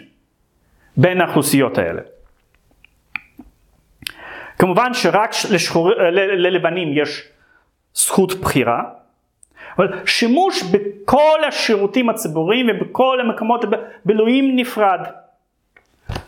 [0.98, 2.02] בין האוכלוסיות האלה.
[4.60, 5.92] כמובן שרק לשחור,
[6.38, 7.30] ללבנים יש
[7.94, 8.84] זכות בחירה,
[9.78, 13.66] אבל שימוש בכל השירותים הציבוריים ובכל המקומות
[14.06, 15.00] הבילויים נפרד.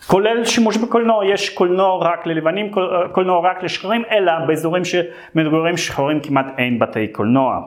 [0.08, 2.72] כולל שימוש בקולנוע, יש קולנוע רק ללבנים,
[3.12, 7.62] קולנוע רק לשחורים, אלא באזורים שמתגוררים שחורים כמעט אין בתי קולנוע.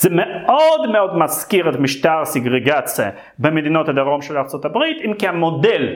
[0.00, 5.94] זה מאוד מאוד מזכיר את משטר סיגרגציה במדינות הדרום של ארה"ב, אם כי המודל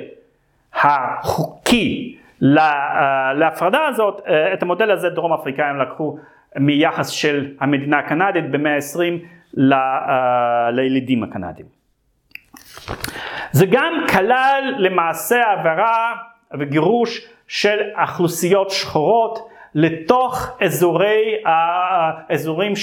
[0.74, 6.18] החוקי אה, להפרדה הזאת, אה, את המודל הזה דרום אפריקאים לקחו
[6.56, 9.01] מיחס של המדינה הקנדית במאה ה-20
[9.72, 11.66] אה, לילידים הקנדים.
[13.52, 16.12] זה גם כלל למעשה העברה
[16.59, 22.76] וגירוש של אוכלוסיות שחורות לתוך אזורי, האזורים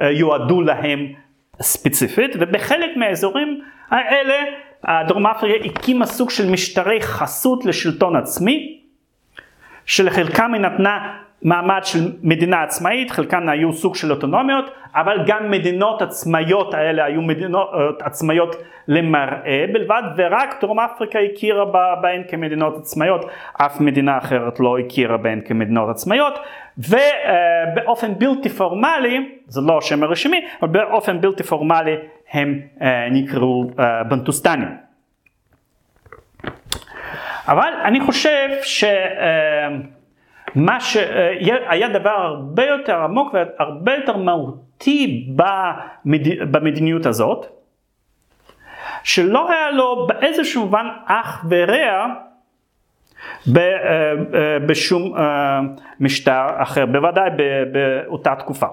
[0.00, 1.06] שיועדו להם
[1.60, 3.60] ספציפית, ובחלק מהאזורים
[3.90, 4.34] האלה
[5.08, 8.80] דרום אפריקה הקימה סוג של משטרי חסות לשלטון עצמי,
[9.86, 16.02] שלחלקם היא נתנה מעמד של מדינה עצמאית, חלקן היו סוג של אוטונומיות, אבל גם מדינות
[16.02, 17.70] עצמאיות האלה היו מדינות
[18.02, 18.56] עצמאיות
[18.88, 21.64] למראה בלבד, ורק דרום אפריקה הכירה
[22.02, 26.38] בהן כמדינות עצמאיות, אף מדינה אחרת לא הכירה בהן כמדינות עצמאיות,
[26.78, 31.96] ובאופן בלתי פורמלי, זה לא השם הרשמי, אבל באופן בלתי פורמלי
[32.32, 34.68] הם אה, נקראו אה, בנטוסטנים.
[37.48, 38.84] אבל אני חושב ש...
[38.84, 39.68] אה,
[40.54, 46.50] מה שהיה דבר הרבה יותר עמוק והרבה יותר מהותי במד...
[46.50, 47.46] במדיניות הזאת,
[49.02, 52.06] שלא היה לו באיזשהו מובן אח ורע
[53.56, 53.62] אה,
[54.34, 55.60] אה, בשום אה,
[56.00, 57.30] משטר אחר, בוודאי
[57.72, 58.66] באותה תקופה.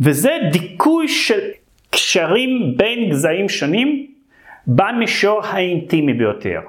[0.00, 1.40] וזה דיכוי של
[1.90, 4.06] קשרים בין גזעים שונים
[4.66, 6.60] במישור האינטימי ביותר,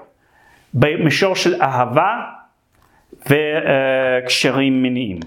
[0.74, 2.22] במישור של אהבה
[3.26, 5.20] וקשרים מיניים.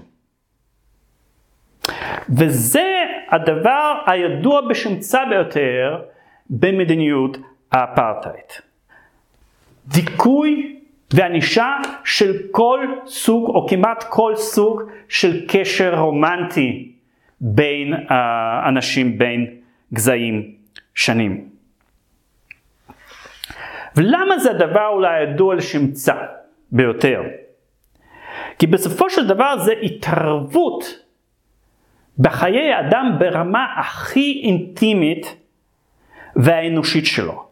[2.29, 6.01] וזה הדבר הידוע בשמצה ביותר
[6.49, 7.37] במדיניות
[7.71, 8.72] האפרטהייד.
[9.87, 10.79] דיכוי
[11.13, 16.91] וענישה של כל סוג או כמעט כל סוג של קשר רומנטי
[17.41, 18.11] בין uh,
[18.67, 19.59] אנשים, בין
[19.93, 20.55] גזעים
[20.95, 21.49] שנים.
[23.95, 26.15] ולמה זה הדבר אולי הידוע לשמצה
[26.71, 27.21] ביותר?
[28.59, 30.83] כי בסופו של דבר זה התערבות
[32.19, 35.35] בחיי האדם ברמה הכי אינטימית
[36.35, 37.42] והאנושית שלו.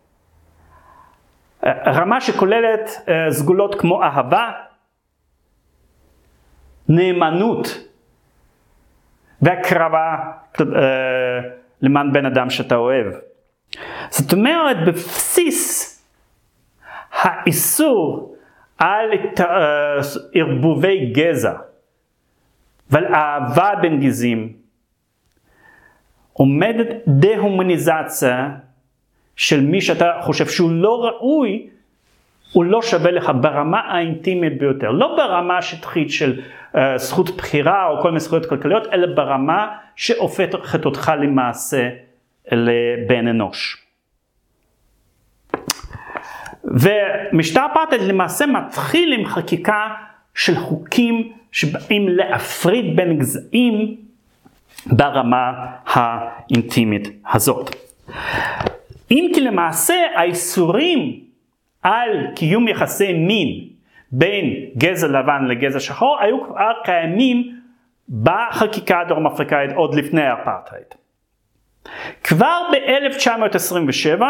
[1.65, 4.51] רמה שכוללת אה, סגולות כמו אהבה,
[6.89, 7.88] נאמנות
[9.41, 10.15] והקרבה
[10.61, 10.65] אה,
[11.81, 13.05] למען בן אדם שאתה אוהב.
[14.09, 15.97] זאת אומרת, בבסיס
[17.11, 18.35] האיסור
[18.77, 19.09] על
[19.39, 19.45] אה,
[20.33, 21.53] ערבובי גזע
[22.89, 24.53] ועל אהבה בין גזעים
[26.33, 28.49] עומדת דה-הומניזציה
[29.41, 31.68] של מי שאתה חושב שהוא לא ראוי,
[32.53, 34.91] הוא לא שווה לך ברמה האינטימית ביותר.
[34.91, 40.85] לא ברמה השטחית של uh, זכות בחירה או כל מיני זכויות כלכליות, אלא ברמה שהופכת
[40.85, 41.89] אותך למעשה
[42.51, 43.85] לבן אנוש.
[46.63, 49.88] ומשטר אפרטהייד למעשה מתחיל עם חקיקה
[50.35, 53.95] של חוקים שבאים להפריד בין גזעים
[54.85, 55.51] ברמה
[55.85, 57.76] האינטימית הזאת.
[59.11, 61.19] אם כי למעשה האיסורים
[61.83, 63.67] על קיום יחסי מין
[64.11, 64.45] בין
[64.77, 67.59] גזע לבן לגזע שחור היו כבר קיימים
[68.23, 70.85] בחקיקה הדרום אפריקאית עוד לפני האפרטהייד.
[72.23, 74.21] כבר ב-1927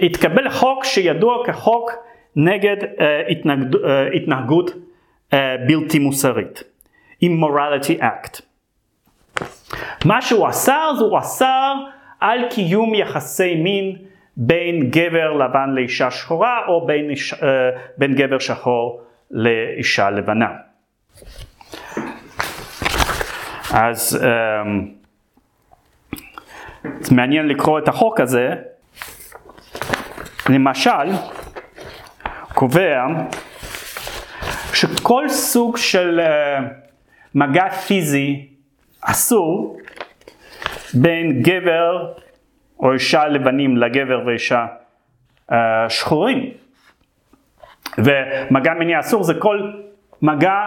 [0.00, 1.90] התקבל חוק שידוע כחוק
[2.36, 3.78] נגד uh, התנגד, uh,
[4.16, 5.34] התנהגות uh,
[5.66, 6.62] בלתי מוסרית,
[7.24, 8.42] Immorality Act.
[10.04, 11.74] מה שהוא אסר זה הוא אסר
[12.22, 13.96] על קיום יחסי מין
[14.36, 17.36] בין גבר לבן לאישה שחורה או בין, איש, uh,
[17.98, 20.48] בין גבר שחור לאישה לבנה.
[23.74, 24.20] אז
[27.00, 28.48] זה מעניין לקרוא את החוק הזה,
[30.48, 31.10] למשל,
[32.54, 33.06] קובע
[34.74, 36.62] שכל סוג של uh,
[37.34, 38.48] מגע פיזי
[39.00, 39.76] אסור
[40.94, 42.12] בין גבר
[42.80, 44.66] או אישה לבנים לגבר ואישה
[45.50, 45.54] uh,
[45.88, 46.50] שחורים.
[47.98, 49.72] ומגע מיני אסור זה כל
[50.22, 50.58] מגע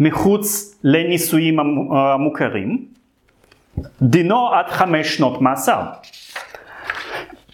[0.00, 1.60] מחוץ לנישואים
[1.92, 2.84] המוכרים.
[4.02, 5.82] דינו עד חמש שנות מאסר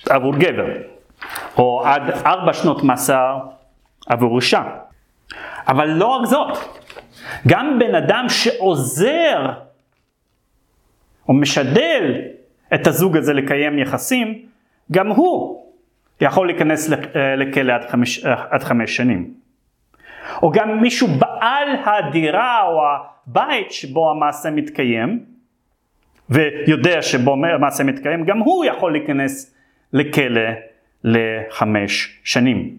[0.09, 0.67] עבור גבר.
[1.59, 3.39] או עד ארבע שנות מאסר
[4.07, 4.63] עבור אישה.
[5.69, 6.59] אבל לא רק זאת,
[7.49, 9.66] גם בן אדם שעוזר
[11.29, 12.21] או משדל
[12.75, 14.43] את הזוג הזה לקיים יחסים,
[14.93, 15.67] גם הוא
[16.21, 19.35] יכול להיכנס אה, לכלא עד חמש, אה, עד חמש שנים.
[20.43, 22.81] או גם מישהו בעל הדירה או
[23.27, 25.25] הבית שבו המעשה מתקיים,
[26.31, 29.57] ויודע שבו המעשה מתקיים, גם הוא יכול להיכנס
[29.93, 30.51] לכלא
[31.05, 32.77] לחמש שנים.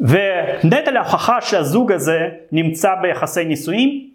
[0.00, 4.10] ונטל ההוכחה שהזוג הזה נמצא ביחסי נישואים,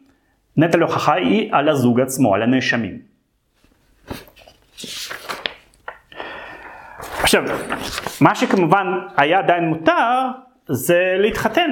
[0.57, 2.99] נטל ההוכחה היא על הזוג עצמו, על הנאשמים.
[7.22, 7.44] עכשיו,
[8.22, 8.88] מה שכמובן
[9.18, 10.28] היה עדיין מותר
[10.68, 11.72] זה להתחתן.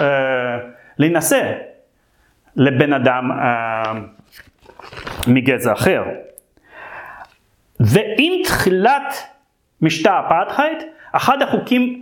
[0.00, 0.58] אה,
[0.98, 1.52] להינשא
[2.56, 3.92] לבן אדם אה,
[5.26, 6.02] מגזע אחר.
[7.80, 9.14] ועם תחילת
[9.82, 10.78] משטר אפרטהייד,
[11.12, 12.00] אחד החוקים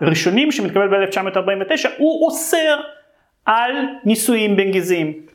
[0.00, 2.80] הראשונים שמתקבל ב-1949 הוא אוסר
[3.46, 3.72] על
[4.04, 5.33] נישואים בין גזעים.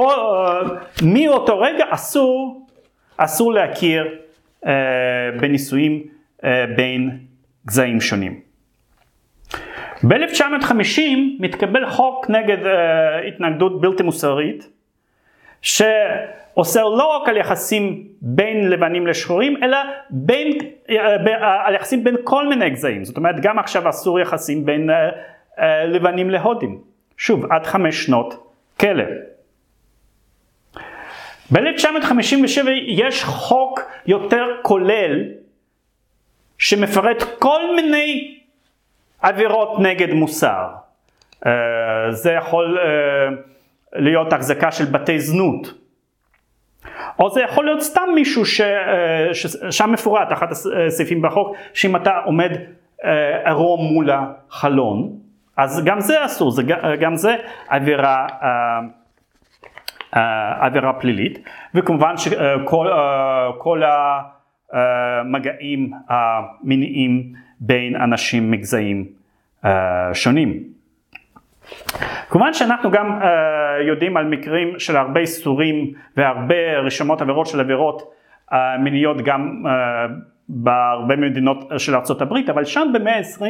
[0.00, 0.64] כל,
[1.02, 2.66] מאותו רגע אסור,
[3.16, 4.18] אסור להכיר
[4.64, 4.68] uh,
[5.40, 6.02] בנישואים
[6.40, 6.44] uh,
[6.76, 7.18] בין
[7.66, 8.40] גזעים שונים.
[10.08, 11.00] ב-1950
[11.40, 12.68] מתקבל חוק נגד uh,
[13.28, 14.68] התנגדות בלתי מוסרית,
[15.62, 19.78] שאוסר לא רק על יחסים בין לבנים לשחורים, אלא
[20.10, 21.30] בין, uh, uh,
[21.64, 23.04] על יחסים בין כל מיני גזעים.
[23.04, 24.92] זאת אומרת, גם עכשיו אסור יחסים בין uh,
[25.58, 26.80] uh, לבנים להודים.
[27.16, 29.04] שוב, עד חמש שנות כלא.
[31.52, 35.24] ב-1957 יש חוק יותר כולל
[36.58, 38.38] שמפרט כל מיני
[39.22, 40.66] עבירות נגד מוסר.
[41.44, 41.48] Uh,
[42.10, 42.82] זה יכול uh,
[43.92, 45.74] להיות החזקה של בתי זנות.
[47.18, 48.64] או זה יכול להיות סתם מישהו ש, uh,
[49.34, 50.48] ששם מפורט, אחת
[50.86, 52.50] הסעיפים בחוק, שאם אתה עומד
[53.44, 55.20] ערום מול החלון,
[55.56, 56.62] אז גם זה אסור, זה,
[57.00, 57.36] גם זה
[57.68, 58.48] עבירה אה,
[60.12, 61.38] עבירה פלילית,
[61.74, 64.20] וכמובן שכל אה,
[64.72, 69.06] המגעים המיניים בין אנשים מגזעים
[69.64, 70.62] אה, שונים.
[72.28, 73.20] כמובן שאנחנו גם
[73.86, 78.14] יודעים על מקרים של הרבה איסורים והרבה רשמות עבירות של עבירות
[78.78, 79.64] מיניות גם
[80.48, 83.44] בהרבה מדינות של ארה"ב, אבל שם במאה ה-20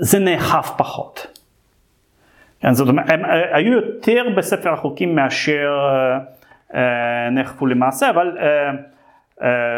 [0.00, 1.41] זה נאכף פחות.
[2.62, 6.18] כן, זאת אומרת, הם אה, היו יותר בספר החוקים מאשר אה,
[6.74, 8.38] אה, נאכפו למעשה, אבל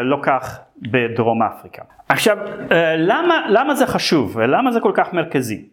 [0.03, 1.83] לא כך בדרום אפריקה.
[2.09, 2.37] עכשיו,
[2.97, 5.65] למה, למה זה חשוב ולמה זה כל כך מרכזי?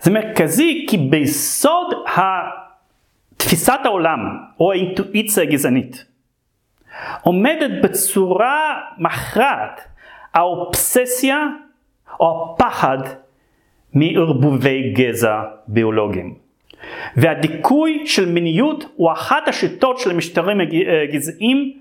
[0.00, 1.94] זה מרכזי כי ביסוד
[3.36, 6.04] תפיסת העולם או האינטואיציה הגזענית
[7.22, 9.80] עומדת בצורה מכרעת
[10.34, 11.46] האובססיה
[12.20, 12.98] או הפחד
[13.94, 16.34] מערבובי גזע ביולוגיים.
[17.16, 21.72] והדיכוי של מיניות הוא אחת השיטות של המשטרים הגזעיים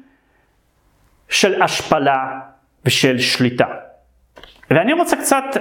[1.29, 2.39] של השפלה
[2.85, 3.65] ושל שליטה.
[4.71, 5.59] ואני רוצה קצת uh,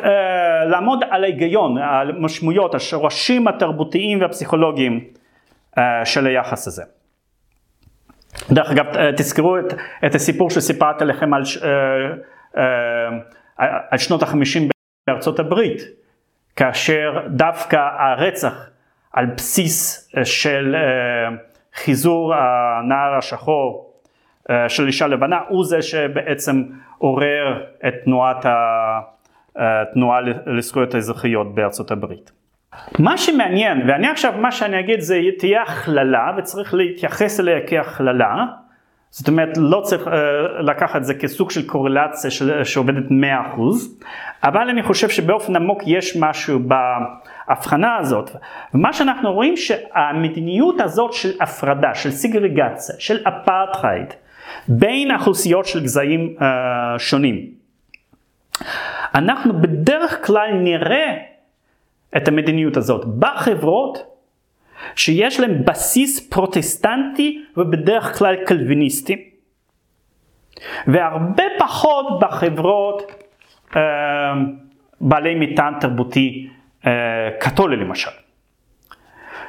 [0.71, 5.05] לעמוד על ההיגיון, על המשמעויות, השורשים התרבותיים והפסיכולוגיים
[5.79, 6.83] uh, של היחס הזה.
[8.51, 9.75] דרך אגב, תזכרו את,
[10.07, 12.61] את הסיפור שסיפרתי לכם על, uh, uh,
[13.91, 14.69] על שנות החמישים
[15.07, 16.00] בארצות הברית.
[16.61, 18.69] כאשר דווקא הרצח
[19.13, 21.37] על בסיס אה, של אה,
[21.75, 23.93] חיזור הנער השחור
[24.51, 26.63] אה, של אישה לבנה הוא זה שבעצם
[26.99, 28.47] עורר את תנועת
[29.57, 32.33] התנועה לזכויות האזרחיות בארצות הברית.
[32.99, 38.45] מה שמעניין, ואני עכשיו, מה שאני אגיד זה תהיה הכללה וצריך להתייחס אליה כהכללה,
[39.11, 40.11] זאת אומרת לא צריך uh,
[40.63, 43.61] לקחת את זה כסוג של קורלציה של, שעובדת 100%,
[44.45, 46.61] אבל אני חושב שבאופן עמוק יש משהו
[47.49, 48.31] בהבחנה הזאת.
[48.75, 54.15] ומה שאנחנו רואים שהמדיניות הזאת של הפרדה, של סיגרגציה, של אפרטהייד,
[54.69, 56.43] בין אוכלוסיות של גזעים uh,
[56.99, 57.47] שונים,
[59.15, 61.17] אנחנו בדרך כלל נראה
[62.17, 64.10] את המדיניות הזאת בחברות
[64.97, 69.31] שיש להם בסיס פרוטסטנטי ובדרך כלל קלוויניסטי,
[70.87, 73.13] והרבה פחות בחברות
[73.77, 73.81] אה,
[75.01, 76.49] בעלי מטען תרבותי
[76.87, 76.93] אה,
[77.41, 78.11] קתולי למשל.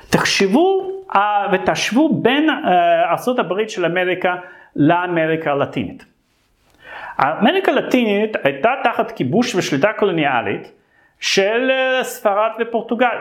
[0.09, 4.35] תחשבו אה, ותשוו בין אה, ארה"ב של אמריקה
[4.75, 6.05] לאמריקה הלטינית.
[7.21, 10.71] אמריקה הלטינית הייתה תחת כיבוש ושליטה קולוניאלית
[11.19, 13.17] של אה, ספרד ופורטוגל.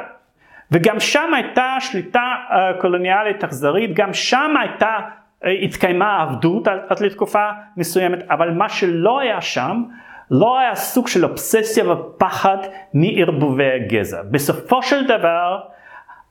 [0.73, 4.99] וגם שם הייתה שליטה אה, קולוניאלית אכזרית, גם שם הייתה,
[5.45, 9.83] אה, התקיימה עבדות עד לתקופה מסוימת, אבל מה שלא היה שם,
[10.31, 12.57] לא היה סוג של אובססיה ופחד
[12.95, 14.23] מערבובי הגזע.
[14.31, 15.61] בסופו של דבר,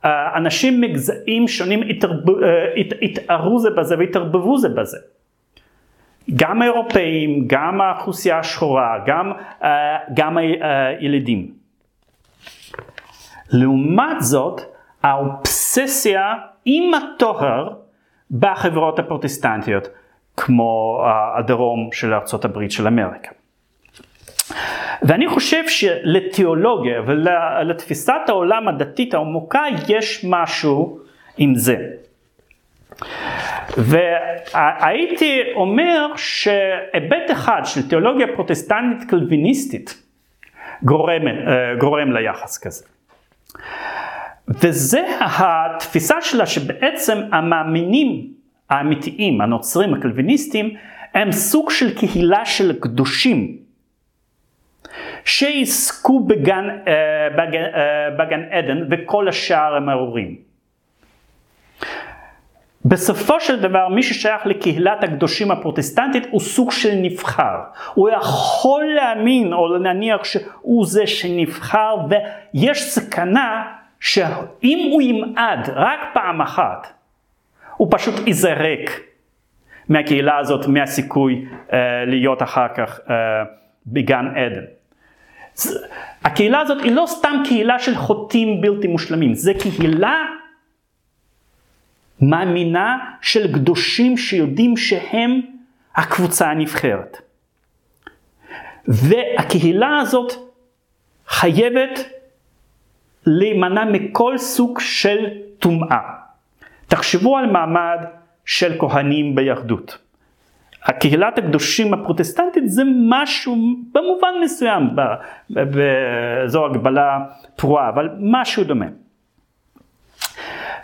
[0.06, 1.82] אה, אנשים מגזעים שונים
[3.02, 4.98] התערו זה בזה והתערבבו זה בזה.
[6.36, 9.32] גם האירופאים, גם האוכלוסייה השחורה, גם,
[10.14, 11.59] גם הילדים.
[13.52, 14.62] לעומת זאת,
[15.04, 16.34] האובססיה
[16.66, 17.74] עם הטוהר
[18.32, 19.88] בחברות הפרוטסטנטיות,
[20.38, 21.04] כמו
[21.38, 23.32] הדרום של ארצות הברית של אמריקה.
[25.02, 31.00] ואני חושב שלתיאולוגיה ולתפיסת העולם הדתית העמוקה יש משהו
[31.38, 31.78] עם זה.
[33.78, 40.04] והייתי אומר שהיבט אחד של תיאולוגיה פרוטסטנטית קלוויניסטית
[40.84, 41.22] גורם,
[41.80, 42.86] גורם ליחס כזה.
[44.48, 48.34] וזה התפיסה שלה שבעצם המאמינים
[48.70, 50.76] האמיתיים, הנוצרים הקלוויניסטים,
[51.14, 53.58] הם סוג של קהילה של קדושים
[55.26, 60.49] שיזכו בגן, אה, בגן, אה, בגן עדן וכל השאר הם ארורים.
[62.90, 67.58] בסופו של דבר מי ששייך לקהילת הקדושים הפרוטסטנטית הוא סוג של נבחר.
[67.94, 73.64] הוא יכול להאמין או להניח שהוא זה שנבחר ויש סכנה
[74.00, 76.88] שאם הוא ימעד רק פעם אחת
[77.78, 79.02] הוא פשוט ייזרק
[79.90, 81.74] מהקהילה הזאת, מהסיכוי uh,
[82.08, 83.12] להיות אחר כך uh,
[83.88, 84.66] בגן עדן.
[86.24, 90.26] הקהילה הזאת היא לא סתם קהילה של חוטאים בלתי מושלמים, זה קהילה
[92.22, 95.42] מאמינה של קדושים שיודעים שהם
[95.96, 97.18] הקבוצה הנבחרת.
[98.88, 100.34] והקהילה הזאת
[101.28, 102.10] חייבת
[103.26, 105.26] להימנע מכל סוג של
[105.60, 106.00] טומאה.
[106.88, 107.98] תחשבו על מעמד
[108.46, 109.98] של כהנים ביהדות.
[110.84, 113.56] הקהילת הקדושים הפרוטסטנטית זה משהו
[113.94, 114.84] במובן מסוים,
[116.46, 117.20] זו הגבלה
[117.56, 118.86] פרועה, אבל משהו דומה.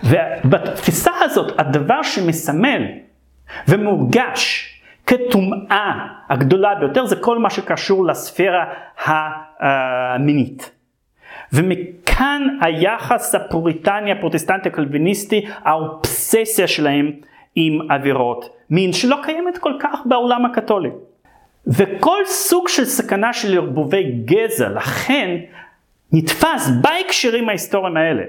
[0.03, 2.81] ובתפיסה הזאת הדבר שמסמל
[3.67, 4.71] ומורגש
[5.05, 8.65] כטומאה הגדולה ביותר זה כל מה שקשור לספירה
[9.59, 10.71] המינית.
[11.53, 17.11] ומכאן היחס הפוריטני הפרוטסטנטי הקלוויניסטי, האובססיה שלהם
[17.55, 20.89] עם עבירות מין שלא קיימת כל כך בעולם הקתולי.
[21.67, 25.37] וכל סוג של סכנה של ערבובי גזע, לכן
[26.11, 28.23] נתפס בהקשרים ההיסטוריים האלה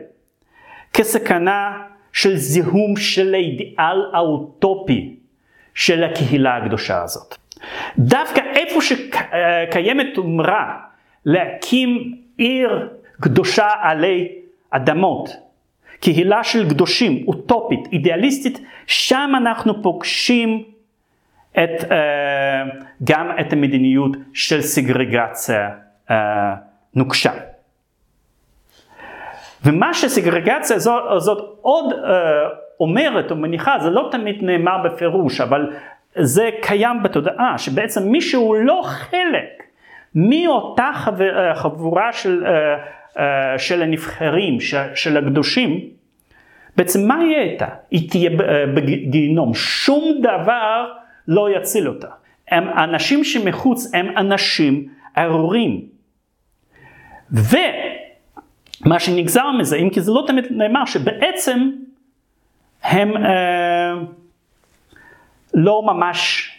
[0.96, 1.82] כסכנה
[2.12, 5.16] של זיהום של האידיאל האוטופי
[5.74, 7.34] של הקהילה הקדושה הזאת.
[7.98, 10.78] דווקא איפה שקיימת תומרה
[11.24, 12.88] להקים עיר
[13.20, 14.28] קדושה עלי
[14.70, 15.30] אדמות,
[16.00, 20.62] קהילה של קדושים, אוטופית, אידיאליסטית, שם אנחנו פוגשים
[21.52, 21.94] את, uh,
[23.04, 25.70] גם את המדיניות של סגרגציה
[26.08, 26.12] uh,
[26.94, 27.32] נוקשה.
[29.66, 31.96] ומה שסגרגציה הזאת, הזאת עוד uh,
[32.80, 35.70] אומרת או מניחה, זה לא תמיד נאמר בפירוש, אבל
[36.14, 39.62] זה קיים בתודעה, שבעצם מי שהוא לא חלק
[40.14, 40.90] מאותה
[41.54, 42.48] חבורה של uh,
[43.18, 44.60] אה, של הנבחרים,
[44.94, 45.80] של הקדושים,
[46.76, 47.66] בעצם מה יהיה איתה?
[47.90, 50.92] היא תהיה אה, בגיהינום, שום דבר
[51.28, 52.08] לא יציל אותה.
[52.50, 54.88] הם אנשים שמחוץ הם אנשים
[55.18, 55.80] ארורים.
[58.84, 61.70] ומה שנגזר מזה, אם כי זה לא תמיד נאמר, שבעצם
[62.82, 63.94] הם אה,
[65.54, 66.50] לא ממש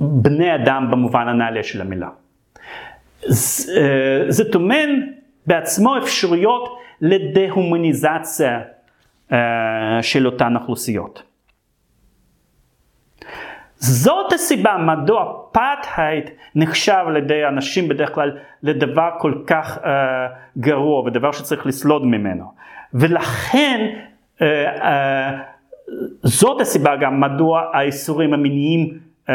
[0.00, 2.08] בני אדם במובן הנעלה של המילה.
[3.28, 5.00] אה, זה טומן
[5.46, 8.60] בעצמו אפשרויות לדה-הומניזציה
[9.30, 9.34] uh,
[10.02, 11.22] של אותן אוכלוסיות.
[13.80, 19.80] זאת הסיבה מדוע אפרטהייד נחשב על ידי אנשים בדרך כלל לדבר כל כך uh,
[20.58, 22.44] גרוע ודבר שצריך לסלוד ממנו.
[22.94, 23.86] ולכן
[24.38, 24.84] uh, uh,
[26.22, 29.30] זאת הסיבה גם מדוע האיסורים המיניים uh,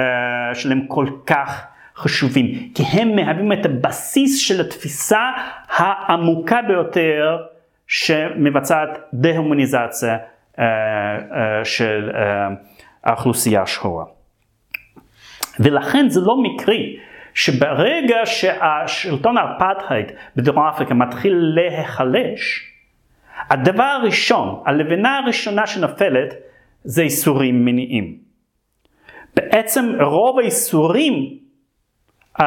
[0.54, 2.46] שלהם כל כך חשובים,
[2.76, 5.32] כי הם מהווים את הבסיס של התפיסה
[5.70, 7.38] העמוקה ביותר
[7.88, 10.62] שמבצעת דה-הומניזציה uh, uh,
[11.64, 12.18] של uh,
[13.04, 14.15] האוכלוסייה השחורה.
[15.60, 16.98] ולכן זה לא מקרי
[17.34, 22.72] שברגע שהשלטון האפרטהייד בדרום אפריקה מתחיל להיחלש,
[23.50, 26.34] הדבר הראשון, הלבנה הראשונה שנופלת
[26.84, 28.18] זה איסורים מיניים.
[29.36, 31.38] בעצם רוב האיסורים
[32.40, 32.46] אה,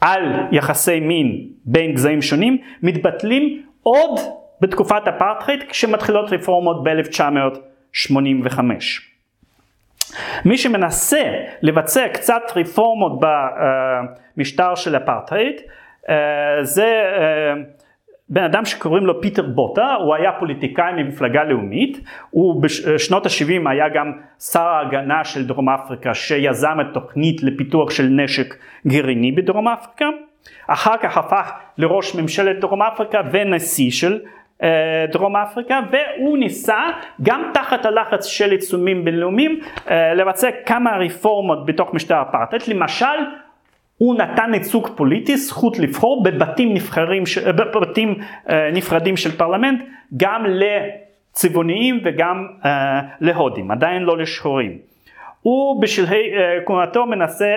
[0.00, 0.22] על
[0.52, 4.20] יחסי מין בין גזעים שונים מתבטלים עוד
[4.60, 8.60] בתקופת אפרטהייד כשמתחילות רפורמות ב-1985.
[10.44, 11.22] מי שמנסה
[11.62, 13.20] לבצע קצת רפורמות
[14.36, 15.60] במשטר של אפרטהייד
[16.08, 16.14] אה,
[16.62, 17.62] זה אה,
[18.28, 23.88] בן אדם שקוראים לו פיטר בוטה, הוא היה פוליטיקאי ממפלגה לאומית, הוא בשנות ה-70 היה
[23.88, 28.54] גם שר ההגנה של דרום אפריקה שיזם את תוכנית לפיתוח של נשק
[28.86, 30.06] גרעיני בדרום אפריקה,
[30.66, 34.18] אחר כך הפך לראש ממשלת דרום אפריקה ונשיא של אה,
[35.12, 36.80] דרום אפריקה והוא ניסה
[37.22, 39.60] גם תחת הלחץ של עיצומים בינלאומיים
[39.90, 43.06] אה, לבצע כמה רפורמות בתוך משטר אפרטהייד, למשל
[43.98, 48.14] הוא נתן ייצוג פוליטי, זכות לבחור בבתים, נבחרים, בבתים
[48.48, 49.84] אה, נפרדים של פרלמנט,
[50.16, 50.46] גם
[51.32, 52.46] צבעוניים וגם
[53.20, 54.78] להודים, עדיין לא לשחורים.
[55.42, 56.30] הוא בשלהי
[56.66, 57.54] כהונתו מנסה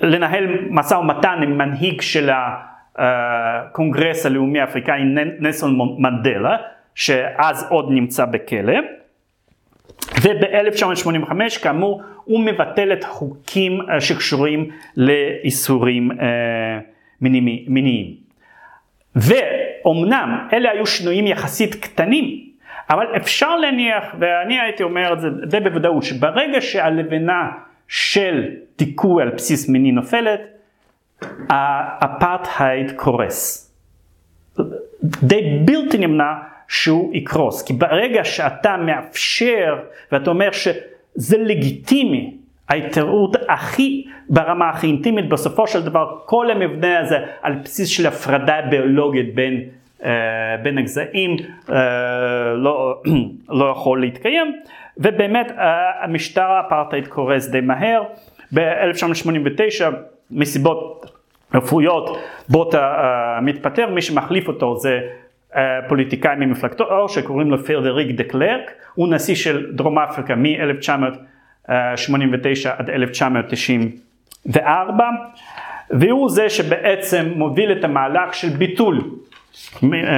[0.00, 2.30] לנהל משא ומתן עם מנהיג של
[2.96, 5.00] הקונגרס הלאומי האפריקאי
[5.40, 6.56] נסון מנדלה,
[6.94, 8.74] שאז עוד נמצא בכלא.
[10.22, 16.10] וב-1985 כאמור הוא מבטל את החוקים שקשורים לאיסורים
[17.68, 18.14] מיניים.
[19.16, 22.24] ואומנם אלה היו שינויים יחסית קטנים,
[22.90, 27.50] אבל אפשר להניח, ואני הייתי אומר את זה די בוודאות, שברגע שהלבנה
[27.88, 30.40] של דיכוי על בסיס מיני נופלת,
[31.48, 33.70] האפרטהייד קורס.
[35.02, 36.32] די בלתי נמנע
[36.68, 39.76] שהוא יקרוס, כי ברגע שאתה מאפשר
[40.12, 42.36] ואתה אומר שזה לגיטימי
[42.68, 48.60] ההתערעות הכי, ברמה הכי אינטימית, בסופו של דבר כל המבנה הזה על בסיס של הפרדה
[48.70, 49.60] ביולוגית בין,
[50.00, 50.04] uh,
[50.62, 51.36] בין הגזעים
[51.66, 51.72] uh,
[52.56, 53.02] לא,
[53.60, 54.56] לא יכול להתקיים,
[54.98, 55.60] ובאמת uh,
[56.02, 58.02] המשטר האפרטהייד קורס די מהר.
[58.54, 59.84] ב-1989
[60.30, 61.10] מסיבות
[61.54, 62.18] רפואיות
[62.48, 62.94] בוטה
[63.42, 65.00] מתפטר, מי שמחליף אותו זה
[65.52, 65.56] uh,
[65.88, 72.90] פוליטיקאי ממפלגתו שקוראים לו פרדריק דה קלרק, הוא נשיא של דרום אפריקה מ-1900 89 עד
[72.90, 75.04] 1994
[75.90, 79.00] והוא זה שבעצם מוביל את המהלך של ביטול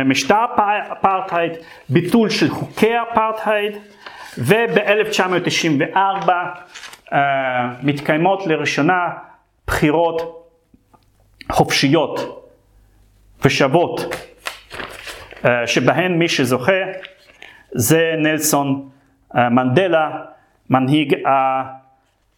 [0.04, 0.44] משטר
[0.92, 1.52] אפרטהייד,
[1.88, 3.76] ביטול של חוקי אפרטהייד
[4.38, 6.28] וב-1994
[7.08, 7.14] uh,
[7.82, 9.08] מתקיימות לראשונה
[9.66, 10.48] בחירות
[11.52, 12.42] חופשיות
[13.44, 16.82] ושוות uh, שבהן מי שזוכה
[17.72, 18.88] זה נלסון
[19.34, 20.22] uh, מנדלה
[20.70, 21.14] מנהיג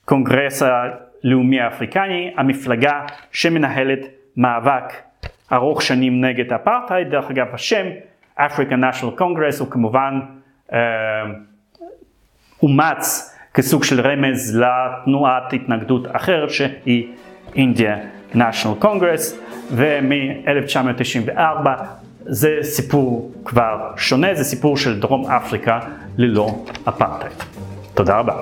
[0.04, 4.00] הקונגרס הלאומי האפריקני, המפלגה שמנהלת
[4.36, 4.92] מאבק
[5.52, 7.86] ארוך שנים נגד אפרטהייד, דרך אגב השם
[8.38, 10.20] African National Congress הוא כמובן
[10.72, 10.78] אה,
[12.62, 17.06] אומץ כסוג של רמז לתנועת התנגדות אחרת שהיא
[17.56, 17.96] אינדיה
[18.34, 19.34] National Congress
[19.72, 21.38] ומ-1994
[22.26, 25.80] זה סיפור כבר שונה, זה סיפור של דרום אפריקה
[26.18, 27.32] ללא אפרטהייד.
[27.94, 28.34] תודה רבה.